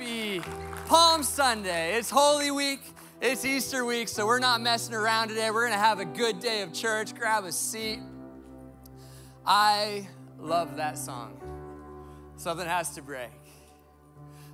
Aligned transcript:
Happy 0.00 0.40
Palm 0.86 1.22
Sunday. 1.22 1.92
It's 1.98 2.08
Holy 2.08 2.50
Week, 2.50 2.80
it's 3.20 3.44
Easter 3.44 3.84
week, 3.84 4.08
so 4.08 4.26
we're 4.26 4.38
not 4.38 4.62
messing 4.62 4.94
around 4.94 5.28
today. 5.28 5.50
We're 5.50 5.68
gonna 5.68 5.78
have 5.78 6.00
a 6.00 6.06
good 6.06 6.40
day 6.40 6.62
of 6.62 6.72
church. 6.72 7.14
Grab 7.14 7.44
a 7.44 7.52
seat. 7.52 7.98
I 9.44 10.08
love 10.38 10.76
that 10.76 10.96
song. 10.96 11.38
Something 12.36 12.66
has 12.66 12.94
to 12.94 13.02
break. 13.02 13.28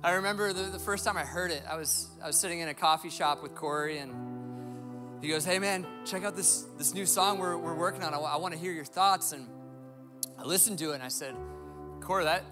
I 0.03 0.15
remember 0.15 0.51
the, 0.51 0.63
the 0.63 0.79
first 0.79 1.05
time 1.05 1.15
I 1.15 1.23
heard 1.23 1.51
it, 1.51 1.63
I 1.69 1.77
was, 1.77 2.09
I 2.21 2.27
was 2.27 2.37
sitting 2.37 2.59
in 2.59 2.67
a 2.67 2.73
coffee 2.73 3.09
shop 3.09 3.41
with 3.41 3.55
Corey, 3.55 3.99
and 3.99 4.13
he 5.21 5.29
goes, 5.29 5.45
Hey 5.45 5.59
man, 5.59 5.87
check 6.03 6.25
out 6.25 6.35
this, 6.35 6.65
this 6.77 6.93
new 6.93 7.05
song 7.05 7.39
we're, 7.39 7.57
we're 7.57 7.73
working 7.73 8.03
on. 8.03 8.13
I, 8.13 8.17
I 8.17 8.35
wanna 8.35 8.57
hear 8.57 8.73
your 8.73 8.83
thoughts. 8.83 9.31
And 9.31 9.47
I 10.37 10.43
listened 10.43 10.77
to 10.79 10.91
it 10.91 10.95
and 10.95 11.03
I 11.03 11.07
said, 11.07 11.35
Corey, 12.01 12.25
that, 12.25 12.43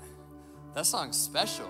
that 0.76 0.86
song's 0.86 1.18
special. 1.18 1.70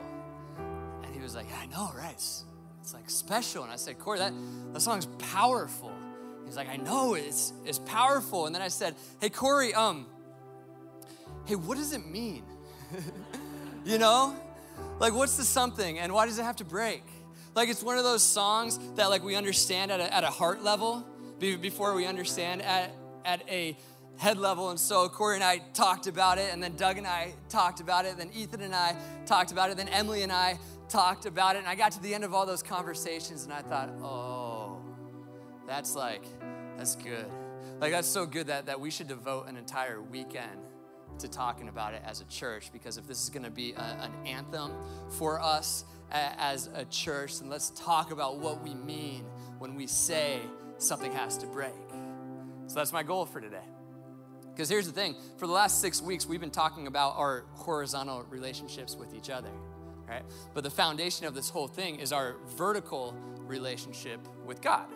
Was 1.26 1.36
like, 1.36 1.48
I 1.60 1.66
know, 1.66 1.92
right? 1.98 2.12
It's, 2.12 2.46
it's 2.82 2.94
like 2.94 3.10
special. 3.10 3.64
And 3.64 3.72
I 3.72 3.78
said, 3.78 3.98
Corey, 3.98 4.20
that, 4.20 4.32
that 4.74 4.80
song's 4.80 5.08
powerful. 5.18 5.92
He's 6.46 6.56
like, 6.56 6.70
I 6.70 6.76
know, 6.76 7.16
it's, 7.16 7.52
it's 7.66 7.80
powerful. 7.80 8.46
And 8.46 8.54
then 8.54 8.62
I 8.62 8.68
said, 8.68 8.94
hey, 9.20 9.30
Corey, 9.30 9.74
um, 9.74 10.06
hey, 11.46 11.56
what 11.56 11.80
does 11.80 11.94
it 11.94 12.06
mean? 12.06 12.44
you 13.86 13.98
know? 13.98 14.36
Like, 15.00 15.16
what's 15.16 15.36
the 15.36 15.44
something 15.44 15.98
and 15.98 16.14
why 16.14 16.28
does 16.28 16.38
it 16.38 16.44
have 16.44 16.58
to 16.58 16.66
break? 16.66 17.02
Like, 17.56 17.70
it's 17.70 17.82
one 17.82 17.98
of 17.98 18.04
those 18.04 18.22
songs 18.22 18.78
that, 18.94 19.10
like, 19.10 19.24
we 19.24 19.36
understand 19.36 19.92
at 19.92 20.00
a, 20.00 20.14
at 20.14 20.24
a 20.24 20.30
heart 20.30 20.64
level 20.64 21.04
before 21.40 21.96
we 21.96 22.06
understand 22.06 22.62
at, 22.62 22.92
at 23.26 23.42
a 23.50 23.76
head 24.18 24.38
level. 24.38 24.70
And 24.70 24.80
so 24.80 25.10
Corey 25.10 25.36
and 25.36 25.44
I 25.44 25.58
talked 25.74 26.08
about 26.08 26.38
it, 26.38 26.54
and 26.54 26.62
then 26.62 26.76
Doug 26.76 26.98
and 26.98 27.08
I 27.08 27.34
talked 27.50 27.80
about 27.80 28.06
it, 28.06 28.18
then 28.18 28.30
Ethan 28.34 28.62
and 28.62 28.76
I 28.76 28.96
talked 29.26 29.52
about 29.52 29.70
it, 29.72 29.78
then 29.78 29.90
Emily 29.90 30.22
and 30.22 30.32
I 30.32 30.60
talked 30.90 31.26
about 31.26 31.56
it. 31.56 31.60
And 31.60 31.68
I 31.68 31.76
got 31.76 31.92
to 31.94 32.02
the 32.02 32.14
end 32.14 32.24
of 32.24 32.34
all 32.34 32.46
those 32.46 32.64
conversations, 32.64 33.44
and 33.44 33.54
I 33.54 33.62
thought, 33.62 33.90
oh, 34.02 34.80
that's 35.68 35.96
like, 35.96 36.24
that's 36.78 36.96
good. 36.96 37.26
Like, 37.80 37.92
that's 37.92 38.08
so 38.08 38.26
good 38.26 38.48
that, 38.48 38.68
that 38.68 38.80
we 38.80 38.92
should 38.92 39.08
devote 39.08 39.48
an 39.48 39.58
entire 39.58 40.02
weekend 40.02 40.60
to 41.20 41.28
talking 41.28 41.70
about 41.70 41.94
it 41.94 42.02
as 42.06 42.22
a 42.22 42.26
church 42.26 42.72
because 42.74 42.98
if 42.98 43.08
this 43.08 43.24
is 43.24 43.30
going 43.30 43.44
to 43.44 43.50
be 43.50 43.74
a, 43.74 43.80
an 43.80 44.12
anthem 44.26 44.72
for 45.10 45.42
us 45.42 45.86
as 46.12 46.70
a 46.74 46.86
church, 46.86 47.40
then 47.40 47.50
let's 47.50 47.70
talk 47.72 48.12
about 48.12 48.40
what 48.40 48.62
we 48.64 48.74
mean 48.74 49.26
when 49.60 49.76
we 49.76 49.88
say 49.88 50.40
something 50.78 51.12
has 51.14 51.38
to 51.38 51.48
break. 51.48 51.74
So 52.68 52.76
that's 52.76 52.94
my 52.94 53.04
goal 53.04 53.26
for 53.26 53.40
today. 53.40 53.64
Because 54.54 54.70
here's 54.70 54.86
the 54.86 54.94
thing 54.94 55.16
for 55.38 55.48
the 55.48 55.54
last 55.54 55.82
six 55.82 56.02
weeks, 56.02 56.26
we've 56.26 56.40
been 56.40 56.50
talking 56.50 56.88
about 56.88 57.16
our 57.18 57.44
horizontal 57.54 58.24
relationships 58.30 58.96
with 58.96 59.14
each 59.14 59.30
other, 59.30 59.50
right? 60.08 60.24
But 60.54 60.64
the 60.64 60.70
foundation 60.70 61.26
of 61.26 61.34
this 61.34 61.50
whole 61.50 61.68
thing 61.68 62.00
is 62.00 62.12
our 62.12 62.36
vertical 62.58 63.16
relationship 63.40 64.20
with 64.46 64.62
God. 64.62 64.88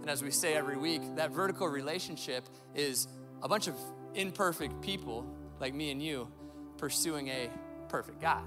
And 0.00 0.10
as 0.10 0.22
we 0.22 0.30
say 0.30 0.54
every 0.54 0.76
week, 0.76 1.02
that 1.16 1.30
vertical 1.30 1.66
relationship 1.66 2.48
is 2.74 3.08
a 3.42 3.48
bunch 3.48 3.66
of 3.66 3.74
imperfect 4.14 4.80
people 4.80 5.26
like 5.60 5.74
me 5.74 5.90
and 5.90 6.02
you 6.02 6.28
pursuing 6.76 7.28
a 7.28 7.50
perfect 7.88 8.20
God. 8.20 8.42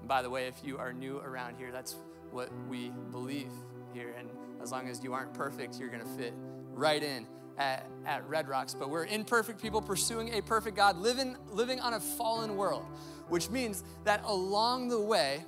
And 0.00 0.08
by 0.08 0.22
the 0.22 0.30
way, 0.30 0.46
if 0.46 0.56
you 0.64 0.78
are 0.78 0.92
new 0.92 1.18
around 1.18 1.56
here, 1.56 1.70
that's 1.70 1.96
what 2.30 2.50
we 2.68 2.90
believe 3.10 3.50
here. 3.92 4.14
And 4.18 4.28
as 4.62 4.72
long 4.72 4.88
as 4.88 5.02
you 5.02 5.12
aren't 5.12 5.34
perfect, 5.34 5.78
you're 5.78 5.88
going 5.88 6.02
to 6.02 6.16
fit 6.16 6.34
right 6.74 7.02
in 7.02 7.26
at, 7.58 7.86
at 8.06 8.28
Red 8.28 8.48
Rocks, 8.48 8.74
but 8.74 8.88
we're 8.88 9.06
imperfect 9.06 9.60
people 9.60 9.82
pursuing 9.82 10.34
a 10.34 10.40
perfect 10.40 10.76
God, 10.76 10.96
living, 10.96 11.36
living 11.50 11.80
on 11.80 11.94
a 11.94 12.00
fallen 12.00 12.56
world, 12.56 12.84
which 13.28 13.50
means 13.50 13.84
that 14.04 14.22
along 14.24 14.88
the 14.88 15.00
way, 15.00 15.44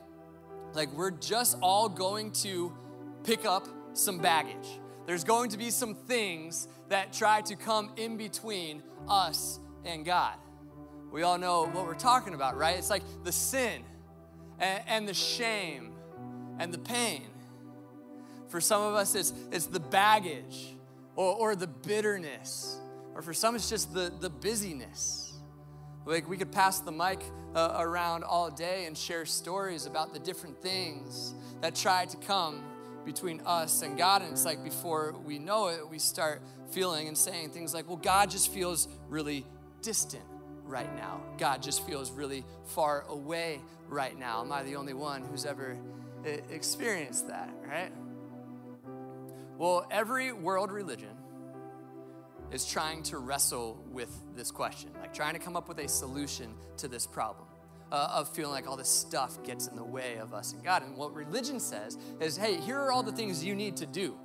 like 0.75 0.93
we're 0.93 1.11
just 1.11 1.57
all 1.63 1.89
going 1.89 2.31
to 2.33 2.73
pick 3.25 3.45
up 3.45 3.69
some 3.93 4.19
baggage. 4.19 4.81
There's 5.07 5.25
going 5.25 5.51
to 5.51 5.59
be 5.59 5.71
some 5.71 5.95
things 5.95 6.69
that 6.89 7.13
try 7.13 7.41
to 7.43 7.57
come 7.57 7.93
in 7.97 8.17
between 8.17 8.83
us 9.09 9.59
and 9.85 10.05
God. 10.05 10.35
We 11.11 11.23
all 11.23 11.39
know 11.39 11.67
what 11.67 11.87
we're 11.87 11.95
talking 11.95 12.35
about, 12.35 12.57
right? 12.57 12.77
It's 12.77 12.91
like 12.91 13.03
the 13.25 13.33
sin 13.33 13.83
and, 14.61 14.83
and 14.87 15.09
the 15.09 15.15
shame 15.15 15.93
and 16.59 16.73
the 16.73 16.79
pain. 16.79 17.27
For 18.49 18.61
some 18.61 18.83
of 18.83 18.95
us, 18.95 19.15
it's, 19.15 19.33
it's 19.51 19.67
the 19.67 19.81
baggage 19.81 20.77
or, 21.17 21.35
or 21.35 21.57
the 21.57 21.67
bitterness, 21.67 22.79
or 23.15 23.23
for 23.23 23.35
some, 23.35 23.57
it's 23.57 23.69
just 23.69 23.93
the, 23.93 24.13
the 24.21 24.31
busyness. 24.31 25.30
Like 26.11 26.29
we 26.29 26.37
could 26.37 26.51
pass 26.51 26.81
the 26.81 26.91
mic 26.91 27.23
uh, 27.55 27.77
around 27.79 28.25
all 28.25 28.51
day 28.51 28.87
and 28.87 28.99
share 28.99 29.25
stories 29.25 29.87
about 29.87 30.13
the 30.13 30.19
different 30.19 30.61
things 30.61 31.35
that 31.61 31.77
try 31.77 32.05
to 32.07 32.17
come 32.17 32.65
between 33.05 33.41
us 33.47 33.83
and 33.83 33.97
God. 33.97 34.23
And 34.23 34.33
it's 34.33 34.45
like 34.45 34.65
before 34.65 35.15
we 35.25 35.39
know 35.39 35.69
it, 35.69 35.89
we 35.89 36.01
start 36.01 36.43
feeling 36.73 37.07
and 37.07 37.17
saying 37.17 37.51
things 37.51 37.73
like, 37.73 37.87
well, 37.87 37.97
God 37.97 38.29
just 38.29 38.51
feels 38.53 38.89
really 39.09 39.47
distant 39.83 40.25
right 40.65 40.93
now. 40.97 41.21
God 41.39 41.63
just 41.63 41.87
feels 41.87 42.11
really 42.11 42.45
far 42.65 43.05
away 43.09 43.61
right 43.89 44.19
now. 44.19 44.41
Am 44.41 44.51
I 44.51 44.65
the 44.65 44.75
only 44.75 44.95
one 44.95 45.23
who's 45.23 45.47
ever 45.47 45.79
experienced 46.25 47.29
that, 47.29 47.55
right? 47.69 47.93
Well, 49.59 49.87
every 49.93 50.33
world 50.33 50.73
religion 50.73 51.20
is 52.53 52.67
trying 52.67 53.03
to 53.05 53.19
wrestle 53.19 53.85
with 53.91 54.11
this 54.35 54.51
question, 54.51 54.91
like 55.01 55.15
trying 55.15 55.35
to 55.35 55.39
come 55.39 55.57
up 55.57 55.69
with 55.69 55.79
a 55.79 55.89
solution 55.89 56.55
to 56.79 56.89
this 56.89 57.07
problem. 57.07 57.47
Uh, 57.93 58.09
of 58.13 58.33
feeling 58.33 58.53
like 58.53 58.69
all 58.69 58.77
this 58.77 58.89
stuff 58.89 59.43
gets 59.43 59.67
in 59.67 59.75
the 59.75 59.83
way 59.83 60.19
of 60.19 60.33
us 60.33 60.53
and 60.53 60.63
God. 60.63 60.85
And 60.85 60.97
what 60.97 61.13
religion 61.13 61.59
says 61.59 61.99
is 62.21 62.37
hey, 62.37 62.61
here 62.61 62.79
are 62.79 62.93
all 62.93 63.03
the 63.03 63.11
things 63.11 63.45
you 63.45 63.57
need 63.57 63.79
to 63.79 63.87
do. 63.87 64.17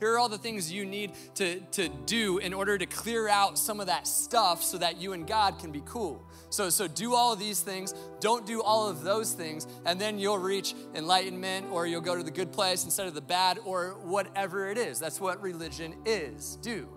Here 0.00 0.12
are 0.12 0.18
all 0.18 0.28
the 0.28 0.38
things 0.38 0.72
you 0.72 0.84
need 0.84 1.12
to, 1.36 1.60
to 1.60 1.88
do 1.88 2.38
in 2.38 2.52
order 2.52 2.76
to 2.76 2.86
clear 2.86 3.28
out 3.28 3.58
some 3.58 3.80
of 3.80 3.86
that 3.86 4.06
stuff 4.06 4.62
so 4.62 4.78
that 4.78 5.00
you 5.00 5.12
and 5.12 5.26
God 5.26 5.58
can 5.58 5.72
be 5.72 5.82
cool. 5.86 6.22
So, 6.50 6.68
so 6.68 6.86
do 6.86 7.14
all 7.14 7.32
of 7.32 7.38
these 7.38 7.60
things, 7.60 7.94
don't 8.20 8.44
do 8.44 8.62
all 8.62 8.88
of 8.88 9.02
those 9.02 9.32
things, 9.32 9.66
and 9.86 10.00
then 10.00 10.18
you'll 10.18 10.38
reach 10.38 10.74
enlightenment 10.94 11.66
or 11.70 11.86
you'll 11.86 12.00
go 12.00 12.16
to 12.16 12.22
the 12.22 12.30
good 12.30 12.52
place 12.52 12.84
instead 12.84 13.06
of 13.06 13.14
the 13.14 13.20
bad 13.20 13.58
or 13.64 13.96
whatever 14.02 14.68
it 14.70 14.78
is. 14.78 14.98
That's 14.98 15.20
what 15.20 15.40
religion 15.40 15.94
is. 16.04 16.56
Do. 16.56 16.88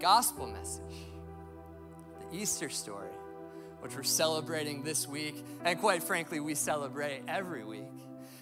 Gospel 0.00 0.46
message, 0.46 0.82
the 2.30 2.36
Easter 2.36 2.68
story, 2.68 3.10
which 3.80 3.94
we're 3.96 4.02
celebrating 4.02 4.82
this 4.82 5.06
week, 5.06 5.44
and 5.64 5.78
quite 5.80 6.02
frankly, 6.02 6.40
we 6.40 6.54
celebrate 6.54 7.22
every 7.28 7.64
week 7.64 7.84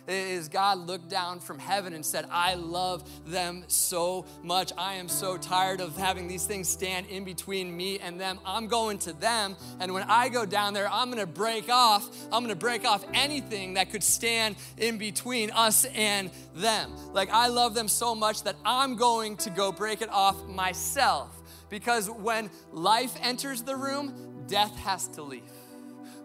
is 0.08 0.48
God 0.48 0.78
looked 0.78 1.08
down 1.08 1.40
from 1.40 1.58
heaven 1.58 1.92
and 1.92 2.04
said, 2.04 2.26
I 2.30 2.54
love 2.54 3.08
them 3.26 3.64
so 3.68 4.26
much. 4.42 4.72
I 4.76 4.94
am 4.94 5.08
so 5.08 5.36
tired 5.36 5.80
of 5.80 5.96
having 5.96 6.28
these 6.28 6.44
things 6.44 6.68
stand 6.68 7.06
in 7.06 7.24
between 7.24 7.76
me 7.76 7.98
and 7.98 8.20
them. 8.20 8.40
I'm 8.44 8.66
going 8.66 8.98
to 9.00 9.12
them. 9.12 9.56
And 9.80 9.94
when 9.94 10.04
I 10.04 10.28
go 10.28 10.44
down 10.44 10.74
there, 10.74 10.88
I'm 10.90 11.10
going 11.10 11.24
to 11.24 11.26
break 11.26 11.68
off. 11.68 12.08
I'm 12.32 12.42
going 12.42 12.48
to 12.48 12.56
break 12.56 12.84
off 12.84 13.04
anything 13.14 13.74
that 13.74 13.90
could 13.90 14.02
stand 14.02 14.56
in 14.76 14.98
between 14.98 15.50
us 15.50 15.84
and 15.84 16.30
them. 16.54 16.92
Like, 17.12 17.30
I 17.30 17.48
love 17.48 17.74
them 17.74 17.88
so 17.88 18.14
much 18.14 18.42
that 18.42 18.56
I'm 18.64 18.96
going 18.96 19.36
to 19.38 19.50
go 19.50 19.70
break 19.70 20.02
it 20.02 20.10
off 20.10 20.46
myself. 20.48 21.41
Because 21.72 22.10
when 22.10 22.50
life 22.70 23.16
enters 23.22 23.62
the 23.62 23.74
room, 23.74 24.44
death 24.46 24.76
has 24.80 25.08
to 25.08 25.22
leave. 25.22 25.50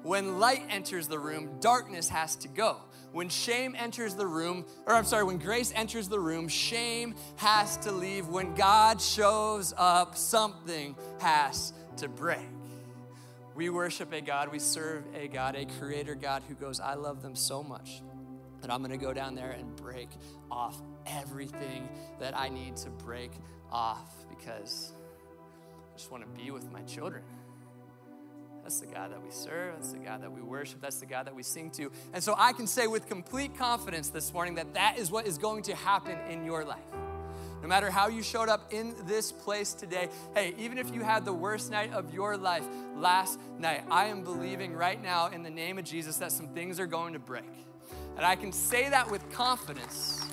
When 0.03 0.41
light 0.41 0.63
enters 0.69 1.07
the 1.07 1.17
room, 1.19 1.61
darkness 1.61 2.09
has 2.09 2.35
to 2.37 2.49
go. 2.49 2.75
When 3.13 3.29
shame 3.29 3.73
enters 3.79 4.13
the 4.13 4.27
room, 4.27 4.65
or 4.85 4.93
I'm 4.93 5.05
sorry, 5.05 5.23
when 5.23 5.37
grace 5.37 5.71
enters 5.73 6.09
the 6.09 6.19
room, 6.19 6.49
shame 6.49 7.15
has 7.37 7.77
to 7.77 7.93
leave. 7.93 8.27
When 8.27 8.55
God 8.55 9.01
shows 9.01 9.73
up, 9.77 10.17
something 10.17 10.97
has 11.21 11.71
to 11.95 12.09
break. 12.09 12.49
We 13.55 13.69
worship 13.69 14.11
a 14.11 14.19
God, 14.19 14.51
we 14.51 14.59
serve 14.59 15.05
a 15.15 15.29
God, 15.29 15.55
a 15.55 15.65
creator 15.79 16.13
God 16.13 16.43
who 16.49 16.55
goes, 16.55 16.81
I 16.81 16.95
love 16.95 17.21
them 17.21 17.37
so 17.37 17.63
much 17.63 18.01
that 18.59 18.69
I'm 18.69 18.81
gonna 18.81 18.97
go 18.97 19.13
down 19.13 19.33
there 19.33 19.51
and 19.51 19.73
break 19.77 20.09
off 20.51 20.81
everything 21.05 21.87
that 22.19 22.37
I 22.37 22.49
need 22.49 22.75
to 22.77 22.89
break 22.89 23.31
off 23.71 24.13
because 24.29 24.91
I 25.97 25.99
just 25.99 26.11
wanna 26.11 26.27
be 26.27 26.51
with 26.51 26.71
my 26.71 26.83
children. 26.83 27.23
That's 28.61 28.79
the 28.79 28.85
God 28.85 29.11
that 29.11 29.23
we 29.23 29.31
serve. 29.31 29.73
That's 29.77 29.93
the 29.93 29.97
God 29.97 30.21
that 30.21 30.31
we 30.31 30.43
worship. 30.43 30.79
That's 30.79 30.99
the 30.99 31.07
God 31.07 31.25
that 31.25 31.33
we 31.33 31.41
sing 31.41 31.71
to. 31.71 31.91
And 32.13 32.23
so 32.23 32.35
I 32.37 32.53
can 32.53 32.67
say 32.67 32.85
with 32.85 33.09
complete 33.09 33.57
confidence 33.57 34.11
this 34.11 34.31
morning 34.31 34.53
that 34.55 34.75
that 34.75 34.99
is 34.99 35.09
what 35.09 35.25
is 35.25 35.39
going 35.39 35.63
to 35.63 35.75
happen 35.75 36.19
in 36.29 36.45
your 36.45 36.63
life. 36.63 36.85
No 37.63 37.67
matter 37.67 37.89
how 37.89 38.09
you 38.09 38.21
showed 38.21 38.47
up 38.47 38.71
in 38.71 38.93
this 39.07 39.31
place 39.31 39.73
today, 39.73 40.09
hey, 40.35 40.53
even 40.59 40.77
if 40.77 40.93
you 40.93 41.01
had 41.01 41.25
the 41.25 41.33
worst 41.33 41.71
night 41.71 41.91
of 41.93 42.13
your 42.13 42.37
life 42.37 42.65
last 42.95 43.39
night, 43.57 43.83
I 43.89 44.05
am 44.05 44.23
believing 44.23 44.73
right 44.73 45.01
now 45.01 45.29
in 45.29 45.41
the 45.41 45.49
name 45.49 45.79
of 45.79 45.83
Jesus 45.83 46.17
that 46.17 46.31
some 46.31 46.49
things 46.49 46.79
are 46.79 46.85
going 46.85 47.13
to 47.13 47.19
break. 47.19 47.49
And 48.17 48.23
I 48.23 48.35
can 48.35 48.51
say 48.51 48.87
that 48.87 49.09
with 49.09 49.27
confidence. 49.31 50.23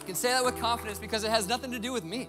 I 0.00 0.04
can 0.06 0.16
say 0.16 0.30
that 0.30 0.44
with 0.44 0.58
confidence 0.58 0.98
because 0.98 1.22
it 1.22 1.30
has 1.30 1.46
nothing 1.46 1.70
to 1.70 1.78
do 1.78 1.92
with 1.92 2.02
me 2.02 2.28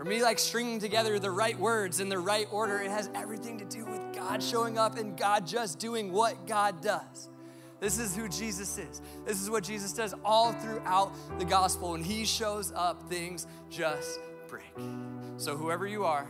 or 0.00 0.04
me 0.04 0.22
like 0.22 0.38
stringing 0.38 0.78
together 0.78 1.18
the 1.18 1.30
right 1.30 1.58
words 1.58 2.00
in 2.00 2.08
the 2.08 2.18
right 2.18 2.48
order. 2.50 2.80
It 2.80 2.90
has 2.90 3.10
everything 3.14 3.58
to 3.58 3.66
do 3.66 3.84
with 3.84 4.00
God 4.14 4.42
showing 4.42 4.78
up 4.78 4.96
and 4.96 5.14
God 5.14 5.46
just 5.46 5.78
doing 5.78 6.10
what 6.10 6.46
God 6.46 6.80
does. 6.80 7.28
This 7.80 7.98
is 7.98 8.16
who 8.16 8.26
Jesus 8.26 8.78
is. 8.78 9.02
This 9.26 9.42
is 9.42 9.50
what 9.50 9.62
Jesus 9.62 9.92
does 9.92 10.14
all 10.24 10.52
throughout 10.52 11.12
the 11.38 11.44
gospel. 11.44 11.92
When 11.92 12.02
he 12.02 12.24
shows 12.24 12.72
up, 12.74 13.10
things 13.10 13.46
just 13.68 14.20
break. 14.48 14.72
So, 15.36 15.54
whoever 15.54 15.86
you 15.86 16.04
are, 16.04 16.26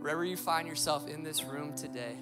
wherever 0.00 0.24
you 0.24 0.36
find 0.36 0.66
yourself 0.66 1.08
in 1.08 1.22
this 1.22 1.44
room 1.44 1.72
today, 1.74 2.16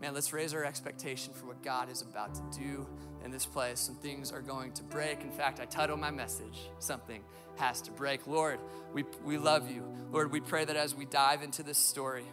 man, 0.00 0.14
let's 0.14 0.32
raise 0.32 0.54
our 0.54 0.64
expectation 0.64 1.34
for 1.34 1.46
what 1.46 1.62
God 1.62 1.90
is 1.90 2.00
about 2.00 2.34
to 2.34 2.58
do 2.58 2.86
in 3.24 3.30
this 3.30 3.46
place. 3.46 3.80
Some 3.80 3.96
things 3.96 4.32
are 4.32 4.40
going 4.40 4.72
to 4.72 4.82
break. 4.82 5.22
In 5.22 5.30
fact, 5.30 5.60
I 5.60 5.64
title 5.64 5.96
my 5.96 6.10
message, 6.10 6.70
Something 6.78 7.22
Has 7.56 7.80
to 7.82 7.90
Break. 7.90 8.26
Lord, 8.26 8.58
we, 8.92 9.04
we 9.24 9.38
love 9.38 9.70
you. 9.70 9.84
Lord, 10.12 10.32
we 10.32 10.40
pray 10.40 10.64
that 10.64 10.76
as 10.76 10.94
we 10.94 11.04
dive 11.04 11.42
into 11.42 11.62
this 11.62 11.78
story, 11.78 12.24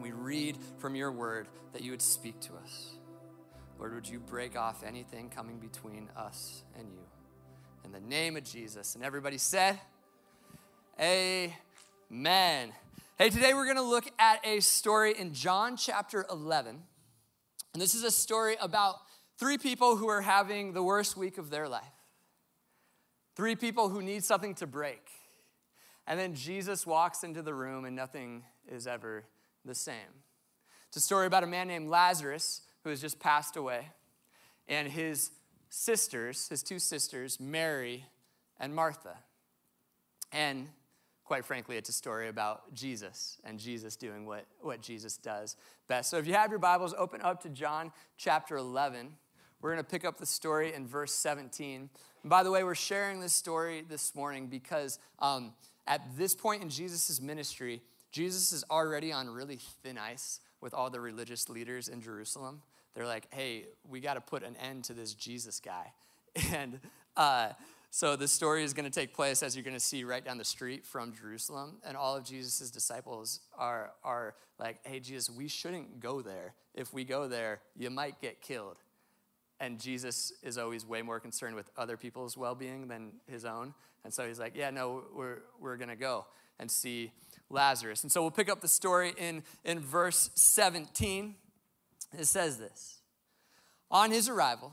we 0.00 0.12
read 0.12 0.56
from 0.78 0.94
your 0.94 1.12
word, 1.12 1.48
that 1.72 1.82
you 1.82 1.90
would 1.90 2.02
speak 2.02 2.40
to 2.40 2.54
us. 2.54 2.92
Lord, 3.78 3.94
would 3.94 4.08
you 4.08 4.20
break 4.20 4.56
off 4.56 4.84
anything 4.84 5.28
coming 5.28 5.58
between 5.58 6.08
us 6.16 6.62
and 6.78 6.88
you? 6.92 7.00
In 7.84 7.92
the 7.92 8.00
name 8.00 8.36
of 8.36 8.44
Jesus. 8.44 8.94
And 8.94 9.04
everybody 9.04 9.38
said, 9.38 9.80
Amen. 11.00 12.72
Hey, 13.18 13.30
today 13.30 13.54
we're 13.54 13.64
going 13.64 13.76
to 13.76 13.82
look 13.82 14.08
at 14.18 14.44
a 14.44 14.60
story 14.60 15.14
in 15.18 15.34
John 15.34 15.76
chapter 15.76 16.26
11. 16.30 16.82
And 17.72 17.80
this 17.80 17.94
is 17.94 18.04
a 18.04 18.10
story 18.10 18.56
about 18.60 18.96
three 19.38 19.58
people 19.58 19.96
who 19.96 20.08
are 20.08 20.22
having 20.22 20.72
the 20.72 20.82
worst 20.82 21.16
week 21.16 21.38
of 21.38 21.50
their 21.50 21.68
life. 21.68 21.84
Three 23.34 23.56
people 23.56 23.88
who 23.88 24.02
need 24.02 24.24
something 24.24 24.54
to 24.56 24.66
break. 24.66 25.08
And 26.06 26.18
then 26.18 26.34
Jesus 26.34 26.86
walks 26.86 27.24
into 27.24 27.42
the 27.42 27.54
room 27.54 27.84
and 27.84 27.96
nothing 27.96 28.44
is 28.68 28.86
ever 28.86 29.24
the 29.64 29.74
same. 29.74 30.22
It's 30.88 30.96
a 30.96 31.00
story 31.00 31.26
about 31.26 31.44
a 31.44 31.46
man 31.46 31.68
named 31.68 31.88
Lazarus 31.88 32.62
who 32.84 32.90
has 32.90 33.00
just 33.00 33.18
passed 33.18 33.56
away, 33.56 33.88
and 34.68 34.88
his 34.88 35.30
sisters, 35.68 36.48
his 36.48 36.62
two 36.62 36.78
sisters, 36.78 37.40
Mary 37.40 38.06
and 38.58 38.74
Martha. 38.74 39.16
And 40.32 40.68
quite 41.32 41.46
frankly, 41.46 41.78
it's 41.78 41.88
a 41.88 41.94
story 41.94 42.28
about 42.28 42.74
Jesus 42.74 43.38
and 43.42 43.58
Jesus 43.58 43.96
doing 43.96 44.26
what, 44.26 44.44
what 44.60 44.82
Jesus 44.82 45.16
does 45.16 45.56
best. 45.88 46.10
So 46.10 46.18
if 46.18 46.26
you 46.26 46.34
have 46.34 46.50
your 46.50 46.58
Bibles, 46.58 46.94
open 46.98 47.22
up 47.22 47.42
to 47.44 47.48
John 47.48 47.90
chapter 48.18 48.58
11. 48.58 49.08
We're 49.62 49.72
going 49.72 49.82
to 49.82 49.90
pick 49.90 50.04
up 50.04 50.18
the 50.18 50.26
story 50.26 50.74
in 50.74 50.86
verse 50.86 51.14
17. 51.14 51.88
And 52.22 52.30
by 52.30 52.42
the 52.42 52.50
way, 52.50 52.64
we're 52.64 52.74
sharing 52.74 53.20
this 53.20 53.32
story 53.32 53.82
this 53.88 54.14
morning 54.14 54.48
because 54.48 54.98
um, 55.20 55.54
at 55.86 56.02
this 56.18 56.34
point 56.34 56.60
in 56.62 56.68
Jesus' 56.68 57.18
ministry, 57.18 57.80
Jesus 58.10 58.52
is 58.52 58.62
already 58.70 59.10
on 59.10 59.30
really 59.30 59.58
thin 59.82 59.96
ice 59.96 60.40
with 60.60 60.74
all 60.74 60.90
the 60.90 61.00
religious 61.00 61.48
leaders 61.48 61.88
in 61.88 62.02
Jerusalem 62.02 62.60
they're 62.94 63.06
like, 63.06 63.26
hey, 63.32 63.64
we 63.88 64.00
got 64.00 64.14
to 64.14 64.20
put 64.20 64.42
an 64.42 64.54
end 64.56 64.84
to 64.84 64.92
this 64.92 65.14
Jesus 65.14 65.60
guy. 65.60 65.92
And 66.52 66.78
uh, 67.16 67.52
so 67.94 68.16
the 68.16 68.26
story 68.26 68.64
is 68.64 68.72
going 68.72 68.90
to 68.90 68.90
take 68.90 69.12
place, 69.12 69.42
as 69.42 69.54
you're 69.54 69.62
going 69.62 69.76
to 69.76 69.80
see, 69.80 70.02
right 70.02 70.24
down 70.24 70.38
the 70.38 70.46
street 70.46 70.86
from 70.86 71.12
Jerusalem. 71.12 71.76
And 71.84 71.94
all 71.94 72.16
of 72.16 72.24
Jesus' 72.24 72.70
disciples 72.70 73.40
are, 73.58 73.92
are 74.02 74.34
like, 74.58 74.78
hey, 74.82 74.98
Jesus, 74.98 75.28
we 75.28 75.46
shouldn't 75.46 76.00
go 76.00 76.22
there. 76.22 76.54
If 76.74 76.94
we 76.94 77.04
go 77.04 77.28
there, 77.28 77.60
you 77.76 77.90
might 77.90 78.18
get 78.18 78.40
killed. 78.40 78.78
And 79.60 79.78
Jesus 79.78 80.32
is 80.42 80.56
always 80.56 80.86
way 80.86 81.02
more 81.02 81.20
concerned 81.20 81.54
with 81.54 81.68
other 81.76 81.98
people's 81.98 82.34
well 82.34 82.54
being 82.54 82.88
than 82.88 83.12
his 83.26 83.44
own. 83.44 83.74
And 84.04 84.14
so 84.14 84.26
he's 84.26 84.38
like, 84.40 84.56
yeah, 84.56 84.70
no, 84.70 85.04
we're, 85.14 85.40
we're 85.60 85.76
going 85.76 85.90
to 85.90 85.94
go 85.94 86.24
and 86.58 86.70
see 86.70 87.12
Lazarus. 87.50 88.04
And 88.04 88.10
so 88.10 88.22
we'll 88.22 88.30
pick 88.30 88.48
up 88.48 88.62
the 88.62 88.68
story 88.68 89.12
in, 89.18 89.42
in 89.66 89.80
verse 89.80 90.30
17. 90.34 91.34
It 92.18 92.24
says 92.24 92.56
this 92.56 93.00
On 93.90 94.10
his 94.10 94.30
arrival, 94.30 94.72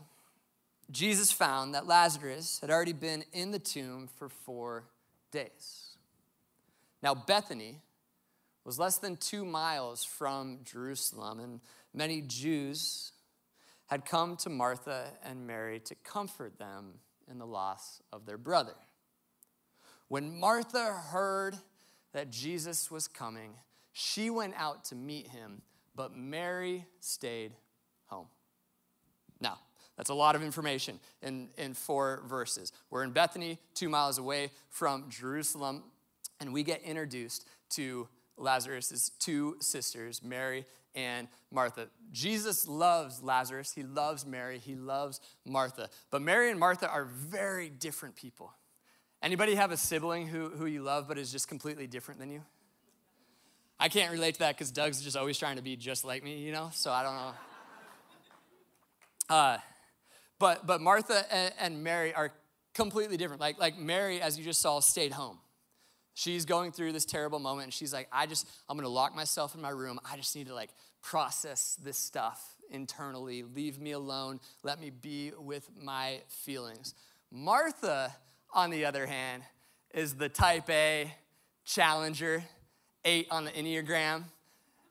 Jesus 0.90 1.30
found 1.30 1.74
that 1.74 1.86
Lazarus 1.86 2.58
had 2.60 2.70
already 2.70 2.92
been 2.92 3.24
in 3.32 3.50
the 3.50 3.58
tomb 3.58 4.08
for 4.16 4.28
four 4.28 4.84
days. 5.30 5.96
Now, 7.02 7.14
Bethany 7.14 7.80
was 8.64 8.78
less 8.78 8.98
than 8.98 9.16
two 9.16 9.44
miles 9.44 10.04
from 10.04 10.58
Jerusalem, 10.64 11.40
and 11.40 11.60
many 11.94 12.20
Jews 12.20 13.12
had 13.86 14.04
come 14.04 14.36
to 14.38 14.50
Martha 14.50 15.08
and 15.24 15.46
Mary 15.46 15.80
to 15.80 15.94
comfort 15.96 16.58
them 16.58 16.94
in 17.30 17.38
the 17.38 17.46
loss 17.46 18.02
of 18.12 18.26
their 18.26 18.38
brother. 18.38 18.74
When 20.08 20.38
Martha 20.38 20.92
heard 20.92 21.56
that 22.12 22.30
Jesus 22.30 22.90
was 22.90 23.08
coming, 23.08 23.54
she 23.92 24.30
went 24.30 24.54
out 24.56 24.84
to 24.86 24.94
meet 24.94 25.28
him 25.28 25.62
but 26.00 26.16
Mary 26.16 26.86
stayed 27.00 27.52
that's 30.00 30.08
a 30.08 30.14
lot 30.14 30.34
of 30.34 30.42
information 30.42 30.98
in, 31.20 31.50
in 31.58 31.74
four 31.74 32.22
verses. 32.26 32.72
We're 32.88 33.04
in 33.04 33.10
Bethany, 33.10 33.58
two 33.74 33.90
miles 33.90 34.16
away 34.16 34.50
from 34.70 35.10
Jerusalem, 35.10 35.82
and 36.40 36.54
we 36.54 36.62
get 36.62 36.80
introduced 36.80 37.46
to 37.72 38.08
Lazarus' 38.38 39.10
two 39.18 39.58
sisters, 39.60 40.22
Mary 40.22 40.64
and 40.94 41.28
Martha. 41.52 41.88
Jesus 42.12 42.66
loves 42.66 43.22
Lazarus, 43.22 43.74
he 43.74 43.82
loves 43.82 44.24
Mary, 44.24 44.56
he 44.56 44.74
loves 44.74 45.20
Martha. 45.44 45.90
But 46.10 46.22
Mary 46.22 46.50
and 46.50 46.58
Martha 46.58 46.88
are 46.88 47.04
very 47.04 47.68
different 47.68 48.16
people. 48.16 48.54
Anybody 49.22 49.54
have 49.54 49.70
a 49.70 49.76
sibling 49.76 50.28
who, 50.28 50.48
who 50.48 50.64
you 50.64 50.80
love 50.82 51.08
but 51.08 51.18
is 51.18 51.30
just 51.30 51.46
completely 51.46 51.86
different 51.86 52.20
than 52.20 52.30
you? 52.30 52.40
I 53.78 53.90
can't 53.90 54.10
relate 54.10 54.32
to 54.32 54.40
that 54.40 54.56
because 54.56 54.70
Doug's 54.70 55.02
just 55.02 55.18
always 55.18 55.36
trying 55.36 55.56
to 55.56 55.62
be 55.62 55.76
just 55.76 56.06
like 56.06 56.24
me, 56.24 56.38
you 56.38 56.52
know? 56.52 56.70
So 56.72 56.90
I 56.90 57.02
don't 57.02 57.16
know. 57.16 57.32
Uh, 59.28 59.58
but, 60.40 60.66
but 60.66 60.80
Martha 60.80 61.24
and, 61.32 61.54
and 61.60 61.84
Mary 61.84 62.12
are 62.12 62.32
completely 62.74 63.16
different. 63.16 63.40
Like, 63.40 63.60
like 63.60 63.78
Mary, 63.78 64.20
as 64.20 64.36
you 64.36 64.44
just 64.44 64.60
saw, 64.60 64.80
stayed 64.80 65.12
home. 65.12 65.38
She's 66.14 66.44
going 66.44 66.72
through 66.72 66.92
this 66.92 67.04
terrible 67.04 67.38
moment 67.38 67.66
and 67.66 67.72
she's 67.72 67.92
like, 67.92 68.08
I 68.12 68.26
just, 68.26 68.48
I'm 68.68 68.76
gonna 68.76 68.88
lock 68.88 69.14
myself 69.14 69.54
in 69.54 69.60
my 69.60 69.70
room. 69.70 70.00
I 70.10 70.16
just 70.16 70.34
need 70.34 70.48
to 70.48 70.54
like 70.54 70.70
process 71.02 71.78
this 71.84 71.96
stuff 71.96 72.56
internally. 72.70 73.42
Leave 73.42 73.78
me 73.78 73.92
alone. 73.92 74.40
Let 74.62 74.80
me 74.80 74.90
be 74.90 75.32
with 75.38 75.70
my 75.80 76.22
feelings. 76.28 76.94
Martha, 77.30 78.14
on 78.52 78.70
the 78.70 78.84
other 78.84 79.06
hand, 79.06 79.44
is 79.94 80.14
the 80.14 80.28
type 80.28 80.68
A 80.68 81.14
challenger 81.64 82.42
eight 83.04 83.28
on 83.30 83.44
the 83.44 83.50
Enneagram. 83.52 84.24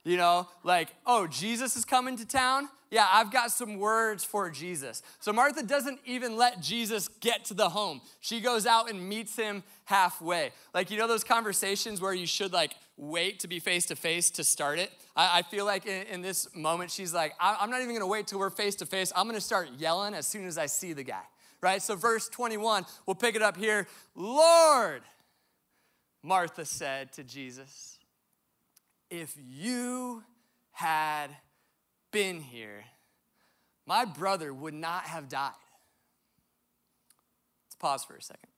You 0.04 0.18
know, 0.18 0.48
like, 0.64 0.90
oh, 1.06 1.28
Jesus 1.28 1.76
is 1.76 1.86
coming 1.86 2.18
to 2.18 2.26
town? 2.26 2.70
Yeah, 2.92 3.08
I've 3.12 3.32
got 3.32 3.52
some 3.52 3.78
words 3.78 4.24
for 4.24 4.50
Jesus. 4.50 5.04
So 5.20 5.32
Martha 5.32 5.62
doesn't 5.62 6.00
even 6.06 6.38
let 6.38 6.60
Jesus 6.60 7.08
get 7.20 7.46
to 7.46 7.54
the 7.54 7.70
home. 7.70 8.02
She 8.20 8.42
goes 8.42 8.66
out 8.66 8.90
and 8.90 9.08
meets 9.08 9.36
him 9.36 9.64
halfway. 9.86 10.52
Like, 10.74 10.90
you 10.90 10.98
know, 10.98 11.08
those 11.08 11.24
conversations 11.24 12.02
where 12.02 12.14
you 12.14 12.26
should 12.26 12.52
like 12.52 12.74
wait 13.00 13.40
to 13.40 13.48
be 13.48 13.60
face 13.60 13.86
to 13.88 13.96
face 13.96 14.30
to 14.32 14.44
start 14.44 14.78
it? 14.80 14.92
I, 15.16 15.40
I 15.40 15.42
feel 15.44 15.66
like 15.66 15.86
in, 15.86 16.06
in, 16.08 16.22
this 16.22 16.54
moment, 16.56 16.92
she's 16.92 17.14
like, 17.14 17.34
I'm 17.40 17.70
not 17.70 17.82
even 17.82 17.94
gonna 17.96 18.08
wait 18.08 18.28
till 18.28 18.40
we're 18.40 18.50
face 18.50 18.76
to 18.78 18.86
face. 18.86 19.12
I'm 19.16 19.28
gonna 19.28 19.42
start 19.42 19.70
yelling 19.78 20.14
as 20.14 20.28
soon 20.28 20.46
as 20.46 20.58
I 20.58 20.66
see 20.66 20.94
the 20.94 21.04
guy, 21.04 21.24
right? 21.62 21.82
So, 21.82 21.96
verse 21.96 22.28
21, 22.28 22.86
we'll 23.06 23.16
pick 23.16 23.36
it 23.36 23.42
up 23.42 23.56
here. 23.56 23.88
Lord, 24.16 25.02
Martha 26.24 26.66
said 26.66 27.14
to 27.14 27.24
Jesus, 27.24 27.98
if 29.10 29.36
you 29.38 30.24
had 30.72 31.30
been 32.12 32.42
here, 32.42 32.86
my 33.86 34.06
brother 34.06 34.54
would 34.54 34.74
not 34.74 35.04
have 35.04 35.30
died. 35.30 35.52
Let's 37.66 37.76
pause 37.80 38.04
for 38.04 38.16
a 38.16 38.22
second. 38.22 38.50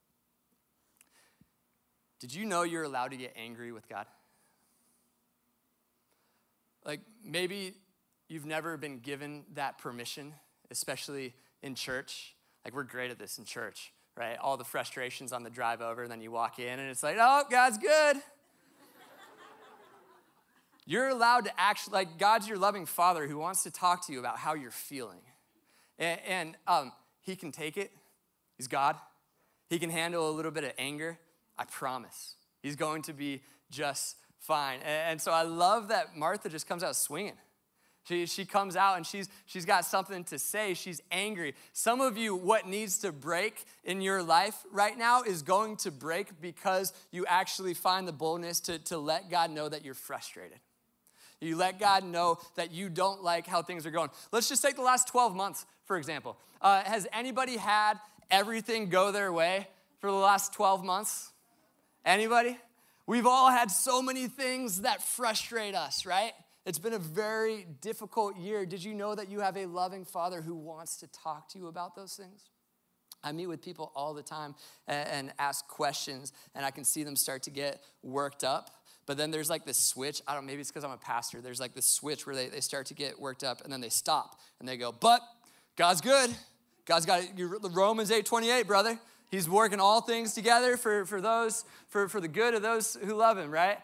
Did 2.20 2.34
you 2.34 2.46
know 2.46 2.64
you're 2.64 2.84
allowed 2.84 3.12
to 3.12 3.18
get 3.18 3.34
angry 3.36 3.72
with 3.72 3.90
God? 3.90 4.06
Like 6.86 7.02
maybe 7.24 7.74
you've 8.28 8.46
never 8.46 8.78
been 8.78 9.00
given 9.00 9.44
that 9.56 9.78
permission, 9.78 10.34
especially 10.70 11.34
in 11.64 11.76
church. 11.76 12.36
Like 12.64 12.76
we're 12.76 12.84
great 12.84 13.12
at 13.12 13.20
this 13.20 13.38
in 13.38 13.46
church, 13.46 13.92
right? 14.16 14.38
All 14.38 14.58
the 14.58 14.64
frustrations 14.64 15.34
on 15.34 15.44
the 15.44 15.50
drive 15.50 15.82
over, 15.82 16.04
and 16.04 16.12
then 16.12 16.22
you 16.22 16.32
walk 16.32 16.60
in 16.60 16.80
and 16.80 16.90
it's 16.90 17.04
like, 17.04 17.18
oh, 17.20 17.44
God's 17.50 17.78
good. 17.78 18.18
You're 20.92 21.08
allowed 21.08 21.46
to 21.46 21.52
actually, 21.58 21.94
like, 21.94 22.18
God's 22.18 22.50
your 22.50 22.58
loving 22.58 22.86
father 22.86 23.26
who 23.26 23.38
wants 23.38 23.64
to 23.64 23.72
talk 23.72 24.06
to 24.08 24.12
you 24.12 24.20
about 24.20 24.38
how 24.38 24.56
you're 24.56 24.72
feeling. 24.72 25.22
And, 25.98 26.20
and 26.28 26.58
um, 26.68 26.92
He 27.22 27.38
can 27.38 27.54
take 27.54 27.78
it. 27.78 27.92
He's 28.58 28.68
God. 28.68 28.98
He 29.70 29.80
can 29.80 29.90
handle 29.90 30.30
a 30.30 30.34
little 30.34 30.52
bit 30.52 30.66
of 30.66 30.74
anger. 30.78 31.18
I 31.58 31.64
promise. 31.64 32.36
He's 32.62 32.76
going 32.76 33.04
to 33.04 33.14
be 33.14 33.42
just 33.70 34.18
fine. 34.40 34.80
And, 34.80 35.12
and 35.12 35.22
so 35.22 35.32
I 35.32 35.44
love 35.44 35.88
that 35.88 36.18
Martha 36.18 36.50
just 36.50 36.68
comes 36.68 36.84
out 36.84 36.98
swinging. 36.98 37.38
She, 38.04 38.26
she 38.26 38.44
comes 38.44 38.76
out 38.76 38.98
and 38.98 39.08
she's, 39.08 39.30
she's 39.46 39.64
got 39.64 39.86
something 39.86 40.26
to 40.26 40.38
say. 40.38 40.74
She's 40.74 41.02
angry. 41.10 41.56
Some 41.72 42.02
of 42.02 42.18
you, 42.18 42.36
what 42.36 42.68
needs 42.68 42.98
to 43.00 43.14
break 43.14 43.64
in 43.86 44.02
your 44.02 44.22
life 44.22 44.58
right 44.74 44.98
now 44.98 45.24
is 45.24 45.42
going 45.42 45.78
to 45.78 45.90
break 45.90 46.42
because 46.42 46.92
you 47.12 47.26
actually 47.28 47.76
find 47.76 48.06
the 48.06 48.12
boldness 48.12 48.60
to, 48.62 48.78
to 48.80 48.98
let 48.98 49.32
God 49.32 49.52
know 49.52 49.70
that 49.70 49.86
you're 49.86 49.94
frustrated. 49.94 50.60
You 51.42 51.58
let 51.58 51.80
God 51.80 52.04
know 52.04 52.38
that 52.56 52.72
you 52.72 52.88
don't 52.88 53.24
like 53.24 53.48
how 53.48 53.64
things 53.64 53.86
are 53.86 53.92
going. 53.92 54.10
Let's 54.32 54.48
just 54.48 54.62
take 54.62 54.76
the 54.76 54.84
last 54.84 55.08
12 55.08 55.36
months, 55.36 55.66
for 55.86 55.98
example. 55.98 56.38
Uh, 56.62 56.84
has 56.84 57.08
anybody 57.12 57.58
had 57.58 57.96
everything 58.30 58.90
go 58.90 59.12
their 59.12 59.34
way 59.34 59.68
for 60.00 60.12
the 60.12 60.18
last 60.18 60.54
12 60.54 60.84
months? 60.84 61.32
Anybody? 62.06 62.58
We've 63.08 63.26
all 63.26 63.50
had 63.50 63.72
so 63.72 64.02
many 64.02 64.28
things 64.28 64.82
that 64.82 65.02
frustrate 65.02 65.74
us, 65.74 66.06
right? 66.06 66.34
It's 66.66 66.80
been 66.80 66.94
a 66.94 67.00
very 67.00 67.66
difficult 67.82 68.38
year. 68.38 68.66
Did 68.68 68.84
you 68.84 68.94
know 68.94 69.16
that 69.16 69.30
you 69.30 69.40
have 69.40 69.58
a 69.58 69.66
loving 69.66 70.06
father 70.06 70.42
who 70.42 70.54
wants 70.54 70.98
to 70.98 71.08
talk 71.08 71.50
to 71.50 71.60
you 71.60 71.68
about 71.68 71.96
those 71.96 72.14
things? 72.14 72.52
I 73.24 73.32
meet 73.32 73.48
with 73.48 73.62
people 73.62 73.92
all 73.96 74.14
the 74.14 74.24
time 74.24 74.56
and, 74.88 75.10
and 75.10 75.34
ask 75.40 75.68
questions, 75.68 76.34
and 76.56 76.66
I 76.66 76.72
can 76.72 76.84
see 76.84 77.04
them 77.04 77.16
start 77.16 77.44
to 77.44 77.50
get 77.50 77.84
worked 78.04 78.44
up. 78.44 78.70
But 79.12 79.18
then 79.18 79.30
there's 79.30 79.50
like 79.50 79.66
this 79.66 79.76
switch. 79.76 80.22
I 80.26 80.34
don't 80.34 80.46
maybe 80.46 80.62
it's 80.62 80.70
because 80.72 80.86
I'm 80.86 80.92
a 80.92 80.98
pastor. 80.98 81.42
There's 81.42 81.60
like 81.60 81.74
this 81.74 81.86
switch 81.86 82.26
where 82.26 82.34
they, 82.34 82.48
they 82.48 82.62
start 82.62 82.86
to 82.86 82.94
get 82.94 83.20
worked 83.20 83.44
up 83.44 83.62
and 83.62 83.74
then 83.74 83.82
they 83.82 83.90
stop 83.90 84.40
and 84.62 84.70
they 84.70 84.78
go, 84.78 84.94
But 84.94 85.22
God's 85.76 86.00
good. 86.00 86.34
God's 86.86 87.06
got 87.06 87.38
you. 87.38 87.60
Romans 87.74 88.10
8 88.10 88.26
28, 88.26 88.66
brother. 88.66 88.98
He's 89.30 89.50
working 89.50 89.82
all 89.82 90.00
things 90.00 90.34
together 90.34 90.78
for, 90.78 91.04
for 91.06 91.20
those, 91.20 91.66
for, 91.90 92.08
for 92.08 92.22
the 92.22 92.30
good 92.30 92.54
of 92.54 92.62
those 92.62 92.98
who 93.04 93.14
love 93.14 93.38
him, 93.38 93.52
right? 93.52 93.80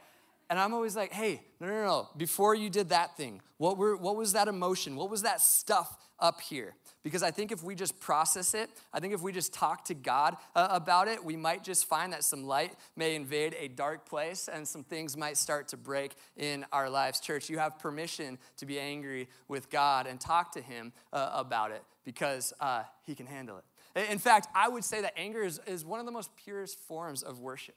And 0.49 0.57
I'm 0.57 0.73
always 0.73 0.95
like, 0.95 1.11
hey, 1.11 1.41
no, 1.59 1.67
no, 1.67 1.85
no. 1.85 2.09
Before 2.15 2.55
you 2.55 2.69
did 2.69 2.87
that 2.87 3.17
thing, 3.17 3.41
what, 3.57 3.77
were, 3.77 3.97
what 3.97 4.15
was 4.15 4.31
that 4.31 4.47
emotion? 4.47 4.95
What 4.95 5.09
was 5.09 5.23
that 5.23 5.41
stuff 5.41 5.97
up 6.19 6.41
here? 6.41 6.75
Because 7.03 7.23
I 7.23 7.31
think 7.31 7.51
if 7.51 7.63
we 7.63 7.75
just 7.75 7.99
process 7.99 8.53
it, 8.53 8.69
I 8.93 8.99
think 8.99 9.13
if 9.13 9.21
we 9.21 9.31
just 9.31 9.53
talk 9.53 9.85
to 9.85 9.93
God 9.93 10.35
uh, 10.55 10.67
about 10.71 11.07
it, 11.07 11.23
we 11.23 11.35
might 11.35 11.63
just 11.63 11.85
find 11.85 12.11
that 12.13 12.23
some 12.23 12.43
light 12.43 12.73
may 12.95 13.15
invade 13.15 13.55
a 13.59 13.67
dark 13.67 14.07
place 14.07 14.49
and 14.51 14.67
some 14.67 14.83
things 14.83 15.15
might 15.15 15.37
start 15.37 15.67
to 15.69 15.77
break 15.77 16.13
in 16.35 16.65
our 16.71 16.89
lives. 16.89 17.19
Church, 17.19 17.49
you 17.49 17.59
have 17.59 17.79
permission 17.79 18.37
to 18.57 18.65
be 18.65 18.79
angry 18.79 19.29
with 19.47 19.69
God 19.69 20.07
and 20.07 20.19
talk 20.19 20.51
to 20.53 20.61
Him 20.61 20.91
uh, 21.13 21.31
about 21.33 21.71
it 21.71 21.83
because 22.03 22.53
uh, 22.59 22.83
He 23.05 23.15
can 23.15 23.25
handle 23.25 23.57
it. 23.57 24.09
In 24.11 24.19
fact, 24.19 24.47
I 24.53 24.67
would 24.67 24.83
say 24.83 25.01
that 25.01 25.13
anger 25.17 25.43
is, 25.43 25.59
is 25.65 25.83
one 25.83 25.99
of 25.99 26.05
the 26.05 26.11
most 26.11 26.35
purest 26.35 26.79
forms 26.79 27.23
of 27.23 27.39
worship. 27.39 27.75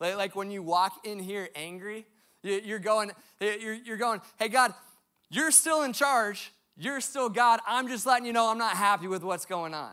Like, 0.00 0.16
like 0.16 0.36
when 0.36 0.50
you 0.50 0.62
walk 0.62 1.04
in 1.04 1.18
here 1.18 1.48
angry, 1.54 2.06
you're 2.42 2.78
going, 2.78 3.12
you're, 3.40 3.74
you're 3.74 3.96
going, 3.96 4.20
hey, 4.38 4.48
God, 4.48 4.74
you're 5.28 5.50
still 5.50 5.82
in 5.82 5.92
charge. 5.92 6.52
You're 6.80 7.02
still 7.02 7.28
God. 7.28 7.60
I'm 7.66 7.88
just 7.88 8.06
letting 8.06 8.24
you 8.24 8.32
know 8.32 8.48
I'm 8.48 8.56
not 8.56 8.74
happy 8.74 9.06
with 9.06 9.22
what's 9.22 9.44
going 9.44 9.74
on. 9.74 9.92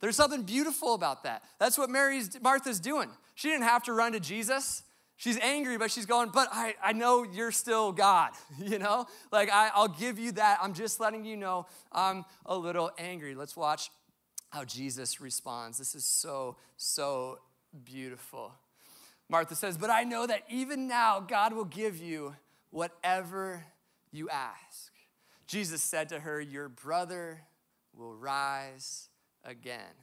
There's 0.00 0.16
something 0.16 0.44
beautiful 0.44 0.94
about 0.94 1.24
that. 1.24 1.42
That's 1.58 1.76
what 1.76 1.90
Mary's 1.90 2.40
Martha's 2.40 2.80
doing. 2.80 3.10
She 3.34 3.50
didn't 3.50 3.64
have 3.64 3.82
to 3.84 3.92
run 3.92 4.12
to 4.12 4.20
Jesus. 4.20 4.82
She's 5.16 5.38
angry, 5.40 5.76
but 5.76 5.90
she's 5.90 6.06
going, 6.06 6.30
but 6.30 6.48
I, 6.50 6.74
I 6.82 6.94
know 6.94 7.22
you're 7.22 7.52
still 7.52 7.92
God, 7.92 8.30
you 8.58 8.78
know? 8.78 9.06
Like, 9.30 9.50
I, 9.52 9.70
I'll 9.74 9.88
give 9.88 10.18
you 10.18 10.32
that. 10.32 10.58
I'm 10.62 10.72
just 10.72 11.00
letting 11.00 11.26
you 11.26 11.36
know 11.36 11.66
I'm 11.92 12.24
a 12.46 12.56
little 12.56 12.90
angry. 12.96 13.34
Let's 13.34 13.54
watch 13.54 13.90
how 14.48 14.64
Jesus 14.64 15.20
responds. 15.20 15.76
This 15.76 15.94
is 15.94 16.06
so, 16.06 16.56
so 16.78 17.40
beautiful. 17.84 18.52
Martha 19.28 19.54
says, 19.54 19.76
But 19.76 19.90
I 19.90 20.04
know 20.04 20.26
that 20.26 20.44
even 20.48 20.88
now 20.88 21.20
God 21.20 21.52
will 21.52 21.66
give 21.66 21.98
you 21.98 22.34
whatever 22.70 23.64
you 24.10 24.30
ask. 24.30 24.91
Jesus 25.52 25.82
said 25.82 26.08
to 26.08 26.20
her, 26.20 26.40
Your 26.40 26.70
brother 26.70 27.42
will 27.94 28.14
rise 28.14 29.10
again. 29.44 29.94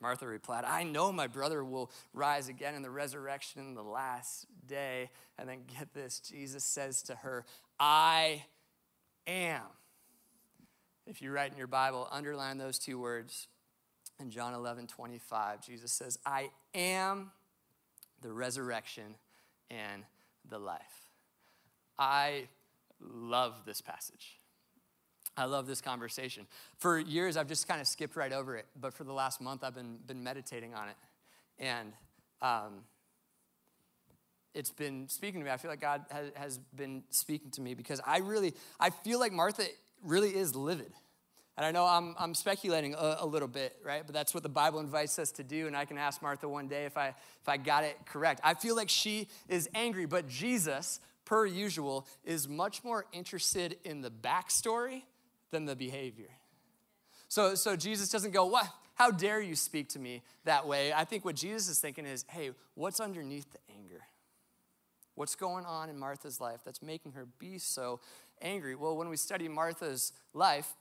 Martha 0.00 0.26
replied, 0.26 0.64
I 0.64 0.82
know 0.82 1.12
my 1.12 1.28
brother 1.28 1.64
will 1.64 1.90
rise 2.12 2.48
again 2.48 2.74
in 2.74 2.82
the 2.82 2.90
resurrection 2.90 3.62
in 3.62 3.74
the 3.74 3.82
last 3.82 4.46
day. 4.66 5.10
And 5.38 5.48
then 5.48 5.60
get 5.78 5.94
this 5.94 6.18
Jesus 6.18 6.64
says 6.64 7.00
to 7.04 7.14
her, 7.14 7.44
I 7.78 8.44
am 9.26 9.62
if 11.06 11.20
you 11.20 11.30
write 11.30 11.52
in 11.52 11.58
your 11.58 11.66
Bible, 11.66 12.08
underline 12.10 12.58
those 12.58 12.78
two 12.78 12.98
words. 12.98 13.48
In 14.20 14.30
John 14.30 14.54
11, 14.54 14.86
25, 14.86 15.60
Jesus 15.60 15.92
says, 15.92 16.18
I 16.24 16.50
am 16.74 17.30
the 18.22 18.32
resurrection 18.32 19.16
and 19.70 20.04
the 20.48 20.58
life. 20.58 21.10
I 21.98 22.48
love 23.00 23.62
this 23.66 23.80
passage. 23.80 24.38
I 25.36 25.46
love 25.46 25.66
this 25.66 25.80
conversation. 25.80 26.46
For 26.78 26.98
years, 26.98 27.36
I've 27.36 27.48
just 27.48 27.66
kind 27.66 27.80
of 27.80 27.86
skipped 27.86 28.16
right 28.16 28.32
over 28.32 28.56
it, 28.56 28.66
but 28.80 28.94
for 28.94 29.04
the 29.04 29.12
last 29.12 29.40
month, 29.40 29.64
I've 29.64 29.74
been, 29.74 29.98
been 30.06 30.22
meditating 30.22 30.74
on 30.74 30.88
it. 30.88 30.96
And 31.58 31.92
um, 32.40 32.82
it's 34.54 34.70
been 34.70 35.08
speaking 35.08 35.40
to 35.40 35.44
me. 35.44 35.50
I 35.50 35.56
feel 35.56 35.70
like 35.70 35.80
God 35.80 36.04
has, 36.10 36.30
has 36.36 36.58
been 36.76 37.02
speaking 37.10 37.50
to 37.52 37.60
me 37.60 37.74
because 37.74 38.00
I 38.06 38.18
really, 38.18 38.54
I 38.78 38.90
feel 38.90 39.18
like 39.18 39.32
Martha 39.32 39.64
really 40.04 40.30
is 40.30 40.54
livid. 40.54 40.92
And 41.56 41.64
I 41.64 41.70
know 41.70 41.84
I'm, 41.86 42.16
I'm 42.18 42.34
speculating 42.34 42.94
a, 42.94 43.18
a, 43.20 43.26
little 43.26 43.46
bit, 43.46 43.76
right? 43.84 44.02
But 44.04 44.12
that's 44.12 44.34
what 44.34 44.42
the 44.42 44.48
Bible 44.48 44.80
invites 44.80 45.18
us 45.20 45.30
to 45.32 45.44
do. 45.44 45.68
And 45.68 45.76
I 45.76 45.84
can 45.84 45.98
ask 45.98 46.20
Martha 46.20 46.48
one 46.48 46.66
day 46.66 46.84
if 46.84 46.96
I, 46.96 47.08
if 47.08 47.48
I 47.48 47.58
got 47.58 47.84
it 47.84 47.96
correct. 48.06 48.40
I 48.42 48.54
feel 48.54 48.74
like 48.74 48.88
she 48.88 49.28
is 49.48 49.68
angry, 49.72 50.06
but 50.06 50.28
Jesus, 50.28 50.98
per 51.24 51.46
usual, 51.46 52.06
is 52.24 52.48
much 52.48 52.84
more 52.84 53.06
interested 53.12 53.76
in 53.84 54.00
the 54.00 54.10
backstory 54.10 55.02
than 55.50 55.64
the 55.64 55.76
behavior. 55.76 56.30
So, 57.28 57.54
so 57.54 57.76
Jesus 57.76 58.08
doesn't 58.10 58.32
go, 58.32 58.44
What? 58.46 58.66
How 58.94 59.10
dare 59.10 59.40
you 59.40 59.56
speak 59.56 59.88
to 59.90 59.98
me 59.98 60.22
that 60.44 60.66
way? 60.66 60.92
I 60.92 61.04
think 61.04 61.24
what 61.24 61.34
Jesus 61.34 61.68
is 61.68 61.80
thinking 61.80 62.06
is, 62.06 62.24
Hey, 62.28 62.50
what's 62.74 63.00
underneath 63.00 63.50
the 63.52 63.58
anger? 63.76 64.02
What's 65.14 65.34
going 65.34 65.64
on 65.64 65.88
in 65.88 65.98
Martha's 65.98 66.40
life 66.40 66.60
that's 66.64 66.82
making 66.82 67.12
her 67.12 67.26
be 67.38 67.58
so 67.58 68.00
angry? 68.42 68.74
Well, 68.74 68.96
when 68.96 69.08
we 69.08 69.16
study 69.16 69.48
Martha's 69.48 70.12
life, 70.32 70.74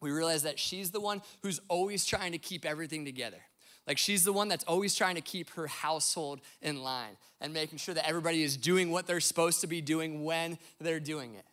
we 0.00 0.10
realize 0.10 0.42
that 0.42 0.58
she's 0.58 0.90
the 0.90 1.00
one 1.00 1.22
who's 1.42 1.60
always 1.68 2.04
trying 2.04 2.32
to 2.32 2.38
keep 2.38 2.64
everything 2.64 3.04
together. 3.04 3.38
Like 3.86 3.98
she's 3.98 4.24
the 4.24 4.32
one 4.32 4.48
that's 4.48 4.64
always 4.64 4.94
trying 4.94 5.14
to 5.14 5.20
keep 5.20 5.50
her 5.50 5.66
household 5.66 6.40
in 6.60 6.82
line 6.82 7.16
and 7.40 7.52
making 7.52 7.78
sure 7.78 7.94
that 7.94 8.08
everybody 8.08 8.42
is 8.42 8.56
doing 8.56 8.90
what 8.90 9.06
they're 9.06 9.20
supposed 9.20 9.60
to 9.60 9.66
be 9.66 9.80
doing 9.80 10.24
when 10.24 10.58
they're 10.80 11.00
doing 11.00 11.34
it. 11.34 11.44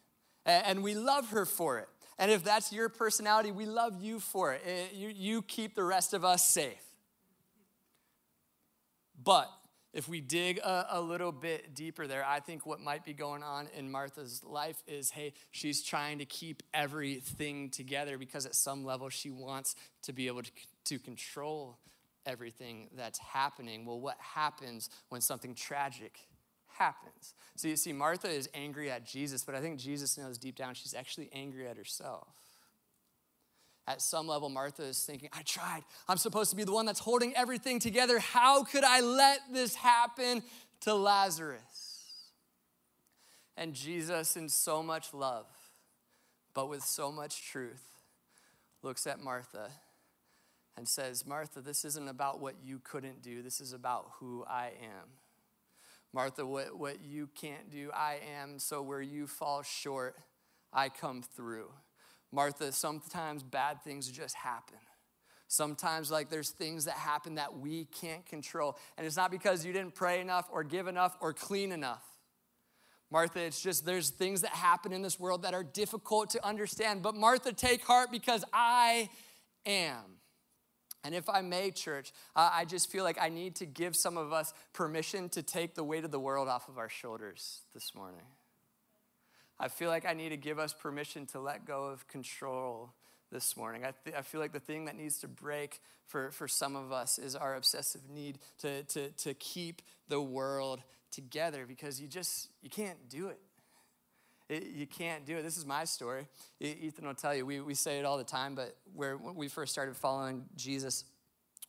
And 0.45 0.83
we 0.83 0.95
love 0.95 1.29
her 1.29 1.45
for 1.45 1.79
it. 1.79 1.87
And 2.17 2.31
if 2.31 2.43
that's 2.43 2.71
your 2.71 2.89
personality, 2.89 3.51
we 3.51 3.65
love 3.65 4.01
you 4.01 4.19
for 4.19 4.53
it. 4.53 4.61
Eh, 4.65 5.11
you 5.15 5.41
keep 5.41 5.75
the 5.75 5.83
rest 5.83 6.13
of 6.13 6.23
us 6.23 6.47
safe. 6.47 6.83
But 9.23 9.49
if 9.93 10.07
we 10.07 10.21
dig 10.21 10.57
a, 10.59 10.87
a, 10.91 11.01
little 11.01 11.31
bit 11.31 11.75
deeper 11.75 12.07
there, 12.07 12.25
I 12.25 12.39
think 12.39 12.65
what 12.65 12.81
might 12.81 13.05
be 13.05 13.13
going 13.13 13.43
on 13.43 13.67
in 13.77 13.91
Martha's 13.91 14.43
life 14.43 14.81
is 14.87 15.11
hey, 15.11 15.33
she's 15.51 15.83
trying 15.83 16.19
to 16.19 16.25
keep 16.25 16.63
everything 16.73 17.69
together 17.69 18.17
because 18.17 18.45
at 18.45 18.55
some 18.55 18.83
level 18.83 19.09
she 19.09 19.29
wants 19.29 19.75
to 20.03 20.13
be 20.13 20.27
able 20.27 20.41
to, 20.43 20.51
to 20.85 20.99
control 20.99 21.77
everything 22.25 22.89
that's 22.95 23.19
happening. 23.19 23.85
Well, 23.85 23.99
what 23.99 24.17
happens 24.19 24.89
when 25.09 25.21
something 25.21 25.55
tragic 25.55 26.19
happens? 26.77 27.33
So 27.55 27.67
you 27.67 27.75
see, 27.75 27.93
Martha 27.93 28.29
is 28.29 28.49
angry 28.53 28.89
at 28.89 29.05
Jesus, 29.05 29.43
but 29.43 29.55
I 29.55 29.61
think 29.61 29.79
Jesus 29.79 30.17
knows 30.17 30.37
deep 30.37 30.55
down 30.55 30.73
she's 30.73 30.93
actually 30.93 31.29
angry 31.33 31.67
at 31.67 31.77
herself. 31.77 32.27
At 33.85 34.01
some 34.01 34.27
level, 34.27 34.49
Martha 34.49 34.83
is 34.83 35.03
thinking, 35.03 35.29
I 35.33 35.41
tried. 35.41 35.83
I'm 36.07 36.17
supposed 36.17 36.49
to 36.51 36.55
be 36.55 36.63
the 36.63 36.71
one 36.71 36.85
that's 36.85 36.99
holding 36.99 37.35
everything 37.35 37.79
together. 37.79 38.17
How 38.17 38.63
could 38.63 38.85
I 38.85 39.01
let 39.01 39.41
this 39.51 39.75
happen 39.75 40.41
to 40.81 40.93
Lazarus? 40.93 41.61
And 43.57 43.73
Jesus, 43.73 44.37
in 44.37 44.47
so 44.47 44.81
much 44.81 45.13
love, 45.13 45.45
but 46.53 46.69
with 46.69 46.83
so 46.83 47.11
much 47.11 47.51
truth, 47.51 47.83
looks 48.81 49.05
at 49.05 49.21
Martha 49.21 49.69
and 50.75 50.87
says, 50.87 51.25
Martha, 51.25 51.61
this 51.61 51.85
isn't 51.85 52.07
about 52.07 52.39
what 52.39 52.55
you 52.63 52.79
couldn't 52.83 53.21
do, 53.21 53.41
this 53.41 53.61
is 53.61 53.73
about 53.73 54.11
who 54.19 54.43
I 54.47 54.71
am. 54.81 55.09
Martha, 56.13 56.45
what, 56.45 56.77
what 56.77 57.03
you 57.03 57.27
can't 57.33 57.71
do, 57.71 57.89
I 57.91 58.19
am. 58.39 58.59
So 58.59 58.81
where 58.83 59.01
you 59.01 59.25
fall 59.25 59.63
short, 59.63 60.15
I 60.71 60.89
come 60.89 61.23
through. 61.23 61.71
Martha, 62.31 62.71
sometimes 62.71 63.43
bad 63.43 63.83
things 63.83 64.09
just 64.09 64.35
happen. 64.35 64.77
Sometimes, 65.47 66.09
like, 66.09 66.29
there's 66.29 66.49
things 66.49 66.85
that 66.85 66.95
happen 66.95 67.35
that 67.35 67.57
we 67.57 67.85
can't 67.85 68.25
control. 68.25 68.77
And 68.97 69.05
it's 69.05 69.17
not 69.17 69.29
because 69.29 69.65
you 69.65 69.73
didn't 69.73 69.93
pray 69.93 70.19
enough 70.19 70.47
or 70.51 70.63
give 70.63 70.87
enough 70.87 71.15
or 71.19 71.33
clean 71.33 71.71
enough. 71.71 72.03
Martha, 73.11 73.41
it's 73.41 73.61
just 73.61 73.85
there's 73.85 74.09
things 74.09 74.41
that 74.41 74.51
happen 74.51 74.91
in 74.93 75.03
this 75.03 75.19
world 75.19 75.43
that 75.43 75.53
are 75.53 75.63
difficult 75.63 76.31
to 76.31 76.43
understand. 76.43 77.03
But 77.03 77.15
Martha, 77.15 77.53
take 77.53 77.83
heart 77.83 78.11
because 78.11 78.43
I 78.51 79.09
am. 79.67 80.17
And 81.03 81.13
if 81.13 81.29
I 81.29 81.41
may, 81.41 81.71
church, 81.71 82.13
uh, 82.35 82.49
I 82.53 82.65
just 82.65 82.89
feel 82.89 83.03
like 83.03 83.17
I 83.19 83.29
need 83.29 83.55
to 83.55 83.65
give 83.65 83.95
some 83.95 84.17
of 84.17 84.31
us 84.31 84.53
permission 84.71 85.29
to 85.29 85.43
take 85.43 85.75
the 85.75 85.83
weight 85.83 86.05
of 86.05 86.11
the 86.11 86.19
world 86.19 86.47
off 86.47 86.69
of 86.69 86.77
our 86.77 86.89
shoulders 86.89 87.61
this 87.73 87.93
morning. 87.93 88.25
I 89.59 89.67
feel 89.67 89.89
like 89.89 90.05
I 90.05 90.13
need 90.13 90.29
to 90.29 90.37
give 90.37 90.59
us 90.59 90.73
permission 90.73 91.25
to 91.27 91.39
let 91.39 91.65
go 91.65 91.85
of 91.85 92.07
control 92.07 92.93
this 93.31 93.57
morning. 93.57 93.83
I, 93.83 93.93
th- 94.03 94.15
I 94.15 94.21
feel 94.21 94.39
like 94.39 94.53
the 94.53 94.59
thing 94.59 94.85
that 94.85 94.95
needs 94.95 95.19
to 95.19 95.27
break 95.27 95.81
for, 96.05 96.31
for 96.31 96.47
some 96.47 96.75
of 96.75 96.91
us 96.91 97.19
is 97.19 97.35
our 97.35 97.55
obsessive 97.55 98.01
need 98.09 98.39
to, 98.59 98.83
to, 98.83 99.09
to 99.09 99.33
keep 99.33 99.81
the 100.07 100.21
world 100.21 100.81
together 101.11 101.65
because 101.67 102.01
you 102.01 102.07
just 102.07 102.49
you 102.61 102.69
can't 102.69 103.07
do 103.07 103.27
it 103.27 103.39
It, 104.53 104.67
you 104.67 104.85
can't 104.85 105.25
do 105.25 105.37
it. 105.37 105.41
This 105.41 105.57
is 105.57 105.65
my 105.65 105.83
story. 105.83 106.27
Ethan 106.59 107.07
will 107.07 107.15
tell 107.15 107.33
you, 107.33 107.43
we, 107.43 107.59
we 107.59 107.73
say 107.73 107.97
it 107.97 108.05
all 108.05 108.19
the 108.19 108.23
time, 108.23 108.53
but 108.53 108.77
where, 108.93 109.17
when 109.17 109.35
we 109.35 109.47
first 109.47 109.71
started 109.71 109.95
following 109.95 110.45
Jesus, 110.55 111.05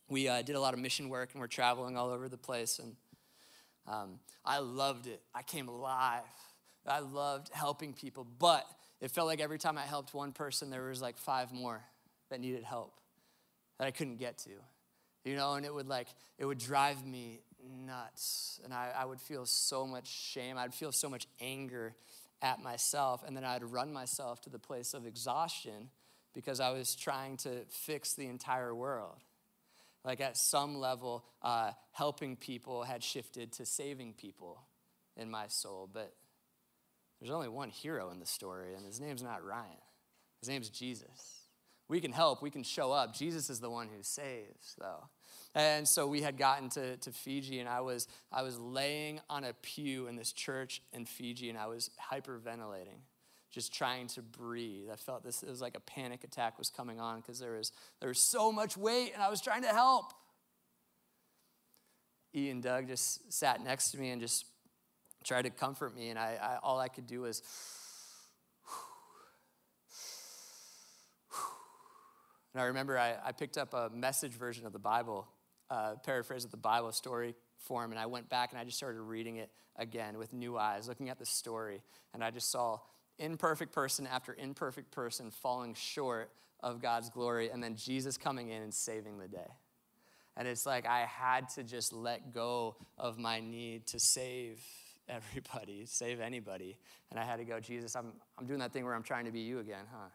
we 0.07 0.27
uh, 0.27 0.43
did 0.43 0.55
a 0.55 0.59
lot 0.59 0.75
of 0.75 0.79
mission 0.79 1.09
work 1.09 1.29
and 1.33 1.41
we're 1.41 1.47
traveling 1.47 1.97
all 1.97 2.11
over 2.11 2.29
the 2.29 2.37
place. 2.37 2.77
And 2.77 2.95
um, 3.87 4.19
I 4.45 4.59
loved 4.59 5.07
it. 5.07 5.21
I 5.33 5.41
came 5.41 5.67
alive. 5.67 6.21
I 6.87 6.99
loved 6.99 7.49
helping 7.51 7.93
people, 7.93 8.27
but 8.37 8.67
it 9.01 9.09
felt 9.09 9.25
like 9.25 9.41
every 9.41 9.57
time 9.57 9.79
I 9.79 9.81
helped 9.81 10.13
one 10.13 10.31
person, 10.31 10.69
there 10.69 10.83
was 10.83 11.01
like 11.01 11.17
five 11.17 11.51
more 11.51 11.81
that 12.29 12.39
needed 12.39 12.63
help 12.63 12.93
that 13.79 13.87
I 13.87 13.91
couldn't 13.91 14.17
get 14.17 14.37
to. 14.39 14.51
You 15.23 15.35
know, 15.35 15.53
and 15.55 15.65
it 15.65 15.73
would 15.73 15.87
like, 15.87 16.07
it 16.37 16.45
would 16.45 16.59
drive 16.59 17.03
me 17.03 17.41
nuts. 17.87 18.59
And 18.63 18.71
I, 18.71 18.91
I 18.95 19.05
would 19.05 19.19
feel 19.19 19.47
so 19.47 19.87
much 19.87 20.07
shame. 20.07 20.55
I'd 20.59 20.75
feel 20.75 20.91
so 20.91 21.09
much 21.09 21.25
anger 21.41 21.95
at 22.45 22.61
myself. 22.61 23.23
And 23.25 23.35
then 23.35 23.43
I'd 23.43 23.63
run 23.63 23.91
myself 23.91 24.39
to 24.41 24.49
the 24.51 24.59
place 24.59 24.93
of 24.93 25.07
exhaustion 25.07 25.89
because 26.33 26.59
I 26.59 26.69
was 26.69 26.95
trying 26.95 27.37
to 27.37 27.65
fix 27.69 28.13
the 28.13 28.27
entire 28.27 28.75
world. 28.75 29.17
Like 30.03 30.21
at 30.21 30.37
some 30.37 30.77
level, 30.77 31.25
uh, 31.41 31.71
helping 31.91 32.35
people 32.35 32.83
had 32.83 33.03
shifted 33.03 33.51
to 33.53 33.65
saving 33.65 34.13
people 34.13 34.61
in 35.17 35.31
my 35.31 35.47
soul. 35.47 35.89
But 35.91 36.13
there's 37.19 37.31
only 37.31 37.49
one 37.49 37.69
hero 37.69 38.11
in 38.11 38.19
the 38.19 38.25
story, 38.27 38.75
and 38.75 38.85
his 38.85 39.01
name's 39.01 39.23
not 39.23 39.43
Ryan. 39.43 39.81
His 40.41 40.49
name's 40.49 40.69
Jesus. 40.69 41.47
We 41.87 41.99
can 41.99 42.11
help, 42.11 42.43
we 42.43 42.51
can 42.51 42.63
show 42.63 42.91
up. 42.91 43.15
Jesus 43.15 43.49
is 43.49 43.59
the 43.59 43.69
one 43.69 43.87
who 43.87 44.03
saves, 44.03 44.75
though. 44.77 45.09
And 45.55 45.87
so 45.87 46.05
we 46.05 46.21
had 46.21 46.37
gotten 46.37 46.67
to, 46.71 46.97
to 46.97 47.11
Fiji, 47.13 47.59
and 47.59 47.69
I 47.69 47.79
was, 47.79 48.09
I 48.29 48.43
was 48.43 48.59
laying 48.59 49.21
on 49.29 49.45
a 49.45 49.53
pew 49.53 50.07
in 50.07 50.17
this 50.17 50.33
church 50.33 50.81
in 50.91 51.05
Fiji, 51.05 51.49
and 51.49 51.57
I 51.57 51.67
was 51.67 51.89
hyperventilating, 52.11 52.99
just 53.51 53.73
trying 53.73 54.07
to 54.07 54.21
breathe. 54.21 54.89
I 54.91 54.97
felt 54.97 55.23
this, 55.23 55.43
it 55.43 55.49
was 55.49 55.61
like 55.61 55.77
a 55.77 55.79
panic 55.79 56.25
attack 56.25 56.59
was 56.59 56.69
coming 56.69 56.99
on 56.99 57.21
because 57.21 57.39
there 57.39 57.53
was, 57.53 57.71
there 58.01 58.09
was 58.09 58.19
so 58.19 58.51
much 58.51 58.75
weight, 58.75 59.13
and 59.13 59.23
I 59.23 59.29
was 59.29 59.39
trying 59.39 59.61
to 59.61 59.69
help. 59.69 60.13
E 62.35 62.49
and 62.49 62.61
Doug 62.61 62.89
just 62.89 63.31
sat 63.31 63.63
next 63.63 63.91
to 63.91 63.97
me 63.97 64.09
and 64.09 64.21
just 64.21 64.45
tried 65.23 65.43
to 65.43 65.49
comfort 65.49 65.95
me, 65.95 66.09
and 66.09 66.19
I, 66.19 66.37
I 66.41 66.57
all 66.61 66.79
I 66.81 66.89
could 66.89 67.07
do 67.07 67.21
was, 67.21 67.41
And 72.53 72.61
I 72.61 72.67
remember 72.67 72.97
I, 72.97 73.15
I 73.21 73.33
picked 73.33 73.57
up 73.57 73.73
a 73.73 73.89
message 73.93 74.31
version 74.31 74.65
of 74.65 74.71
the 74.71 74.79
Bible, 74.79 75.27
uh, 75.69 75.95
paraphrase 76.03 76.45
of 76.45 76.51
the 76.51 76.57
Bible 76.57 76.91
story 76.91 77.35
form, 77.57 77.91
and 77.91 77.99
I 77.99 78.05
went 78.05 78.29
back 78.29 78.51
and 78.51 78.59
I 78.59 78.63
just 78.63 78.77
started 78.77 79.01
reading 79.01 79.37
it 79.37 79.49
again 79.75 80.17
with 80.17 80.33
new 80.33 80.57
eyes, 80.57 80.87
looking 80.87 81.09
at 81.09 81.19
the 81.19 81.25
story, 81.25 81.81
and 82.13 82.23
I 82.23 82.31
just 82.31 82.51
saw 82.51 82.79
imperfect 83.17 83.73
person 83.73 84.07
after 84.07 84.35
imperfect 84.37 84.91
person 84.91 85.31
falling 85.31 85.73
short 85.73 86.31
of 86.61 86.81
God's 86.81 87.09
glory, 87.09 87.49
and 87.49 87.63
then 87.63 87.75
Jesus 87.75 88.17
coming 88.17 88.49
in 88.49 88.61
and 88.61 88.73
saving 88.73 89.17
the 89.17 89.27
day. 89.27 89.51
And 90.37 90.47
it's 90.47 90.65
like 90.65 90.85
I 90.85 91.05
had 91.05 91.49
to 91.49 91.63
just 91.63 91.93
let 91.93 92.33
go 92.33 92.75
of 92.97 93.17
my 93.17 93.39
need 93.39 93.87
to 93.87 93.99
save 93.99 94.61
everybody, 95.07 95.85
save 95.85 96.19
anybody. 96.19 96.77
And 97.09 97.19
I 97.19 97.23
had 97.23 97.37
to 97.37 97.45
go, 97.45 97.59
Jesus, 97.59 97.95
I'm, 97.95 98.13
I'm 98.37 98.45
doing 98.45 98.59
that 98.59 98.73
thing 98.73 98.83
where 98.83 98.93
I'm 98.93 99.03
trying 99.03 99.25
to 99.25 99.31
be 99.31 99.41
you 99.41 99.59
again, 99.59 99.85
huh? 99.91 100.09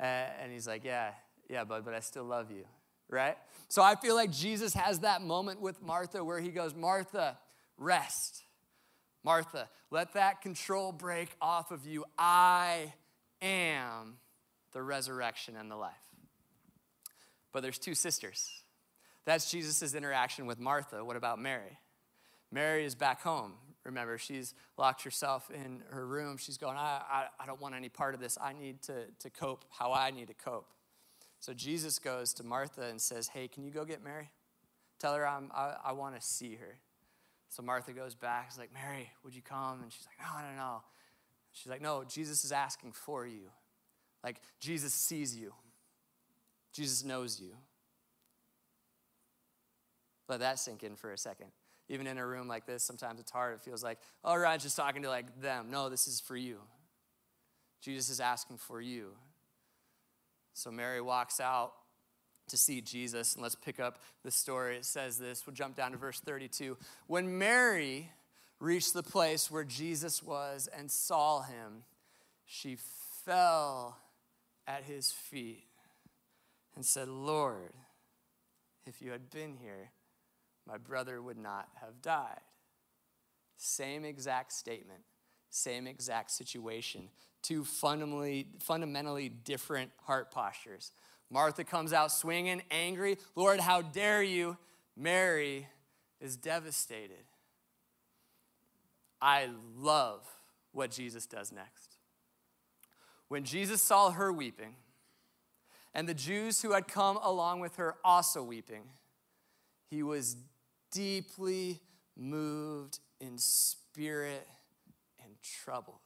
And 0.00 0.50
he's 0.52 0.66
like, 0.66 0.84
Yeah, 0.84 1.10
yeah, 1.48 1.64
bud, 1.64 1.84
but 1.84 1.94
I 1.94 2.00
still 2.00 2.24
love 2.24 2.50
you, 2.50 2.64
right? 3.08 3.36
So 3.68 3.82
I 3.82 3.94
feel 3.96 4.14
like 4.14 4.30
Jesus 4.30 4.74
has 4.74 5.00
that 5.00 5.22
moment 5.22 5.60
with 5.60 5.82
Martha 5.82 6.22
where 6.22 6.40
he 6.40 6.50
goes, 6.50 6.74
Martha, 6.74 7.38
rest. 7.76 8.42
Martha, 9.24 9.68
let 9.90 10.12
that 10.14 10.42
control 10.42 10.92
break 10.92 11.30
off 11.40 11.70
of 11.70 11.86
you. 11.86 12.04
I 12.18 12.92
am 13.40 14.18
the 14.72 14.82
resurrection 14.82 15.56
and 15.56 15.70
the 15.70 15.76
life. 15.76 15.92
But 17.52 17.62
there's 17.62 17.78
two 17.78 17.94
sisters. 17.94 18.50
That's 19.24 19.50
Jesus' 19.50 19.94
interaction 19.94 20.46
with 20.46 20.58
Martha. 20.58 21.04
What 21.04 21.16
about 21.16 21.38
Mary? 21.38 21.78
Mary 22.52 22.84
is 22.84 22.94
back 22.94 23.22
home. 23.22 23.54
Remember, 23.84 24.18
she's 24.18 24.54
locked 24.78 25.02
herself 25.02 25.50
in 25.50 25.82
her 25.90 26.06
room. 26.06 26.36
She's 26.36 26.58
going, 26.58 26.76
I, 26.76 27.00
I, 27.10 27.26
I, 27.38 27.46
don't 27.46 27.60
want 27.60 27.74
any 27.74 27.90
part 27.90 28.14
of 28.14 28.20
this. 28.20 28.38
I 28.40 28.54
need 28.54 28.82
to, 28.82 29.04
to 29.20 29.30
cope 29.30 29.64
how 29.70 29.92
I 29.92 30.10
need 30.10 30.28
to 30.28 30.34
cope. 30.34 30.66
So 31.44 31.52
Jesus 31.52 31.98
goes 31.98 32.32
to 32.32 32.42
Martha 32.42 32.84
and 32.84 32.98
says, 32.98 33.28
Hey, 33.28 33.48
can 33.48 33.64
you 33.64 33.70
go 33.70 33.84
get 33.84 34.02
Mary? 34.02 34.30
Tell 34.98 35.14
her 35.14 35.28
I'm, 35.28 35.50
I, 35.54 35.74
I 35.84 35.92
want 35.92 36.18
to 36.18 36.26
see 36.26 36.54
her. 36.54 36.78
So 37.50 37.62
Martha 37.62 37.92
goes 37.92 38.14
back. 38.14 38.46
She's 38.50 38.58
like, 38.58 38.72
Mary, 38.72 39.10
would 39.22 39.36
you 39.36 39.42
come? 39.42 39.82
And 39.82 39.92
she's 39.92 40.06
like, 40.06 40.26
No, 40.26 40.40
no, 40.40 40.56
no. 40.56 40.82
She's 41.52 41.70
like, 41.70 41.82
No, 41.82 42.02
Jesus 42.08 42.46
is 42.46 42.50
asking 42.50 42.92
for 42.92 43.26
you. 43.26 43.50
Like, 44.24 44.40
Jesus 44.58 44.94
sees 44.94 45.36
you, 45.36 45.52
Jesus 46.72 47.04
knows 47.04 47.38
you. 47.38 47.50
Let 50.30 50.40
that 50.40 50.58
sink 50.58 50.82
in 50.82 50.96
for 50.96 51.12
a 51.12 51.18
second 51.18 51.48
even 51.90 52.06
in 52.06 52.16
a 52.16 52.26
room 52.26 52.48
like 52.48 52.64
this, 52.64 52.82
sometimes 52.82 53.20
it's 53.20 53.30
hard. 53.30 53.56
It 53.56 53.60
feels 53.60 53.84
like, 53.84 53.98
oh, 54.24 54.34
Ryan's 54.34 54.62
just 54.62 54.74
talking 54.74 55.02
to 55.02 55.10
like 55.10 55.42
them. 55.42 55.66
No, 55.70 55.90
this 55.90 56.08
is 56.08 56.18
for 56.18 56.34
you. 56.34 56.56
Jesus 57.82 58.08
is 58.08 58.20
asking 58.20 58.56
for 58.56 58.80
you. 58.80 59.10
So 60.54 60.70
Mary 60.70 61.00
walks 61.00 61.40
out 61.40 61.72
to 62.48 62.56
see 62.56 62.80
Jesus, 62.80 63.34
and 63.34 63.42
let's 63.42 63.54
pick 63.54 63.80
up 63.80 63.98
the 64.22 64.30
story. 64.30 64.76
It 64.76 64.84
says 64.84 65.18
this. 65.18 65.46
We'll 65.46 65.54
jump 65.54 65.76
down 65.76 65.92
to 65.92 65.96
verse 65.96 66.20
32. 66.20 66.76
When 67.06 67.38
Mary 67.38 68.10
reached 68.60 68.94
the 68.94 69.02
place 69.02 69.50
where 69.50 69.64
Jesus 69.64 70.22
was 70.22 70.68
and 70.76 70.90
saw 70.90 71.42
him, 71.42 71.84
she 72.46 72.76
fell 73.24 73.98
at 74.66 74.84
his 74.84 75.10
feet 75.10 75.64
and 76.76 76.84
said, 76.84 77.08
Lord, 77.08 77.72
if 78.86 79.00
you 79.00 79.10
had 79.10 79.30
been 79.30 79.56
here, 79.60 79.90
my 80.66 80.78
brother 80.78 81.20
would 81.20 81.38
not 81.38 81.68
have 81.80 82.00
died. 82.02 82.40
Same 83.56 84.04
exact 84.04 84.52
statement, 84.52 85.00
same 85.54 85.86
exact 85.86 86.32
situation. 86.32 87.08
Two 87.42 87.64
fundamentally, 87.64 88.48
fundamentally 88.58 89.28
different 89.28 89.92
heart 90.02 90.30
postures. 90.30 90.90
Martha 91.30 91.62
comes 91.62 91.92
out 91.92 92.10
swinging, 92.10 92.62
angry. 92.70 93.18
Lord, 93.36 93.60
how 93.60 93.82
dare 93.82 94.22
you? 94.22 94.56
Mary 94.96 95.68
is 96.20 96.36
devastated. 96.36 97.24
I 99.20 99.48
love 99.76 100.26
what 100.72 100.90
Jesus 100.90 101.26
does 101.26 101.52
next. 101.52 101.96
When 103.28 103.44
Jesus 103.44 103.80
saw 103.80 104.10
her 104.10 104.32
weeping, 104.32 104.74
and 105.94 106.08
the 106.08 106.14
Jews 106.14 106.62
who 106.62 106.72
had 106.72 106.88
come 106.88 107.18
along 107.22 107.60
with 107.60 107.76
her 107.76 107.94
also 108.04 108.42
weeping, 108.42 108.82
he 109.88 110.02
was 110.02 110.36
deeply 110.90 111.80
moved 112.16 112.98
in 113.20 113.38
spirit 113.38 114.46
troubled. 115.44 115.98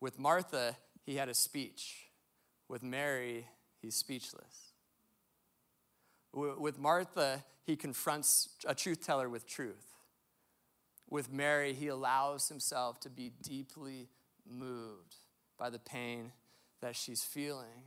With 0.00 0.18
Martha, 0.18 0.76
he 1.04 1.16
had 1.16 1.28
a 1.28 1.34
speech. 1.34 2.06
With 2.68 2.82
Mary, 2.82 3.46
he's 3.82 3.94
speechless. 3.94 4.72
With 6.32 6.78
Martha, 6.78 7.44
he 7.64 7.76
confronts 7.76 8.48
a 8.66 8.74
truth 8.74 9.04
teller 9.04 9.28
with 9.28 9.46
truth. 9.46 9.86
With 11.08 11.32
Mary, 11.32 11.72
he 11.72 11.88
allows 11.88 12.48
himself 12.48 13.00
to 13.00 13.10
be 13.10 13.32
deeply 13.42 14.08
moved 14.48 15.16
by 15.58 15.68
the 15.70 15.78
pain 15.78 16.32
that 16.80 16.96
she's 16.96 17.22
feeling. 17.22 17.84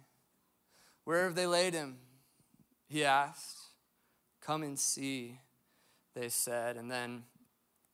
Where 1.06 1.24
have 1.24 1.36
they 1.36 1.48
laid 1.48 1.74
him? 1.74 1.98
He 2.88 3.04
asked. 3.04 3.60
Come 4.42 4.62
and 4.64 4.78
see, 4.78 5.40
they 6.14 6.30
said. 6.30 6.76
And 6.76 6.92
then 6.92 7.24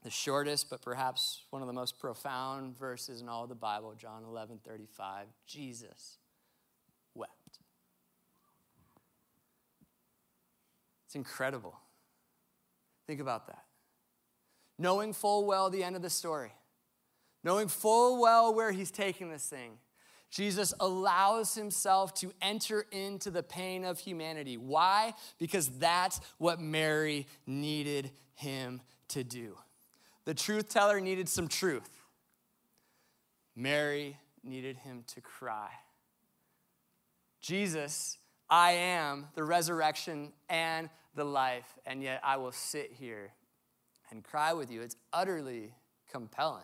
the 0.03 0.09
shortest, 0.09 0.69
but 0.69 0.81
perhaps 0.81 1.43
one 1.49 1.62
of 1.62 1.67
the 1.67 1.73
most 1.73 1.99
profound 1.99 2.77
verses 2.77 3.21
in 3.21 3.27
all 3.27 3.47
the 3.47 3.55
Bible, 3.55 3.93
John 3.97 4.23
11 4.23 4.59
35, 4.65 5.27
Jesus 5.45 6.17
wept. 7.15 7.59
It's 11.05 11.15
incredible. 11.15 11.75
Think 13.07 13.19
about 13.19 13.47
that. 13.47 13.63
Knowing 14.77 15.12
full 15.12 15.45
well 15.45 15.69
the 15.69 15.83
end 15.83 15.95
of 15.95 16.01
the 16.01 16.09
story, 16.09 16.53
knowing 17.43 17.67
full 17.67 18.21
well 18.21 18.53
where 18.53 18.71
he's 18.71 18.91
taking 18.91 19.29
this 19.29 19.45
thing, 19.47 19.79
Jesus 20.31 20.73
allows 20.79 21.55
himself 21.55 22.13
to 22.15 22.31
enter 22.41 22.85
into 22.91 23.31
the 23.31 23.41
pain 23.41 23.83
of 23.83 23.99
humanity. 23.99 24.57
Why? 24.57 25.13
Because 25.39 25.67
that's 25.79 26.21
what 26.38 26.62
Mary 26.62 27.27
needed 27.47 28.12
him 28.35 28.81
to 29.09 29.23
do. 29.23 29.57
The 30.29 30.35
truth 30.35 30.69
teller 30.69 31.01
needed 31.01 31.27
some 31.27 31.47
truth. 31.47 31.89
Mary 33.55 34.15
needed 34.43 34.77
him 34.77 35.03
to 35.07 35.21
cry. 35.21 35.71
Jesus, 37.41 38.19
I 38.47 38.73
am 38.73 39.29
the 39.33 39.43
resurrection 39.43 40.33
and 40.47 40.91
the 41.15 41.23
life, 41.23 41.65
and 41.83 42.03
yet 42.03 42.21
I 42.23 42.37
will 42.37 42.51
sit 42.51 42.91
here 42.93 43.31
and 44.11 44.23
cry 44.23 44.53
with 44.53 44.69
you. 44.69 44.83
It's 44.83 44.97
utterly 45.11 45.73
compelling. 46.11 46.61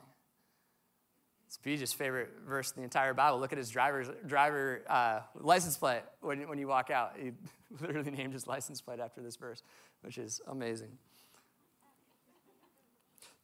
It's 1.48 1.58
BJ's 1.58 1.92
favorite 1.92 2.34
verse 2.48 2.70
in 2.70 2.82
the 2.82 2.84
entire 2.84 3.16
Bible. 3.16 3.40
Look 3.40 3.52
at 3.52 3.58
his 3.58 3.72
driver's 3.72 4.10
driver 4.28 4.84
uh, 4.88 5.22
license 5.34 5.76
plate 5.76 6.04
when, 6.22 6.48
when 6.48 6.60
you 6.60 6.68
walk 6.68 6.92
out. 6.92 7.14
He 7.20 7.32
literally 7.82 8.12
named 8.12 8.34
his 8.34 8.46
license 8.46 8.80
plate 8.80 9.00
after 9.00 9.24
this 9.24 9.38
verse, 9.38 9.64
which 10.04 10.20
is 10.20 10.40
amazing. 10.46 11.00